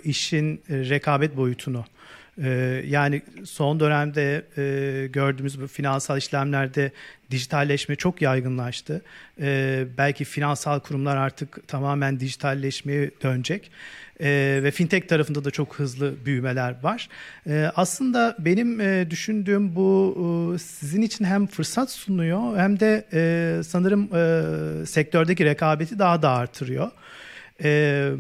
işin 0.05 0.63
rekabet 0.69 1.37
boyutunu. 1.37 1.85
E, 2.43 2.83
yani 2.87 3.23
son 3.45 3.81
dönemde 3.81 4.43
e, 4.59 5.07
gördüğümüz 5.07 5.61
bu 5.61 5.67
finansal 5.67 6.19
işlemlerde 6.19 6.91
dijitalleşme 7.31 7.97
çok 7.97 8.23
yaygınlaştı. 8.23 9.03
E, 9.41 9.85
belki 9.99 10.25
finansal 10.25 10.81
kurumlar 10.81 11.17
artık 11.17 11.69
tamamen 11.69 12.21
dijitalleşmeye 12.21 13.11
dönecek. 13.23 13.71
E, 14.21 14.61
ve 14.63 14.71
fintech 14.71 15.09
tarafında 15.09 15.45
da 15.45 15.51
çok 15.51 15.75
hızlı 15.75 16.15
büyümeler 16.27 16.75
var. 16.83 17.09
E, 17.47 17.71
aslında 17.77 18.37
benim 18.39 18.81
e, 18.81 19.11
düşündüğüm 19.11 19.77
bu 19.77 20.17
e, 20.55 20.59
sizin 20.59 21.03
için 21.03 21.25
hem 21.25 21.47
fırsat 21.47 21.91
sunuyor 21.91 22.59
hem 22.59 22.81
de 22.81 23.05
e, 23.13 23.63
sanırım 23.63 24.09
e, 24.15 24.87
sektördeki 24.87 25.45
rekabeti 25.45 25.99
daha 25.99 26.23
da 26.23 26.31
artırıyor. 26.31 26.91
E, 27.63 28.11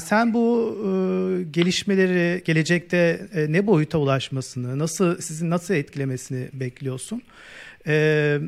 sen 0.00 0.34
bu 0.34 0.76
e, 0.80 1.42
gelişmeleri 1.42 2.42
gelecekte 2.44 3.28
e, 3.34 3.52
ne 3.52 3.66
boyuta 3.66 3.98
ulaşmasını, 3.98 4.78
nasıl 4.78 5.20
sizin 5.20 5.50
nasıl 5.50 5.74
etkilemesini 5.74 6.48
bekliyorsun? 6.52 7.22
E, 7.86 8.38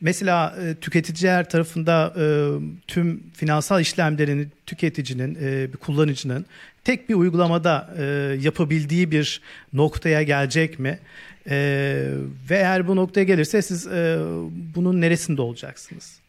mesela 0.00 0.56
e, 0.62 0.74
tüketiciler 0.74 1.48
tarafında 1.48 2.14
e, 2.18 2.24
tüm 2.88 3.22
finansal 3.34 3.80
işlemlerini 3.80 4.46
tüketicinin, 4.66 5.38
e, 5.42 5.72
bir 5.72 5.76
kullanıcının 5.76 6.46
tek 6.84 7.08
bir 7.08 7.14
uygulamada 7.14 7.94
e, 7.98 8.04
yapabildiği 8.40 9.10
bir 9.10 9.40
noktaya 9.72 10.22
gelecek 10.22 10.78
mi? 10.78 10.98
E, 11.50 11.56
ve 12.50 12.56
eğer 12.56 12.88
bu 12.88 12.96
noktaya 12.96 13.24
gelirse 13.24 13.62
siz 13.62 13.86
e, 13.86 14.18
bunun 14.74 15.00
neresinde 15.00 15.42
olacaksınız? 15.42 16.23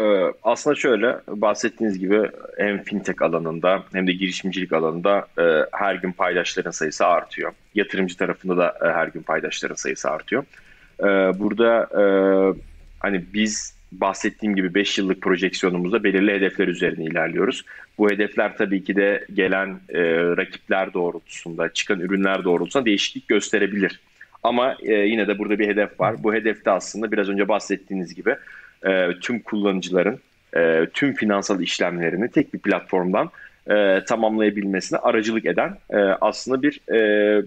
Ee, 0.00 0.32
aslında 0.42 0.76
şöyle 0.76 1.16
bahsettiğiniz 1.28 1.98
gibi 1.98 2.30
hem 2.58 2.82
fintech 2.82 3.22
alanında 3.22 3.84
hem 3.92 4.06
de 4.06 4.12
girişimcilik 4.12 4.72
alanında 4.72 5.26
e, 5.38 5.66
her 5.72 5.94
gün 5.94 6.12
paydaşların 6.12 6.70
sayısı 6.70 7.06
artıyor. 7.06 7.52
Yatırımcı 7.74 8.16
tarafında 8.16 8.56
da 8.56 8.74
e, 8.82 8.92
her 8.92 9.06
gün 9.06 9.22
paydaşların 9.22 9.74
sayısı 9.74 10.10
artıyor. 10.10 10.44
E, 11.00 11.04
burada 11.38 11.88
hani 12.98 13.24
biz 13.34 13.74
bahsettiğim 13.92 14.56
gibi 14.56 14.74
5 14.74 14.98
yıllık 14.98 15.22
projeksiyonumuzda 15.22 16.04
belirli 16.04 16.32
hedefler 16.32 16.68
üzerine 16.68 17.04
ilerliyoruz. 17.04 17.64
Bu 17.98 18.10
hedefler 18.10 18.56
tabii 18.56 18.84
ki 18.84 18.96
de 18.96 19.24
gelen 19.34 19.80
rakipler 20.36 20.94
doğrultusunda, 20.94 21.72
çıkan 21.72 22.00
ürünler 22.00 22.44
doğrultusunda 22.44 22.86
değişiklik 22.86 23.28
gösterebilir. 23.28 24.00
Ama 24.42 24.76
yine 24.82 25.28
de 25.28 25.38
burada 25.38 25.58
bir 25.58 25.68
hedef 25.68 26.00
var. 26.00 26.14
Bu 26.22 26.34
hedefte 26.34 26.70
aslında 26.70 27.12
biraz 27.12 27.28
önce 27.28 27.48
bahsettiğiniz 27.48 28.14
gibi 28.14 28.36
e, 28.86 29.10
tüm 29.20 29.40
kullanıcıların 29.40 30.18
e, 30.56 30.86
tüm 30.94 31.14
finansal 31.14 31.60
işlemlerini 31.60 32.30
tek 32.30 32.54
bir 32.54 32.58
platformdan 32.58 33.30
e, 33.70 34.04
tamamlayabilmesine 34.04 34.98
aracılık 34.98 35.46
eden 35.46 35.78
e, 35.90 35.96
aslında 35.98 36.62
bir 36.62 36.92
e, 36.94 37.42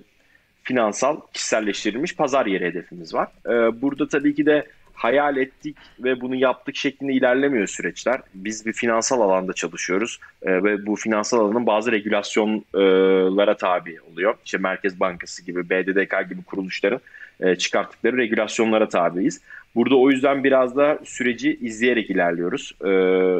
finansal 0.64 1.20
kişiselleştirilmiş 1.34 2.16
pazar 2.16 2.46
yeri 2.46 2.66
hedefimiz 2.66 3.14
var. 3.14 3.28
E, 3.46 3.82
burada 3.82 4.08
tabii 4.08 4.36
ki 4.36 4.46
de 4.46 4.68
hayal 4.94 5.38
ettik 5.38 5.78
ve 6.00 6.22
bunu 6.22 6.36
yaptık 6.36 6.76
şeklinde 6.76 7.14
ilerlemiyor 7.14 7.68
süreçler. 7.68 8.22
Biz 8.34 8.66
bir 8.66 8.74
finansal 8.74 9.22
alanda 9.22 9.54
çalışıyoruz 9.54 10.20
e, 10.42 10.64
ve 10.64 10.86
bu 10.86 10.96
finansal 10.96 11.40
alanın 11.40 11.66
bazı 11.66 11.92
regülasyonlara 11.92 13.58
tabi 13.58 13.98
oluyor. 14.12 14.36
İşte 14.46 14.58
Merkez 14.58 15.00
Bankası 15.00 15.46
gibi, 15.46 15.70
BDDK 15.70 16.30
gibi 16.30 16.44
kuruluşların 16.44 17.02
e, 17.40 17.56
çıkarttıkları 17.56 18.18
regülasyonlara 18.18 18.90
tabiiz. 18.90 19.42
Burada 19.78 19.96
o 19.96 20.10
yüzden 20.12 20.44
biraz 20.44 20.78
da 20.78 21.00
süreci 21.04 21.58
izleyerek 21.62 22.10
ilerliyoruz. 22.10 22.72
E, 22.86 22.90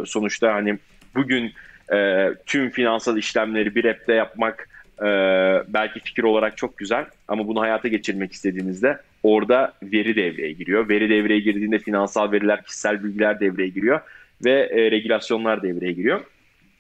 sonuçta 0.06 0.54
hani 0.54 0.78
bugün 1.16 1.54
e, 1.94 2.30
tüm 2.46 2.70
finansal 2.70 3.18
işlemleri 3.18 3.76
bir 3.76 3.86
app'te 3.86 4.14
yapmak 4.14 4.70
e, 5.00 5.06
belki 5.68 6.00
fikir 6.00 6.24
olarak 6.24 6.58
çok 6.58 6.78
güzel 6.78 7.06
ama 7.28 7.48
bunu 7.48 7.62
hayata 7.62 7.88
geçirmek 7.88 8.34
istediğinizde 8.34 8.98
orada 9.24 9.74
veri 9.84 10.16
devreye 10.16 10.52
giriyor. 10.52 10.90
Veri 10.90 11.10
devreye 11.10 11.40
girdiğinde 11.40 11.80
finansal 11.80 12.32
veriler, 12.32 12.64
kişisel 12.64 13.04
bilgiler 13.04 13.40
devreye 13.40 13.70
giriyor 13.70 14.00
ve 14.46 14.52
e, 14.52 14.92
regülasyonlar 14.92 15.64
devreye 15.64 15.92
giriyor. 15.92 16.22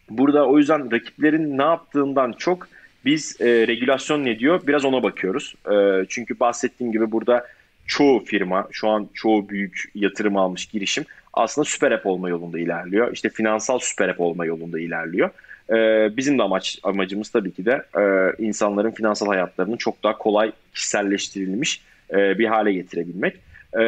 Burada 0.10 0.47
o 0.47 0.58
yüzden 0.58 0.91
rakiplerin 0.91 1.58
ne 1.58 1.64
yaptığından 1.64 2.32
çok 2.32 2.68
biz 3.05 3.41
e, 3.41 3.68
regülasyon 3.68 4.26
ne 4.26 4.39
diyor 4.39 4.68
biraz 4.68 4.86
ona 4.86 5.03
bakıyoruz. 5.03 5.55
E, 5.72 6.05
çünkü 6.10 6.39
bahsettiğim 6.39 6.93
gibi 6.93 7.12
burada 7.12 7.47
çoğu 7.88 8.25
firma, 8.25 8.67
şu 8.71 8.88
an 8.88 9.07
çoğu 9.13 9.49
büyük 9.49 9.83
yatırım 9.95 10.38
almış 10.38 10.65
girişim 10.65 11.05
aslında 11.33 11.65
süper 11.65 11.91
app 11.91 12.05
olma 12.05 12.29
yolunda 12.29 12.59
ilerliyor. 12.59 13.13
İşte 13.13 13.29
finansal 13.29 13.79
süper 13.79 14.09
app 14.09 14.19
olma 14.19 14.45
yolunda 14.45 14.79
ilerliyor. 14.79 15.29
Ee, 15.69 16.17
bizim 16.17 16.38
de 16.38 16.43
amaç 16.43 16.79
amacımız 16.83 17.29
tabii 17.29 17.51
ki 17.51 17.65
de 17.65 17.83
e, 17.97 18.33
insanların 18.43 18.91
finansal 18.91 19.27
hayatlarını 19.27 19.77
çok 19.77 20.03
daha 20.03 20.17
kolay 20.17 20.51
kişiselleştirilmiş 20.73 21.81
e, 22.11 22.39
bir 22.39 22.45
hale 22.45 22.73
getirebilmek. 22.73 23.35
E, 23.73 23.79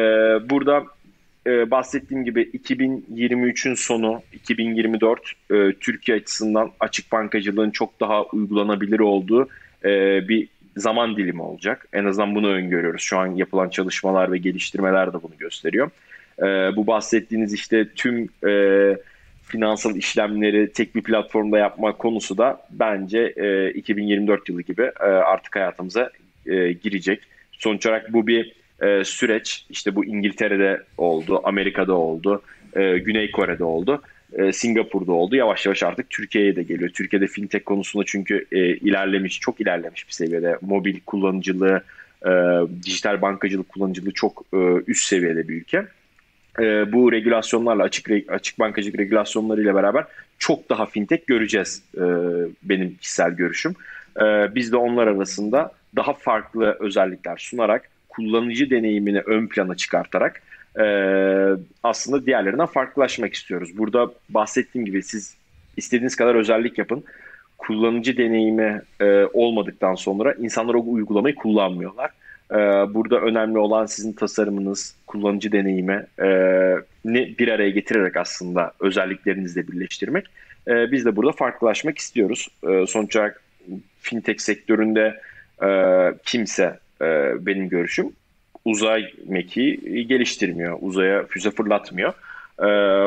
burada 0.50 0.84
e, 1.46 1.70
bahsettiğim 1.70 2.24
gibi 2.24 2.42
2023'ün 2.42 3.74
sonu 3.74 4.22
2024 4.32 5.32
e, 5.50 5.72
Türkiye 5.80 6.16
açısından 6.16 6.70
açık 6.80 7.12
bankacılığın 7.12 7.70
çok 7.70 8.00
daha 8.00 8.24
uygulanabilir 8.24 9.00
olduğu 9.00 9.48
e, 9.84 9.88
bir 10.28 10.48
zaman 10.76 11.16
dilimi 11.16 11.42
olacak. 11.42 11.88
En 11.92 12.04
azından 12.04 12.34
bunu 12.34 12.48
öngörüyoruz. 12.48 13.02
Şu 13.02 13.18
an 13.18 13.26
yapılan 13.26 13.68
çalışmalar 13.68 14.32
ve 14.32 14.38
geliştirmeler 14.38 15.12
de 15.12 15.22
bunu 15.22 15.36
gösteriyor. 15.38 15.90
E, 16.38 16.44
bu 16.76 16.86
bahsettiğiniz 16.86 17.54
işte 17.54 17.88
tüm 17.96 18.28
e, 18.48 18.96
finansal 19.42 19.96
işlemleri 19.96 20.72
tek 20.72 20.94
bir 20.94 21.02
platformda 21.02 21.58
yapma 21.58 21.92
konusu 21.92 22.38
da 22.38 22.60
bence 22.70 23.34
e, 23.36 23.70
2024 23.70 24.48
yılı 24.48 24.62
gibi 24.62 24.82
e, 25.00 25.04
artık 25.04 25.56
hayatımıza 25.56 26.10
e, 26.46 26.72
girecek. 26.72 27.22
Sonuç 27.52 27.86
olarak 27.86 28.12
bu 28.12 28.26
bir 28.26 28.52
e, 28.82 29.04
süreç. 29.04 29.66
İşte 29.70 29.96
bu 29.96 30.04
İngiltere'de 30.04 30.82
oldu, 30.98 31.40
Amerika'da 31.44 31.94
oldu, 31.94 32.42
e, 32.76 32.98
Güney 32.98 33.30
Kore'de 33.30 33.64
oldu 33.64 34.02
e, 34.38 34.52
Singapur'da 34.52 35.12
oldu. 35.12 35.36
Yavaş 35.36 35.66
yavaş 35.66 35.82
artık 35.82 36.10
Türkiye'ye 36.10 36.56
de 36.56 36.62
geliyor. 36.62 36.90
Türkiye'de 36.90 37.26
fintech 37.26 37.64
konusunda 37.64 38.04
çünkü 38.06 38.46
e, 38.52 38.58
ilerlemiş, 38.58 39.40
çok 39.40 39.60
ilerlemiş 39.60 40.08
bir 40.08 40.12
seviyede. 40.12 40.58
Mobil 40.60 41.00
kullanıcılığı, 41.06 41.82
e, 42.26 42.30
dijital 42.82 43.22
bankacılık 43.22 43.68
kullanıcılığı 43.68 44.12
çok 44.12 44.44
e, 44.52 44.58
üst 44.86 45.04
seviyede 45.04 45.48
bir 45.48 45.54
ülke. 45.54 45.86
E, 46.58 46.92
bu 46.92 47.12
regülasyonlarla, 47.12 47.82
açık 47.82 48.10
açık 48.28 48.58
bankacılık 48.58 48.98
regülasyonlarıyla 48.98 49.74
beraber 49.74 50.04
çok 50.38 50.70
daha 50.70 50.86
fintech 50.86 51.26
göreceğiz 51.26 51.82
e, 51.94 52.02
benim 52.62 52.94
kişisel 52.94 53.30
görüşüm. 53.30 53.74
E, 54.20 54.54
biz 54.54 54.72
de 54.72 54.76
onlar 54.76 55.06
arasında 55.06 55.72
daha 55.96 56.12
farklı 56.12 56.76
özellikler 56.80 57.36
sunarak, 57.36 57.90
kullanıcı 58.08 58.70
deneyimini 58.70 59.20
ön 59.20 59.46
plana 59.46 59.74
çıkartarak 59.74 60.42
e, 60.78 60.84
aslında 61.82 62.26
diğerlerinden 62.26 62.66
farklılaşmak 62.66 63.34
istiyoruz. 63.34 63.78
Burada 63.78 64.10
bahsettiğim 64.28 64.84
gibi 64.84 65.02
siz 65.02 65.36
istediğiniz 65.76 66.16
kadar 66.16 66.34
özellik 66.34 66.78
yapın. 66.78 67.04
Kullanıcı 67.58 68.16
deneyimi 68.16 68.82
e, 69.00 69.24
olmadıktan 69.24 69.94
sonra 69.94 70.32
insanlar 70.32 70.74
o 70.74 70.84
uygulamayı 70.86 71.34
kullanmıyorlar. 71.34 72.10
E, 72.50 72.56
burada 72.94 73.20
önemli 73.20 73.58
olan 73.58 73.86
sizin 73.86 74.12
tasarımınız, 74.12 74.94
kullanıcı 75.06 75.52
deneyimi 75.52 76.06
e, 76.18 76.26
bir 77.38 77.48
araya 77.48 77.70
getirerek 77.70 78.16
aslında 78.16 78.72
özelliklerinizle 78.80 79.68
birleştirmek. 79.68 80.26
E, 80.68 80.92
biz 80.92 81.04
de 81.04 81.16
burada 81.16 81.32
farklılaşmak 81.32 81.98
istiyoruz. 81.98 82.48
E, 82.68 82.86
sonuç 82.86 83.16
olarak 83.16 83.42
fintech 84.00 84.40
sektöründe 84.40 85.20
e, 85.62 85.68
kimse 86.24 86.78
e, 87.02 87.32
benim 87.46 87.68
görüşüm 87.68 88.12
uzay 88.64 89.12
mekiği 89.26 90.06
geliştirmiyor. 90.06 90.78
Uzaya 90.80 91.26
füze 91.26 91.50
fırlatmıyor. 91.50 92.12
E, 92.58 92.64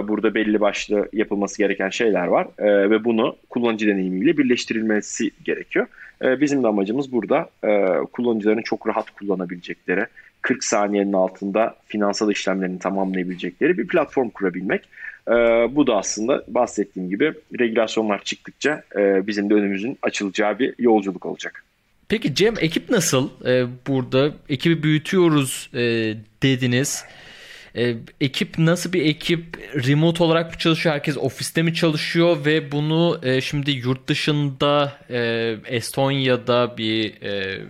burada 0.07 0.33
belli 0.33 0.61
başlı 0.61 1.09
yapılması 1.13 1.57
gereken 1.57 1.89
şeyler 1.89 2.27
var 2.27 2.47
e, 2.57 2.89
ve 2.89 3.03
bunu 3.03 3.35
kullanıcı 3.49 3.87
deneyimiyle 3.87 4.37
birleştirilmesi 4.37 5.31
gerekiyor. 5.45 5.87
E, 6.23 6.41
bizim 6.41 6.63
de 6.63 6.67
amacımız 6.67 7.11
burada 7.11 7.49
e, 7.63 7.87
kullanıcıların 8.13 8.61
çok 8.61 8.87
rahat 8.87 9.11
kullanabilecekleri, 9.11 10.05
40 10.41 10.63
saniyenin 10.63 11.13
altında 11.13 11.75
finansal 11.85 12.31
işlemlerini 12.31 12.79
tamamlayabilecekleri 12.79 13.77
bir 13.77 13.87
platform 13.87 14.29
kurabilmek. 14.29 14.89
E, 15.27 15.33
bu 15.75 15.87
da 15.87 15.97
aslında 15.97 16.43
bahsettiğim 16.47 17.09
gibi 17.09 17.33
regülasyonlar 17.59 18.23
çıktıkça 18.23 18.83
e, 18.95 19.27
bizim 19.27 19.49
de 19.49 19.53
önümüzün 19.53 19.97
açılacağı 20.01 20.59
bir 20.59 20.73
yolculuk 20.79 21.25
olacak. 21.25 21.63
Peki 22.13 22.35
Cem 22.35 22.53
ekip 22.59 22.89
nasıl? 22.89 23.29
Ee, 23.45 23.65
burada 23.87 24.31
ekibi 24.49 24.83
büyütüyoruz 24.83 25.69
e, 25.73 25.79
dediniz. 26.43 27.05
E, 27.75 27.95
ekip 28.21 28.57
nasıl 28.57 28.93
bir 28.93 29.05
ekip? 29.05 29.57
Remote 29.87 30.23
olarak 30.23 30.51
mı 30.53 30.59
çalışıyor? 30.59 30.95
Herkes 30.95 31.17
ofiste 31.17 31.61
mi 31.61 31.73
çalışıyor? 31.73 32.45
Ve 32.45 32.71
bunu 32.71 33.19
e, 33.23 33.41
şimdi 33.41 33.71
yurt 33.71 34.07
dışında 34.07 34.97
e, 35.09 35.55
Estonya'da 35.65 36.77
bir 36.77 37.21
e, 37.21 37.61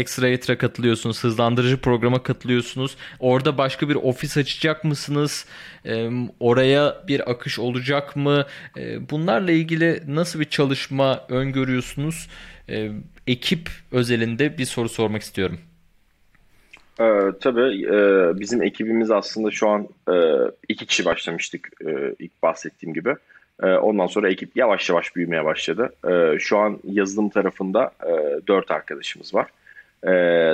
X-Rayter'a 0.00 0.58
katılıyorsunuz, 0.58 1.24
hızlandırıcı 1.24 1.76
programa 1.76 2.22
katılıyorsunuz. 2.22 2.96
Orada 3.20 3.58
başka 3.58 3.88
bir 3.88 3.94
ofis 3.94 4.36
açacak 4.36 4.84
mısınız? 4.84 5.46
E, 5.84 6.10
oraya 6.40 7.04
bir 7.08 7.30
akış 7.30 7.58
olacak 7.58 8.16
mı? 8.16 8.46
E, 8.76 9.10
bunlarla 9.10 9.52
ilgili 9.52 10.02
nasıl 10.06 10.40
bir 10.40 10.44
çalışma 10.44 11.26
öngörüyorsunuz? 11.28 12.28
E, 12.68 12.90
ekip 13.26 13.70
özelinde 13.92 14.58
bir 14.58 14.64
soru 14.64 14.88
sormak 14.88 15.22
istiyorum. 15.22 15.58
Ee, 17.00 17.32
tabii 17.40 17.84
e, 17.84 18.30
bizim 18.40 18.62
ekibimiz 18.62 19.10
aslında 19.10 19.50
şu 19.50 19.68
an 19.68 19.88
e, 20.08 20.14
iki 20.68 20.86
kişi 20.86 21.04
başlamıştık 21.04 21.70
e, 21.86 22.14
ilk 22.18 22.42
bahsettiğim 22.42 22.94
gibi. 22.94 23.14
E, 23.62 23.66
ondan 23.66 24.06
sonra 24.06 24.30
ekip 24.30 24.56
yavaş 24.56 24.90
yavaş 24.90 25.16
büyümeye 25.16 25.44
başladı. 25.44 25.92
E, 26.08 26.38
şu 26.38 26.58
an 26.58 26.78
yazılım 26.84 27.28
tarafında 27.28 27.90
e, 28.02 28.40
dört 28.48 28.70
arkadaşımız 28.70 29.34
var. 29.34 29.46
E, 30.04 30.10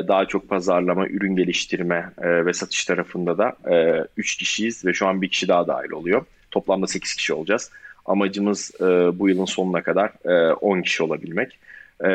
daha 0.09 0.27
çok 0.27 0.49
pazarlama, 0.49 1.07
ürün 1.09 1.37
geliştirme 1.37 2.11
e, 2.23 2.47
ve 2.47 2.53
satış 2.53 2.85
tarafında 2.85 3.39
da 3.39 3.57
e, 3.75 4.07
üç 4.17 4.37
kişiyiz 4.37 4.85
ve 4.85 4.93
şu 4.93 5.07
an 5.07 5.23
bir 5.23 5.29
kişi 5.29 5.49
daha 5.49 5.67
dahil 5.67 5.91
oluyor. 5.91 6.25
Toplamda 6.51 6.87
sekiz 6.87 7.15
kişi 7.15 7.35
olacağız. 7.35 7.71
Amacımız 8.07 8.71
e, 8.81 8.85
bu 9.19 9.29
yılın 9.29 9.45
sonuna 9.45 9.83
kadar 9.83 10.11
e, 10.25 10.53
10 10.53 10.83
kişi 10.83 11.03
olabilmek. 11.03 11.59
E, 12.05 12.09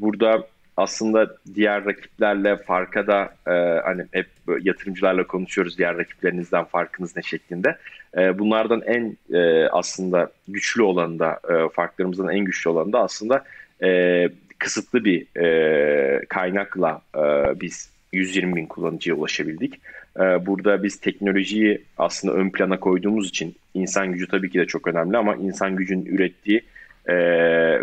burada 0.00 0.46
aslında 0.76 1.36
diğer 1.54 1.84
rakiplerle 1.84 2.56
farka 2.56 3.06
da 3.06 3.34
e, 3.46 3.80
hani 3.84 4.04
hep 4.12 4.26
yatırımcılarla 4.60 5.26
konuşuyoruz 5.26 5.78
diğer 5.78 5.98
rakiplerinizden 5.98 6.64
farkınız 6.64 7.16
ne 7.16 7.22
şeklinde. 7.22 7.76
E, 8.16 8.38
bunlardan 8.38 8.82
en 8.86 9.16
e, 9.32 9.68
aslında 9.68 10.30
güçlü 10.48 10.82
olanı 10.82 11.18
da 11.18 11.40
e, 11.50 11.68
farklarımızdan 11.68 12.28
en 12.28 12.44
güçlü 12.44 12.70
olanı 12.70 12.92
da 12.92 13.00
aslında 13.00 13.44
e, 13.82 14.28
kısıtlı 14.58 15.04
bir 15.04 15.40
e, 15.40 16.24
kaynakla 16.28 17.00
e, 17.16 17.20
biz 17.60 17.90
120 18.12 18.56
bin 18.56 18.66
kullanıcıya 18.66 19.16
ulaşabildik. 19.16 19.80
E, 20.16 20.46
burada 20.46 20.82
biz 20.82 21.00
teknolojiyi 21.00 21.82
aslında 21.98 22.34
ön 22.34 22.50
plana 22.50 22.80
koyduğumuz 22.80 23.28
için 23.28 23.54
insan 23.74 24.12
gücü 24.12 24.28
tabii 24.28 24.50
ki 24.50 24.58
de 24.58 24.66
çok 24.66 24.88
önemli 24.88 25.16
ama 25.16 25.34
insan 25.34 25.76
gücün 25.76 26.06
ürettiği 26.06 26.62
e, 27.06 27.14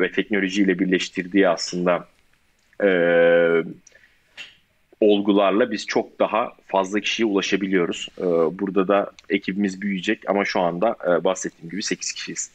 ve 0.01 0.11
teknolojiyle 0.11 0.79
birleştirdiği 0.79 1.49
aslında 1.49 2.07
e, 2.83 2.89
olgularla 4.99 5.71
biz 5.71 5.85
çok 5.85 6.19
daha 6.19 6.51
fazla 6.67 6.99
kişiye 6.99 7.25
ulaşabiliyoruz. 7.25 8.09
E, 8.17 8.23
burada 8.59 8.87
da 8.87 9.11
ekibimiz 9.29 9.81
büyüyecek 9.81 10.29
ama 10.29 10.45
şu 10.45 10.59
anda 10.59 10.95
e, 11.07 11.23
bahsettiğim 11.23 11.69
gibi 11.69 11.83
8 11.83 12.11
kişiyiz. 12.11 12.51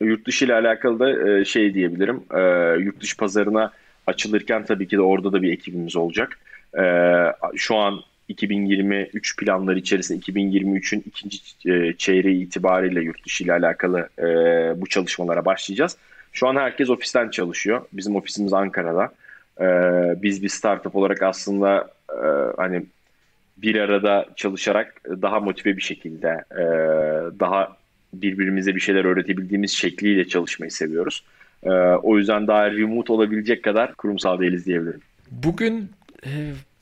Yurt 0.00 0.26
dışı 0.26 0.44
ile 0.44 0.54
alakalı 0.54 0.98
da 0.98 1.30
e, 1.30 1.44
şey 1.44 1.74
diyebilirim. 1.74 2.22
E, 2.34 2.40
yurt 2.80 3.00
dışı 3.00 3.16
pazarına 3.16 3.72
açılırken 4.06 4.64
tabii 4.64 4.88
ki 4.88 4.96
de 4.96 5.00
orada 5.00 5.32
da 5.32 5.42
bir 5.42 5.52
ekibimiz 5.52 5.96
olacak. 5.96 6.38
E, 6.78 6.82
şu 7.56 7.76
an 7.76 8.00
2023 8.28 9.36
planları 9.36 9.78
içerisinde 9.78 10.18
2023'ün 10.18 11.02
ikinci 11.06 11.38
e, 11.66 11.92
çeyreği 11.92 12.46
itibariyle 12.46 13.00
yurt 13.00 13.24
dışı 13.26 13.44
ile 13.44 13.52
alakalı 13.52 14.08
e, 14.18 14.24
bu 14.80 14.86
çalışmalara 14.86 15.44
başlayacağız. 15.44 15.96
Şu 16.32 16.48
an 16.48 16.56
herkes 16.56 16.90
ofisten 16.90 17.30
çalışıyor. 17.30 17.80
Bizim 17.92 18.16
ofisimiz 18.16 18.52
Ankara'da. 18.52 19.12
E, 19.60 19.66
biz 20.22 20.42
bir 20.42 20.48
startup 20.48 20.96
olarak 20.96 21.22
aslında 21.22 21.90
e, 22.10 22.26
hani 22.56 22.82
bir 23.56 23.74
arada 23.74 24.26
çalışarak 24.36 25.02
daha 25.22 25.40
motive 25.40 25.76
bir 25.76 25.82
şekilde 25.82 26.44
e, 26.50 26.64
daha 27.40 27.76
birbirimize 28.12 28.74
bir 28.74 28.80
şeyler 28.80 29.04
öğretebildiğimiz 29.04 29.72
şekliyle 29.72 30.28
çalışmayı 30.28 30.70
seviyoruz. 30.70 31.24
E, 31.62 31.70
o 32.02 32.18
yüzden 32.18 32.46
daha 32.46 32.70
remote 32.70 33.12
olabilecek 33.12 33.62
kadar 33.62 33.94
kurumsal 33.94 34.40
değiliz 34.40 34.66
diyebilirim. 34.66 35.00
Bugün 35.30 35.90
e, 36.26 36.30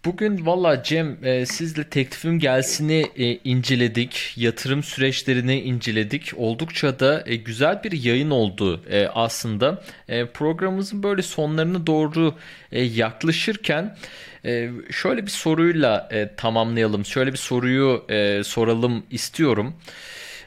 Bugün 0.04 0.46
valla 0.46 0.82
Cem 0.82 1.18
e, 1.24 1.46
sizle 1.46 1.84
teklifim 1.84 2.38
gelsini 2.38 3.06
e, 3.16 3.34
inceledik. 3.34 4.32
Yatırım 4.36 4.82
süreçlerini 4.82 5.60
inceledik. 5.60 6.32
Oldukça 6.36 7.00
da 7.00 7.22
e, 7.26 7.36
güzel 7.36 7.84
bir 7.84 7.92
yayın 7.92 8.30
oldu 8.30 8.80
e, 8.90 9.06
aslında. 9.06 9.84
E, 10.08 10.26
programımızın 10.26 11.02
böyle 11.02 11.22
sonlarına 11.22 11.86
doğru 11.86 12.34
e, 12.72 12.82
yaklaşırken 12.82 13.96
e, 14.44 14.70
şöyle 14.90 15.22
bir 15.22 15.30
soruyla 15.30 16.08
e, 16.12 16.34
tamamlayalım. 16.36 17.04
Şöyle 17.04 17.32
bir 17.32 17.38
soruyu 17.38 18.04
e, 18.08 18.44
soralım 18.44 19.02
istiyorum. 19.10 19.74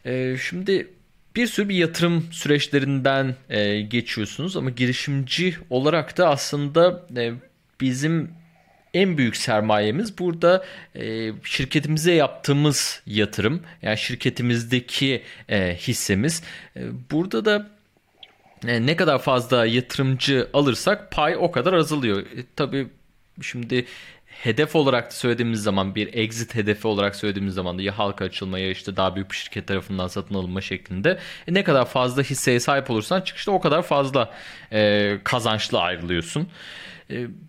E, 0.05 0.38
şimdi 0.38 0.88
bir 1.36 1.47
sürü 1.47 1.70
bir 1.70 1.76
yatırım 1.76 2.28
süreçlerinden 2.32 3.36
e, 3.49 3.82
geçiyorsunuz 3.82 4.58
ama 4.58 4.70
girişimci 4.70 5.55
olarak 5.70 6.18
da 6.18 6.30
aslında 6.30 7.05
e, 7.18 7.32
bizim 7.82 8.37
en 8.98 9.18
büyük 9.18 9.38
sermayemiz 9.38 10.18
burada 10.18 10.66
e, 10.95 11.32
şirketimize 11.43 12.14
yaptığımız 12.14 13.02
yatırım. 13.06 13.64
Yani 13.82 13.98
şirketimizdeki 13.98 15.24
e, 15.50 15.76
hissemiz. 15.76 16.43
E, 16.76 16.82
burada 17.12 17.45
da 17.45 17.68
e, 18.68 18.86
ne 18.86 18.95
kadar 18.95 19.20
fazla 19.20 19.66
yatırımcı 19.66 20.50
alırsak 20.54 21.12
pay 21.12 21.38
o 21.39 21.52
kadar 21.52 21.74
azalıyor. 21.74 22.20
E, 22.20 22.45
tabii 22.56 22.88
şimdi 23.41 23.86
hedef 24.43 24.76
olarak 24.76 25.06
da 25.06 25.12
söylediğimiz 25.12 25.64
zaman 25.64 25.95
bir 25.95 26.14
exit 26.14 26.56
hedefi 26.56 26.88
olarak 26.88 27.16
söylediğimiz 27.16 27.54
zaman 27.54 27.78
da 27.78 27.82
ya 27.82 27.98
halka 27.98 28.26
açılma 28.26 28.60
ya 28.60 28.70
işte 28.70 28.95
daha 28.95 29.16
büyük 29.16 29.32
bir 29.32 29.36
şirket 29.36 29.68
tarafından 29.68 30.08
satın 30.08 30.36
alınma 30.36 30.62
şeklinde 30.62 31.20
e, 31.48 31.54
ne 31.54 31.64
kadar 31.64 31.86
fazla 31.86 32.22
hisseye 32.22 32.60
sahip 32.60 32.91
olursan 32.91 33.22
çıkışta 33.22 33.52
o 33.52 33.60
kadar 33.60 33.82
fazla 33.82 34.34
e, 34.72 35.18
kazançlı 35.24 35.80
ayrılıyorsun. 35.80 36.41
E, 36.41 36.48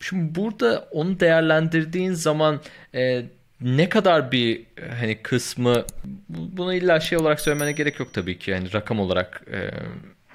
şimdi 0.01 0.35
burada 0.35 0.89
onu 0.91 1.21
değerlendirdiğin 1.21 2.13
zaman 2.13 2.61
e, 2.95 3.23
ne 3.61 3.89
kadar 3.89 4.33
bir 4.33 4.67
hani 4.99 5.19
kısmı 5.23 5.85
bunu 6.29 6.75
illa 6.75 7.01
şey 7.01 7.19
olarak 7.19 7.41
söylemene 7.41 7.73
gerek 7.73 8.01
yok 8.01 8.13
tabii 8.13 8.39
ki 8.39 8.51
yani 8.51 8.73
rakam 8.73 9.01
olarak 9.01 9.43
e, 9.53 9.71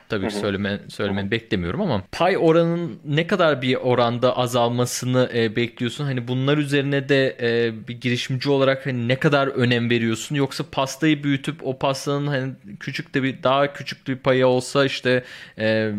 tabii 0.10 0.28
ki 0.28 0.36
söyleme, 0.36 0.80
söylemeni 0.90 1.32
beklemiyorum 1.32 1.82
ama 1.82 2.04
pay 2.12 2.38
oranının 2.38 3.00
ne 3.06 3.28
kadar 3.28 3.62
bir 3.62 3.76
oranda 3.76 4.38
azalmasını 4.38 5.30
e, 5.34 5.56
bekliyorsun? 5.56 6.06
Hani 6.06 6.28
bunlar 6.28 6.58
üzerine 6.58 7.10
de 7.10 7.38
e, 7.42 7.74
bir 7.88 8.02
girişimci 8.02 8.50
olarak 8.50 8.86
hani 8.86 9.08
ne 9.08 9.16
kadar 9.16 9.48
önem 9.48 9.90
veriyorsun? 9.90 10.36
Yoksa 10.36 10.64
pastayı 10.72 11.24
büyütüp 11.24 11.68
o 11.68 11.78
pastanın 11.78 12.28
hani 12.28 12.54
küçük 12.80 13.14
de 13.14 13.24
bir 13.24 13.44
daha 13.44 13.74
küçük 13.74 14.08
bir 14.08 14.16
payı 14.16 14.48
olsa 14.48 14.86
işte 14.86 15.24
e, 15.60 15.92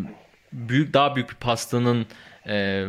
büyük 0.52 0.94
daha 0.94 1.16
büyük 1.16 1.30
bir 1.30 1.34
pastanın 1.34 2.06
e, 2.48 2.84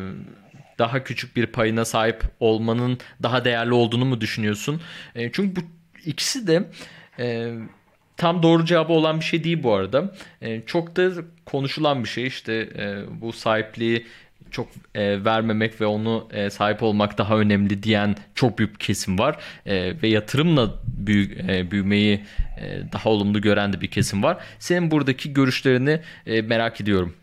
daha 0.80 1.04
küçük 1.04 1.36
bir 1.36 1.46
payına 1.46 1.86
sahip 1.86 2.24
olmanın 2.40 2.98
daha 3.24 3.46
değerli 3.46 3.74
olduğunu 3.74 4.06
mu 4.06 4.22
düşünüyorsun? 4.22 4.82
E, 5.16 5.32
çünkü 5.32 5.56
bu 5.56 5.60
ikisi 6.06 6.48
de 6.48 6.64
e, 7.20 7.54
tam 8.18 8.44
doğru 8.44 8.66
cevabı 8.66 8.94
olan 8.94 9.20
bir 9.20 9.26
şey 9.26 9.44
değil 9.44 9.64
bu 9.64 9.74
arada. 9.74 10.14
E, 10.42 10.62
çok 10.62 10.96
da 10.96 11.12
konuşulan 11.46 12.04
bir 12.04 12.10
şey 12.10 12.28
işte 12.28 12.54
e, 12.54 13.04
bu 13.22 13.34
sahipliği 13.34 14.06
çok 14.52 14.68
e, 14.96 15.26
vermemek 15.26 15.82
ve 15.82 15.86
onu 15.86 16.28
e, 16.32 16.50
sahip 16.50 16.84
olmak 16.84 17.18
daha 17.18 17.38
önemli 17.38 17.84
diyen 17.84 18.16
çok 18.36 18.58
büyük 18.58 18.74
bir 18.74 18.80
kesim 18.80 19.20
var 19.20 19.38
e, 19.66 20.02
ve 20.02 20.08
yatırımla 20.08 20.74
büyü, 20.98 21.38
e, 21.50 21.72
büyümeyi 21.72 22.22
e, 22.58 22.94
daha 22.94 23.10
olumlu 23.10 23.42
gören 23.42 23.74
de 23.74 23.82
bir 23.82 23.88
kesim 23.88 24.24
var. 24.24 24.38
Senin 24.60 24.92
buradaki 24.92 25.34
görüşlerini 25.34 26.00
e, 26.26 26.42
merak 26.42 26.82
ediyorum. 26.82 27.14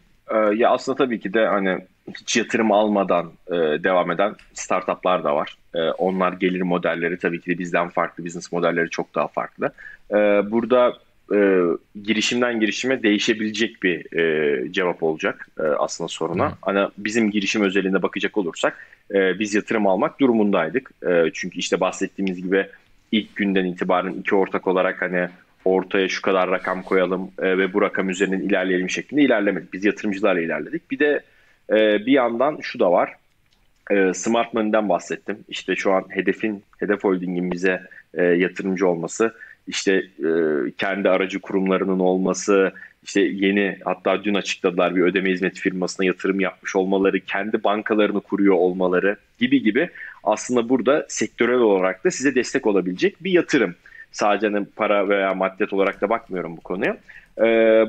Ya 0.56 0.70
aslında 0.70 0.98
tabii 0.98 1.20
ki 1.20 1.34
de 1.34 1.46
hani 1.46 1.78
hiç 2.20 2.36
yatırım 2.36 2.72
almadan 2.72 3.32
e, 3.46 3.54
devam 3.84 4.10
eden 4.10 4.34
startuplar 4.54 5.24
da 5.24 5.36
var. 5.36 5.56
E, 5.74 5.78
onlar 5.78 6.32
gelir 6.32 6.62
modelleri 6.62 7.18
tabii 7.18 7.40
ki 7.40 7.50
de 7.50 7.58
bizden 7.58 7.88
farklı, 7.88 8.24
business 8.24 8.52
modelleri 8.52 8.90
çok 8.90 9.14
daha 9.14 9.28
farklı. 9.28 9.72
E, 10.10 10.16
burada 10.50 10.92
e, 11.34 11.60
girişimden 12.02 12.60
girişime 12.60 13.02
değişebilecek 13.02 13.82
bir 13.82 14.18
e, 14.18 14.72
cevap 14.72 15.02
olacak 15.02 15.48
e, 15.60 15.62
aslında 15.62 16.08
soruna. 16.08 16.50
Hı. 16.50 16.54
Hani 16.62 16.88
bizim 16.98 17.30
girişim 17.30 17.62
özelinde 17.62 18.02
bakacak 18.02 18.38
olursak 18.38 18.86
e, 19.14 19.38
biz 19.38 19.54
yatırım 19.54 19.86
almak 19.86 20.20
durumundaydık. 20.20 20.90
E, 21.08 21.24
çünkü 21.34 21.58
işte 21.58 21.80
bahsettiğimiz 21.80 22.42
gibi 22.42 22.66
ilk 23.12 23.36
günden 23.36 23.64
itibaren 23.64 24.12
iki 24.12 24.34
ortak 24.34 24.66
olarak 24.66 25.02
hani 25.02 25.28
ortaya 25.64 26.08
şu 26.08 26.22
kadar 26.22 26.50
rakam 26.50 26.82
koyalım 26.82 27.30
e, 27.38 27.58
ve 27.58 27.72
bu 27.72 27.82
rakam 27.82 28.10
üzerinden 28.10 28.40
ilerleyelim 28.40 28.90
şeklinde 28.90 29.22
ilerlemedik. 29.22 29.72
Biz 29.72 29.84
yatırımcılarla 29.84 30.40
ilerledik. 30.40 30.90
Bir 30.90 30.98
de 30.98 31.22
e, 31.70 32.06
bir 32.06 32.12
yandan 32.12 32.58
şu 32.62 32.78
da 32.78 32.92
var. 32.92 33.14
E, 33.90 34.14
Smart 34.14 34.54
Money'den 34.54 34.88
bahsettim. 34.88 35.38
İşte 35.48 35.76
şu 35.76 35.92
an 35.92 36.04
hedefin, 36.08 36.62
hedef 36.78 37.04
holdingin 37.04 37.52
bize 37.52 37.82
e, 38.14 38.22
yatırımcı 38.22 38.88
olması, 38.88 39.34
işte 39.66 39.92
e, 40.18 40.30
kendi 40.78 41.08
aracı 41.08 41.40
kurumlarının 41.40 41.98
olması, 41.98 42.72
işte 43.02 43.20
yeni 43.20 43.78
hatta 43.84 44.24
dün 44.24 44.34
açıkladılar 44.34 44.96
bir 44.96 45.02
ödeme 45.02 45.30
hizmeti 45.30 45.60
firmasına 45.60 46.06
yatırım 46.06 46.40
yapmış 46.40 46.76
olmaları, 46.76 47.20
kendi 47.20 47.64
bankalarını 47.64 48.20
kuruyor 48.20 48.54
olmaları 48.54 49.16
gibi 49.38 49.62
gibi 49.62 49.90
aslında 50.24 50.68
burada 50.68 51.06
sektörel 51.08 51.58
olarak 51.58 52.04
da 52.04 52.10
size 52.10 52.34
destek 52.34 52.66
olabilecek 52.66 53.24
bir 53.24 53.32
yatırım. 53.32 53.74
Sadece 54.12 54.48
hani 54.48 54.66
para 54.76 55.08
veya 55.08 55.34
maddiyat 55.34 55.72
olarak 55.72 56.00
da 56.00 56.08
bakmıyorum 56.08 56.56
bu 56.56 56.60
konuya. 56.60 56.96
Ee, 57.38 57.42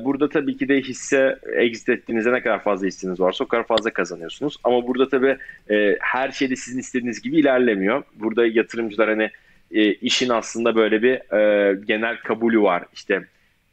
burada 0.04 0.28
tabii 0.28 0.56
ki 0.56 0.68
de 0.68 0.80
hisse 0.80 1.38
exit 1.56 1.88
ettiğinizde 1.88 2.32
ne 2.32 2.42
kadar 2.42 2.62
fazla 2.62 2.86
hisseniz 2.86 3.20
varsa 3.20 3.44
o 3.44 3.48
kadar 3.48 3.66
fazla 3.66 3.90
kazanıyorsunuz. 3.90 4.56
Ama 4.64 4.86
burada 4.86 5.08
tabii 5.08 5.36
e, 5.70 5.96
her 6.00 6.30
şey 6.30 6.50
de 6.50 6.56
sizin 6.56 6.78
istediğiniz 6.78 7.22
gibi 7.22 7.36
ilerlemiyor. 7.36 8.02
Burada 8.14 8.46
yatırımcılar 8.46 9.08
hani 9.08 9.30
e, 9.70 9.92
işin 9.94 10.28
aslında 10.28 10.76
böyle 10.76 11.02
bir 11.02 11.34
e, 11.36 11.74
genel 11.86 12.16
kabulü 12.16 12.62
var. 12.62 12.84
İşte 12.92 13.24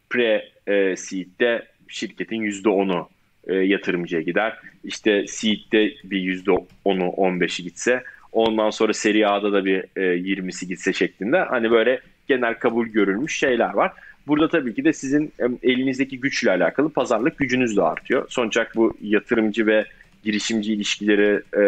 pre-seed'de 0.09 1.65
şirketin 1.87 2.41
%10'u 2.41 3.09
e, 3.47 3.55
yatırımcıya 3.55 4.21
gider. 4.21 4.57
İşte 4.83 5.27
seed'de 5.27 5.93
bir 6.03 6.43
%10'u 6.43 7.07
15'i 7.07 7.63
gitse 7.63 8.03
ondan 8.31 8.69
sonra 8.69 8.93
seri 8.93 9.27
A'da 9.27 9.53
da 9.53 9.65
bir 9.65 9.83
e, 9.95 10.01
20'si 10.01 10.65
gitse 10.65 10.93
şeklinde 10.93 11.37
hani 11.37 11.71
böyle 11.71 11.99
genel 12.27 12.53
kabul 12.53 12.87
görülmüş 12.87 13.39
şeyler 13.39 13.73
var. 13.73 13.91
Burada 14.27 14.49
tabii 14.49 14.73
ki 14.73 14.83
de 14.83 14.93
sizin 14.93 15.33
elinizdeki 15.63 16.19
güçle 16.19 16.51
alakalı 16.51 16.89
pazarlık 16.89 17.37
gücünüz 17.37 17.77
de 17.77 17.81
artıyor. 17.81 18.25
Sonuç 18.29 18.57
olarak 18.57 18.75
bu 18.75 18.97
yatırımcı 19.01 19.67
ve 19.67 19.85
girişimci 20.23 20.73
ilişkileri 20.73 21.41
e, 21.57 21.63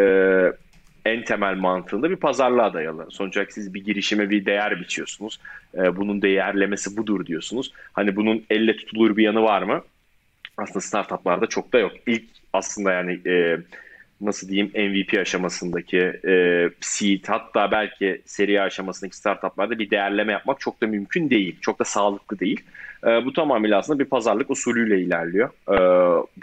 en 1.06 1.24
temel 1.24 1.56
mantığında 1.56 2.10
bir 2.10 2.16
pazarlığa 2.16 2.74
dayalı. 2.74 3.08
Sonuç 3.10 3.38
olarak 3.38 3.54
siz 3.54 3.74
bir 3.74 3.86
girişime 3.86 4.30
bir 4.30 4.46
değer 4.46 4.80
biçiyorsunuz. 4.80 5.40
E, 5.76 5.96
bunun 5.96 6.22
değerlemesi 6.22 6.98
budur 6.98 7.26
diyorsunuz. 7.26 7.72
Hani 7.94 8.16
bunun 8.16 8.44
elle 8.50 8.76
tutulur 8.76 9.18
bir 9.18 9.24
yanı 9.24 9.44
var 9.44 9.62
mı? 9.62 9.82
Aslında 10.58 10.82
startuplarda 10.82 11.48
çok 11.48 11.74
da 11.74 11.80
yok. 11.80 11.92
İlk 12.08 12.24
aslında 12.54 12.92
yani 12.92 13.20
e, 13.26 13.58
nasıl 14.26 14.48
diyeyim 14.48 14.72
MVP 14.76 15.20
aşamasındaki 15.20 15.98
e, 16.28 16.70
seed 16.82 17.24
hatta 17.28 17.72
belki 17.72 18.22
seri 18.26 18.62
aşamasındaki 18.62 19.18
startuplarda 19.18 19.80
bir 19.80 19.90
değerleme 19.90 20.32
yapmak 20.32 20.60
çok 20.60 20.82
da 20.82 20.88
mümkün 20.88 21.30
değil. 21.30 21.56
Çok 21.62 21.80
da 21.80 21.84
sağlıklı 21.84 22.40
değil. 22.40 22.64
E, 23.04 23.26
bu 23.26 23.34
tamamıyla 23.34 23.80
aslında 23.80 24.00
bir 24.00 24.06
pazarlık 24.06 24.52
usulüyle 24.52 25.02
ilerliyor. 25.02 25.50
E, 25.70 25.78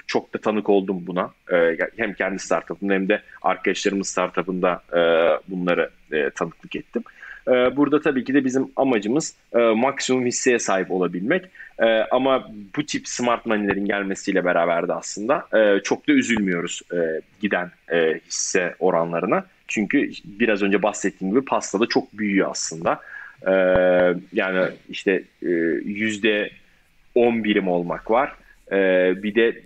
çok 0.06 0.34
da 0.34 0.38
tanık 0.38 0.68
oldum 0.68 1.06
buna. 1.06 1.30
E, 1.52 1.78
hem 1.96 2.14
kendi 2.14 2.38
startupımda 2.38 2.94
hem 2.94 3.08
de 3.08 3.22
arkadaşlarımın 3.42 4.02
startupında 4.02 4.82
e, 4.92 5.00
bunları 5.48 5.90
e, 6.12 6.30
tanıklık 6.30 6.76
ettim. 6.76 7.02
Ee, 7.50 7.76
burada 7.76 8.00
tabii 8.00 8.24
ki 8.24 8.34
de 8.34 8.44
bizim 8.44 8.68
amacımız 8.76 9.34
e, 9.54 9.58
maksimum 9.58 10.26
hisseye 10.26 10.58
sahip 10.58 10.90
olabilmek. 10.90 11.44
Ee, 11.78 11.84
ama 12.10 12.50
bu 12.76 12.86
tip 12.86 13.08
smart 13.08 13.46
money'lerin 13.46 13.84
gelmesiyle 13.84 14.44
beraber 14.44 14.88
de 14.88 14.92
aslında 14.92 15.46
e, 15.54 15.82
çok 15.82 16.08
da 16.08 16.12
üzülmüyoruz 16.12 16.82
e, 16.92 17.20
giden 17.40 17.70
hisse 18.26 18.74
oranlarına. 18.78 19.44
Çünkü 19.68 20.10
biraz 20.24 20.62
önce 20.62 20.82
bahsettiğim 20.82 21.34
gibi 21.34 21.44
pasta 21.44 21.80
da 21.80 21.86
çok 21.86 22.18
büyüyor 22.18 22.50
aslında. 22.50 23.00
Ee, 23.46 23.52
yani 24.32 24.68
işte 24.88 25.22
yüzde 25.84 26.50
10 27.14 27.44
birim 27.44 27.68
olmak 27.68 28.10
var. 28.10 28.32
Bir 29.22 29.34
de 29.34 29.60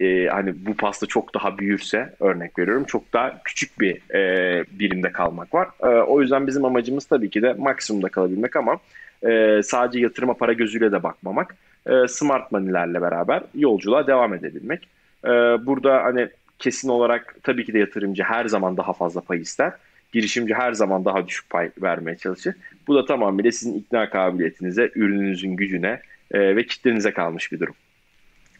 e, 0.00 0.26
hani 0.26 0.66
bu 0.66 0.74
pasta 0.74 1.06
çok 1.06 1.34
daha 1.34 1.58
büyürse 1.58 2.14
örnek 2.20 2.58
veriyorum 2.58 2.84
çok 2.84 3.12
daha 3.12 3.42
küçük 3.44 3.80
bir 3.80 4.14
e, 4.14 4.64
birimde 4.70 5.12
kalmak 5.12 5.54
var. 5.54 5.68
E, 5.82 5.86
o 5.86 6.20
yüzden 6.22 6.46
bizim 6.46 6.64
amacımız 6.64 7.04
tabii 7.04 7.30
ki 7.30 7.42
de 7.42 7.52
maksimumda 7.52 8.08
kalabilmek 8.08 8.56
ama 8.56 8.78
e, 9.22 9.60
sadece 9.62 10.00
yatırıma 10.00 10.34
para 10.34 10.52
gözüyle 10.52 10.92
de 10.92 11.02
bakmamak. 11.02 11.56
E, 11.86 12.08
smart 12.08 12.52
money'lerle 12.52 13.02
beraber 13.02 13.42
yolculuğa 13.54 14.06
devam 14.06 14.34
edebilmek. 14.34 14.88
E, 15.24 15.28
burada 15.66 16.04
hani 16.04 16.28
kesin 16.58 16.88
olarak 16.88 17.36
tabii 17.42 17.64
ki 17.64 17.72
de 17.72 17.78
yatırımcı 17.78 18.22
her 18.22 18.46
zaman 18.46 18.76
daha 18.76 18.92
fazla 18.92 19.20
pay 19.20 19.40
ister. 19.40 19.72
Girişimci 20.12 20.54
her 20.54 20.72
zaman 20.72 21.04
daha 21.04 21.28
düşük 21.28 21.50
pay 21.50 21.70
vermeye 21.82 22.16
çalışır. 22.16 22.54
Bu 22.86 22.94
da 22.94 23.04
tamamıyla 23.04 23.52
sizin 23.52 23.78
ikna 23.78 24.10
kabiliyetinize, 24.10 24.90
ürününüzün 24.94 25.56
gücüne 25.56 26.00
e, 26.30 26.56
ve 26.56 26.66
kitlenize 26.66 27.12
kalmış 27.12 27.52
bir 27.52 27.60
durum. 27.60 27.74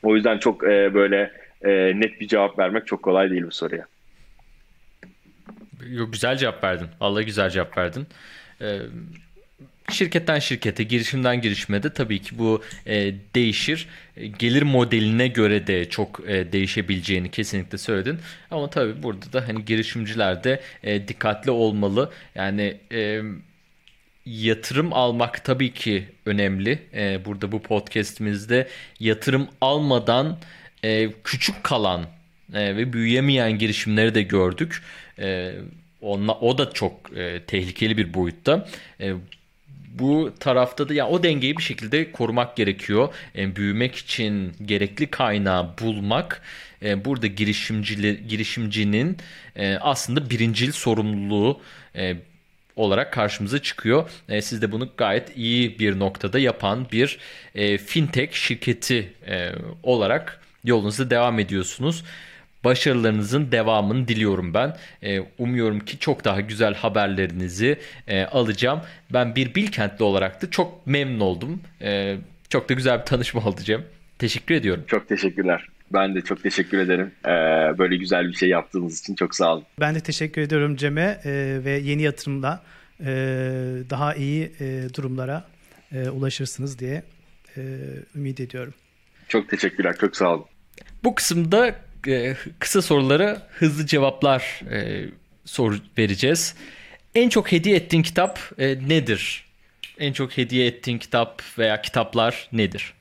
O 0.02 0.16
yüzden 0.16 0.38
çok 0.38 0.64
e, 0.64 0.94
böyle 0.94 1.32
e, 1.62 1.70
net 2.00 2.20
bir 2.20 2.28
cevap 2.28 2.58
vermek 2.58 2.86
çok 2.86 3.02
kolay 3.02 3.30
değil 3.30 3.42
bu 3.46 3.52
soruya. 3.52 3.86
Yok, 5.90 6.12
güzel 6.12 6.36
cevap 6.36 6.64
verdin. 6.64 6.88
Allah 7.00 7.22
güzel 7.22 7.50
cevap 7.50 7.78
verdin. 7.78 8.06
Ee, 8.60 8.78
şirketten 9.90 10.38
şirkete, 10.38 10.82
girişimden 10.82 11.40
girişime 11.40 11.82
de 11.82 11.92
tabii 11.92 12.18
ki 12.18 12.38
bu 12.38 12.62
e, 12.86 13.14
değişir. 13.34 13.88
Gelir 14.38 14.62
modeline 14.62 15.28
göre 15.28 15.66
de 15.66 15.88
çok 15.88 16.20
e, 16.26 16.52
değişebileceğini 16.52 17.30
kesinlikle 17.30 17.78
söyledin. 17.78 18.18
Ama 18.50 18.70
tabii 18.70 19.02
burada 19.02 19.32
da 19.32 19.48
hani 19.48 19.64
girişimciler 19.64 20.44
de 20.44 20.60
e, 20.82 21.08
dikkatli 21.08 21.50
olmalı. 21.50 22.12
Yani 22.34 22.76
e, 22.92 23.22
yatırım 24.26 24.92
almak 24.92 25.44
tabii 25.44 25.72
ki 25.72 26.08
önemli. 26.26 26.78
Ee, 26.94 27.24
burada 27.24 27.52
bu 27.52 27.62
podcast'imizde 27.62 28.68
yatırım 29.00 29.48
almadan 29.60 30.38
e, 30.84 31.12
küçük 31.24 31.64
kalan 31.64 32.06
e, 32.54 32.76
ve 32.76 32.92
büyüyemeyen 32.92 33.58
girişimleri 33.58 34.14
de 34.14 34.22
gördük. 34.22 34.82
E, 35.18 35.52
onla, 36.00 36.32
o 36.32 36.58
da 36.58 36.72
çok 36.72 37.16
e, 37.16 37.42
tehlikeli 37.46 37.96
bir 37.96 38.14
boyutta. 38.14 38.68
E, 39.00 39.12
bu 39.98 40.34
tarafta 40.40 40.88
da 40.88 40.94
ya 40.94 41.08
o 41.08 41.22
dengeyi 41.22 41.56
bir 41.56 41.62
şekilde 41.62 42.12
korumak 42.12 42.56
gerekiyor. 42.56 43.14
E, 43.36 43.56
büyümek 43.56 43.96
için 43.96 44.52
gerekli 44.64 45.06
kaynağı 45.06 45.78
bulmak 45.78 46.42
e, 46.82 47.04
burada 47.04 47.26
girişimcili 47.26 48.28
girişimcinin 48.28 49.16
e, 49.56 49.76
aslında 49.76 50.30
birincil 50.30 50.72
sorumluluğu 50.72 51.60
e, 51.96 52.16
olarak 52.76 53.12
karşımıza 53.12 53.62
çıkıyor. 53.62 54.10
E, 54.28 54.42
siz 54.42 54.62
de 54.62 54.72
bunu 54.72 54.88
gayet 54.96 55.36
iyi 55.36 55.78
bir 55.78 55.98
noktada 55.98 56.38
yapan 56.38 56.86
bir 56.92 57.18
e, 57.54 57.78
fintech 57.78 58.32
şirketi 58.32 59.12
e, 59.26 59.52
olarak 59.82 60.40
yolunuza 60.64 61.10
devam 61.10 61.38
ediyorsunuz. 61.38 62.04
Başarılarınızın 62.64 63.52
devamını 63.52 64.08
diliyorum 64.08 64.54
ben. 64.54 64.76
E, 65.02 65.20
umuyorum 65.38 65.80
ki 65.80 65.98
çok 65.98 66.24
daha 66.24 66.40
güzel 66.40 66.74
haberlerinizi 66.74 67.78
e, 68.08 68.24
alacağım. 68.24 68.80
Ben 69.12 69.36
bir 69.36 69.54
Bilkentli 69.54 70.04
olarak 70.04 70.42
da 70.42 70.50
çok 70.50 70.86
memnun 70.86 71.20
oldum. 71.20 71.60
E, 71.82 72.16
çok 72.48 72.68
da 72.68 72.74
güzel 72.74 73.00
bir 73.00 73.04
tanışma 73.04 73.44
oldu 73.44 73.60
Cem. 73.64 73.84
Teşekkür 74.18 74.54
ediyorum. 74.54 74.84
Çok 74.86 75.08
teşekkürler. 75.08 75.68
Ben 75.92 76.14
de 76.14 76.20
çok 76.20 76.42
teşekkür 76.42 76.78
ederim. 76.78 77.12
Ee, 77.24 77.30
böyle 77.78 77.96
güzel 77.96 78.28
bir 78.28 78.34
şey 78.34 78.48
yaptığınız 78.48 79.00
için 79.00 79.14
çok 79.14 79.34
sağ 79.34 79.52
olun. 79.54 79.64
Ben 79.80 79.94
de 79.94 80.00
teşekkür 80.00 80.40
ediyorum 80.40 80.76
Cem'e 80.76 81.20
e, 81.24 81.60
ve 81.64 81.70
yeni 81.70 82.02
yatırımla 82.02 82.62
e, 83.00 83.06
daha 83.90 84.14
iyi 84.14 84.52
e, 84.60 84.94
durumlara 84.94 85.44
e, 85.92 86.08
ulaşırsınız 86.08 86.78
diye 86.78 87.02
e, 87.56 87.60
ümit 88.14 88.40
ediyorum. 88.40 88.74
Çok 89.28 89.48
teşekkürler. 89.48 89.96
Çok 90.00 90.16
sağ 90.16 90.34
olun. 90.34 90.44
Bu 91.04 91.14
kısımda 91.14 91.74
e, 92.08 92.36
kısa 92.58 92.82
sorulara 92.82 93.46
hızlı 93.50 93.86
cevaplar 93.86 94.60
e, 94.70 95.08
sor 95.44 95.80
vereceğiz. 95.98 96.54
En 97.14 97.28
çok 97.28 97.52
hediye 97.52 97.76
ettiğin 97.76 98.02
kitap 98.02 98.40
e, 98.58 98.88
nedir? 98.88 99.46
En 99.98 100.12
çok 100.12 100.38
hediye 100.38 100.66
ettiğin 100.66 100.98
kitap 100.98 101.42
veya 101.58 101.82
kitaplar 101.82 102.48
nedir? 102.52 102.92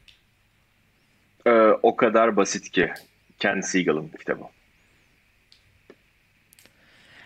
Ee, 1.46 1.52
o 1.84 1.96
kadar 1.96 2.36
basit 2.36 2.70
ki. 2.72 2.93
Ken 3.39 3.62
Siegel'ın 3.62 4.08
kitabı. 4.08 4.43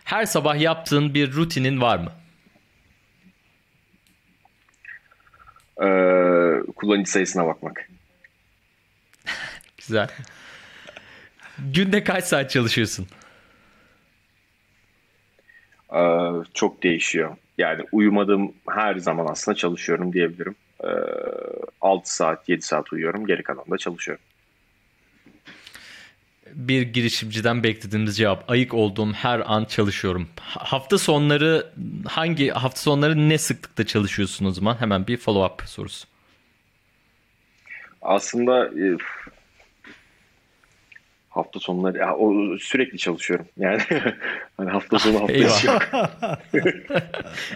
Her 0.03 0.25
sabah 0.25 0.59
yaptığın 0.59 1.13
bir 1.13 1.33
rutinin 1.33 1.81
var 1.81 1.97
mı? 1.97 2.11
Ee, 5.81 6.71
kullanıcı 6.75 7.11
sayısına 7.11 7.45
bakmak. 7.45 7.89
Güzel. 9.77 10.09
Günde 11.59 12.03
kaç 12.03 12.23
saat 12.23 12.51
çalışıyorsun? 12.51 13.07
Ee, 15.95 16.31
çok 16.53 16.83
değişiyor. 16.83 17.37
Yani 17.57 17.83
uyumadığım 17.91 18.53
her 18.69 18.95
zaman 18.95 19.27
aslında 19.31 19.55
çalışıyorum 19.55 20.13
diyebilirim. 20.13 20.55
Ee, 20.83 20.87
6 21.81 22.15
saat, 22.15 22.49
7 22.49 22.61
saat 22.61 22.93
uyuyorum. 22.93 23.27
Geri 23.27 23.43
kalan 23.43 23.65
da 23.71 23.77
çalışıyorum. 23.77 24.23
Bir 26.53 26.81
girişimciden 26.81 27.63
beklediğimiz 27.63 28.17
cevap. 28.17 28.49
Ayık 28.49 28.73
olduğum 28.73 29.13
her 29.13 29.53
an 29.53 29.65
çalışıyorum. 29.65 30.27
Hafta 30.41 30.97
sonları 30.97 31.73
hangi 32.07 32.49
hafta 32.49 32.81
sonları 32.81 33.29
ne 33.29 33.37
sıklıkta 33.37 33.85
çalışıyorsun 33.85 34.45
o 34.45 34.51
zaman? 34.51 34.75
Hemen 34.79 35.07
bir 35.07 35.17
follow 35.17 35.53
up 35.53 35.69
sorusu. 35.69 36.07
Aslında 38.01 38.67
e, 38.67 38.97
hafta 41.29 41.59
sonları 41.59 41.97
ya, 41.97 42.15
o 42.15 42.57
sürekli 42.57 42.97
çalışıyorum. 42.97 43.47
Yani 43.57 43.81
hani 44.57 44.69
hafta 44.69 44.99
sonu 44.99 45.19
hafta 45.21 45.33
Eyvah. 45.33 45.57
içi 45.57 45.67
yok. 45.67 45.81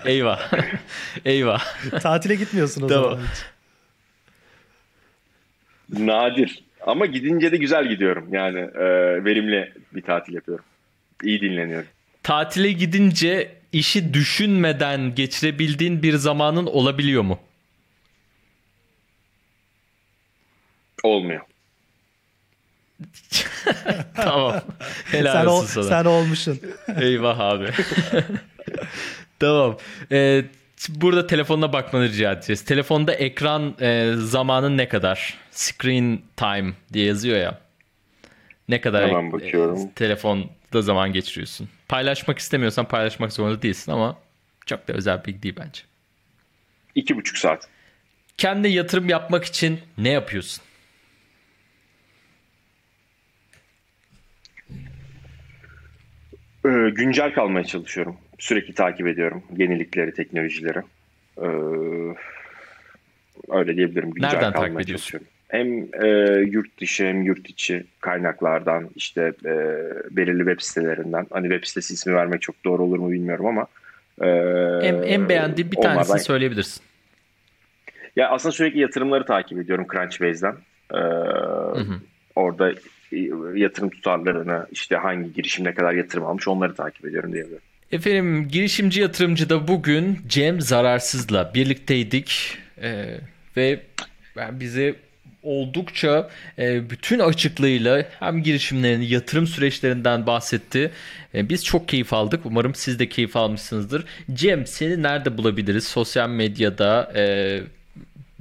Eyvah. 0.06 0.52
Eyvah. 1.26 1.64
Tatile 2.02 2.36
gitmiyorsun 2.36 2.82
o 2.82 2.88
Tamam. 2.88 3.04
zaman 3.04 3.24
hiç. 3.26 3.44
Nadir. 6.00 6.64
Ama 6.82 7.06
gidince 7.06 7.52
de 7.52 7.58
güzel 7.58 7.88
gidiyorum. 7.90 8.28
Yani 8.32 8.60
e, 8.60 8.86
verimli 9.26 9.74
bir 9.94 10.02
tatil 10.02 10.34
yapıyorum. 10.34 10.66
İyi 11.24 11.42
dinleniyorum. 11.42 11.88
Tatile 12.24 12.72
gidince 12.72 13.56
işi 13.72 14.14
düşünmeden 14.14 15.16
geçirebildiğin 15.16 16.04
bir 16.04 16.14
zamanın 16.14 16.66
olabiliyor 16.66 17.22
mu? 17.24 17.40
Olmuyor. 21.04 21.42
tamam. 24.16 24.62
Helal 25.06 25.34
Sen, 25.34 25.46
ol, 25.46 25.58
olsun 25.58 25.68
sana. 25.82 25.84
sen 26.04 26.06
olmuşsun. 26.06 26.60
Eyvah 27.02 27.40
abi. 27.40 27.70
tamam. 29.40 29.78
Ee, 30.12 30.46
burada 30.90 31.28
telefonuna 31.28 31.74
bakmanı 31.74 32.10
rica 32.10 32.32
edeceğiz. 32.32 32.66
Telefonda 32.66 33.14
ekran 33.14 33.76
e, 33.82 34.14
zamanın 34.18 34.78
ne 34.78 34.88
kadar? 34.90 35.38
Screen 35.52 36.22
time 36.38 36.74
diye 36.94 37.06
yazıyor 37.06 37.38
ya. 37.38 37.60
Ne 38.70 38.82
kadar 38.82 39.08
Hemen 39.10 39.32
bakıyorum. 39.32 39.78
e, 39.82 39.92
telefonda 39.96 40.82
zaman 40.82 41.14
geçiriyorsun? 41.14 41.70
Paylaşmak 41.88 42.40
istemiyorsan 42.40 42.86
paylaşmak 42.88 43.34
zorunda 43.34 43.62
değilsin 43.62 43.92
ama 43.92 44.18
çok 44.66 44.88
da 44.88 44.94
özel 44.94 45.26
bilgi 45.26 45.44
değil 45.44 45.56
bence. 45.60 45.82
İki 46.96 47.16
buçuk 47.16 47.38
saat. 47.38 47.68
Kendi 48.38 48.68
yatırım 48.68 49.10
yapmak 49.10 49.46
için 49.46 49.80
ne 49.98 50.10
yapıyorsun? 50.10 50.64
Güncel 56.96 57.34
kalmaya 57.34 57.64
çalışıyorum. 57.66 58.16
Sürekli 58.40 58.74
takip 58.74 59.08
ediyorum 59.08 59.44
yenilikleri, 59.58 60.14
teknolojileri. 60.14 60.80
Ee, 61.38 61.46
öyle 63.58 63.76
diyebilirim. 63.78 64.12
Güncel 64.12 64.30
Nereden 64.30 64.52
kalmaya 64.54 64.68
takip 64.74 64.82
ediyorsun? 64.82 65.22
Hem 65.48 65.68
e, 66.04 66.08
yurt 66.52 66.80
dışı 66.80 67.06
hem 67.06 67.22
yurt 67.22 67.50
içi 67.50 67.84
kaynaklardan 68.00 68.90
işte 68.96 69.34
e, 69.46 69.54
belirli 70.12 70.38
web 70.40 70.60
sitelerinden. 70.60 71.28
Hani 71.32 71.50
web 71.50 71.64
sitesi 71.68 71.94
ismi 71.94 72.14
vermek 72.14 72.42
çok 72.42 72.66
doğru 72.66 72.84
olur 72.84 73.00
mu 73.00 73.12
bilmiyorum 73.12 73.46
ama. 73.46 73.68
e, 74.22 74.28
En, 74.88 75.02
en 75.04 75.30
beğendiğin 75.30 75.72
bir 75.72 75.78
onlardan- 75.78 75.94
tanesini 75.96 76.20
söyleyebilirsin. 76.20 76.84
Ya 78.16 78.30
aslında 78.30 78.52
sürekli 78.54 78.80
yatırımları 78.80 79.26
takip 79.26 79.60
ediyorum 79.60 79.88
Crunchbase'den. 79.94 80.56
Ee, 80.94 80.98
Orada 82.36 82.72
e, 82.72 82.76
yatırım 83.56 83.90
tutarlarını 83.90 84.68
işte 84.72 84.96
hangi 84.96 85.34
girişim 85.34 85.66
ne 85.66 85.74
kadar 85.74 85.94
yatırım 85.94 86.26
almış 86.26 86.48
onları 86.48 86.76
takip 86.76 87.06
ediyorum 87.06 87.34
diyebilirim. 87.34 87.62
Efendim 87.92 88.48
girişimci 88.48 89.02
yatırımcıda 89.02 89.68
bugün 89.68 90.20
Cem 90.28 90.62
Zararsız'la 90.62 91.52
birlikteydik 91.54 92.58
Ee, 92.82 93.18
ve 93.58 93.80
ben 94.36 94.60
bize 94.60 94.96
oldukça 95.44 96.30
e, 96.60 96.90
bütün 96.90 97.20
açıklığıyla 97.20 98.06
hem 98.20 98.44
girişimlerini 98.44 99.06
yatırım 99.06 99.48
süreçlerinden 99.48 100.28
bahsetti. 100.28 100.92
E, 101.36 101.50
biz 101.50 101.66
çok 101.66 101.88
keyif 101.88 102.14
aldık. 102.14 102.46
Umarım 102.46 102.76
siz 102.76 103.00
de 103.00 103.10
keyif 103.10 103.36
almışsınızdır. 103.36 104.06
Cem 104.34 104.68
seni 104.68 105.04
nerede 105.04 105.38
bulabiliriz? 105.38 105.84
Sosyal 105.88 106.30
medyada 106.30 107.14
e, 107.16 107.62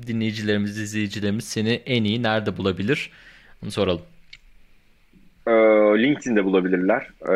dinleyicilerimiz, 0.07 0.79
izleyicilerimiz 0.79 1.45
seni 1.45 1.83
en 1.87 2.05
iyi 2.05 2.23
nerede 2.23 2.57
bulabilir? 2.57 3.11
Onu 3.63 3.71
soralım. 3.71 4.03
Ee, 5.47 5.53
LinkedIn'de 6.03 6.45
bulabilirler. 6.45 7.07
Ee, 7.29 7.33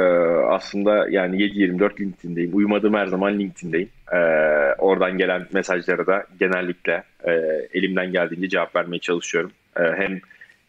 aslında 0.47 1.09
yani 1.09 1.37
7-24 1.37 2.01
LinkedIn'deyim. 2.01 2.57
Uyumadığım 2.57 2.95
her 2.95 3.07
zaman 3.07 3.39
LinkedIn'deyim. 3.39 3.89
Ee, 4.13 4.17
oradan 4.79 5.19
gelen 5.19 5.47
mesajlara 5.53 6.07
da 6.07 6.25
genellikle 6.41 7.03
e, 7.25 7.33
elimden 7.75 8.13
geldiğince 8.13 8.49
cevap 8.49 8.77
vermeye 8.77 8.99
çalışıyorum. 8.99 9.51
Ee, 9.77 9.83
hem 9.83 10.21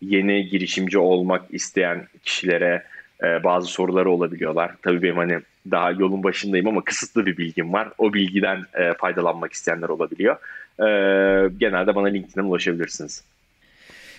yeni 0.02 0.48
girişimci 0.48 0.98
olmak 1.00 1.54
isteyen 1.54 2.08
kişilere 2.24 2.84
e, 3.24 3.44
bazı 3.44 3.68
soruları 3.68 4.10
olabiliyorlar. 4.10 4.72
Tabii 4.82 5.02
benim 5.02 5.18
hani 5.18 5.40
daha 5.72 5.92
yolun 5.92 6.24
başındayım 6.24 6.68
ama 6.68 6.84
kısıtlı 6.84 7.26
bir 7.26 7.38
bilgim 7.38 7.74
var. 7.74 7.90
O 7.98 8.14
bilgiden 8.14 8.64
e, 8.74 8.94
faydalanmak 8.94 9.54
isteyenler 9.54 9.90
olabiliyor. 9.90 10.36
Ee, 10.80 11.50
genelde 11.58 11.96
bana 11.96 12.08
LinkedIn'den 12.08 12.48
ulaşabilirsiniz. 12.48 13.24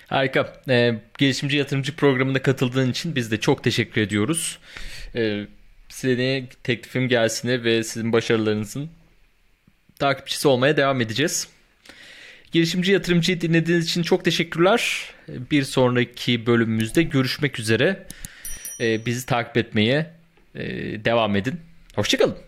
Harika. 0.09 0.53
Ee, 0.69 0.95
gelişimci 1.19 1.57
yatırımcı 1.57 1.97
programına 1.97 2.43
katıldığın 2.43 2.91
için 2.91 3.15
biz 3.15 3.31
de 3.31 3.41
çok 3.41 3.65
teşekkür 3.65 4.01
ediyoruz. 4.01 4.59
Ee, 5.17 5.47
seni 5.89 6.49
teklifim 6.63 7.09
gelsine 7.09 7.65
ve 7.65 7.85
sizin 7.85 8.13
başarılarınızın 8.13 8.91
takipçisi 9.99 10.49
olmaya 10.49 10.77
devam 10.77 11.01
edeceğiz. 11.01 11.49
Girişimci 12.53 12.93
yatırımcıyı 12.93 13.41
dinlediğiniz 13.41 13.85
için 13.85 14.03
çok 14.03 14.25
teşekkürler. 14.25 15.11
Bir 15.29 15.63
sonraki 15.63 16.47
bölümümüzde 16.47 17.03
görüşmek 17.03 17.59
üzere. 17.59 18.07
Ee, 18.81 19.07
bizi 19.07 19.27
takip 19.27 19.57
etmeye 19.57 20.11
e, 20.55 20.65
devam 21.05 21.37
edin. 21.37 21.61
Hoşçakalın. 21.95 22.48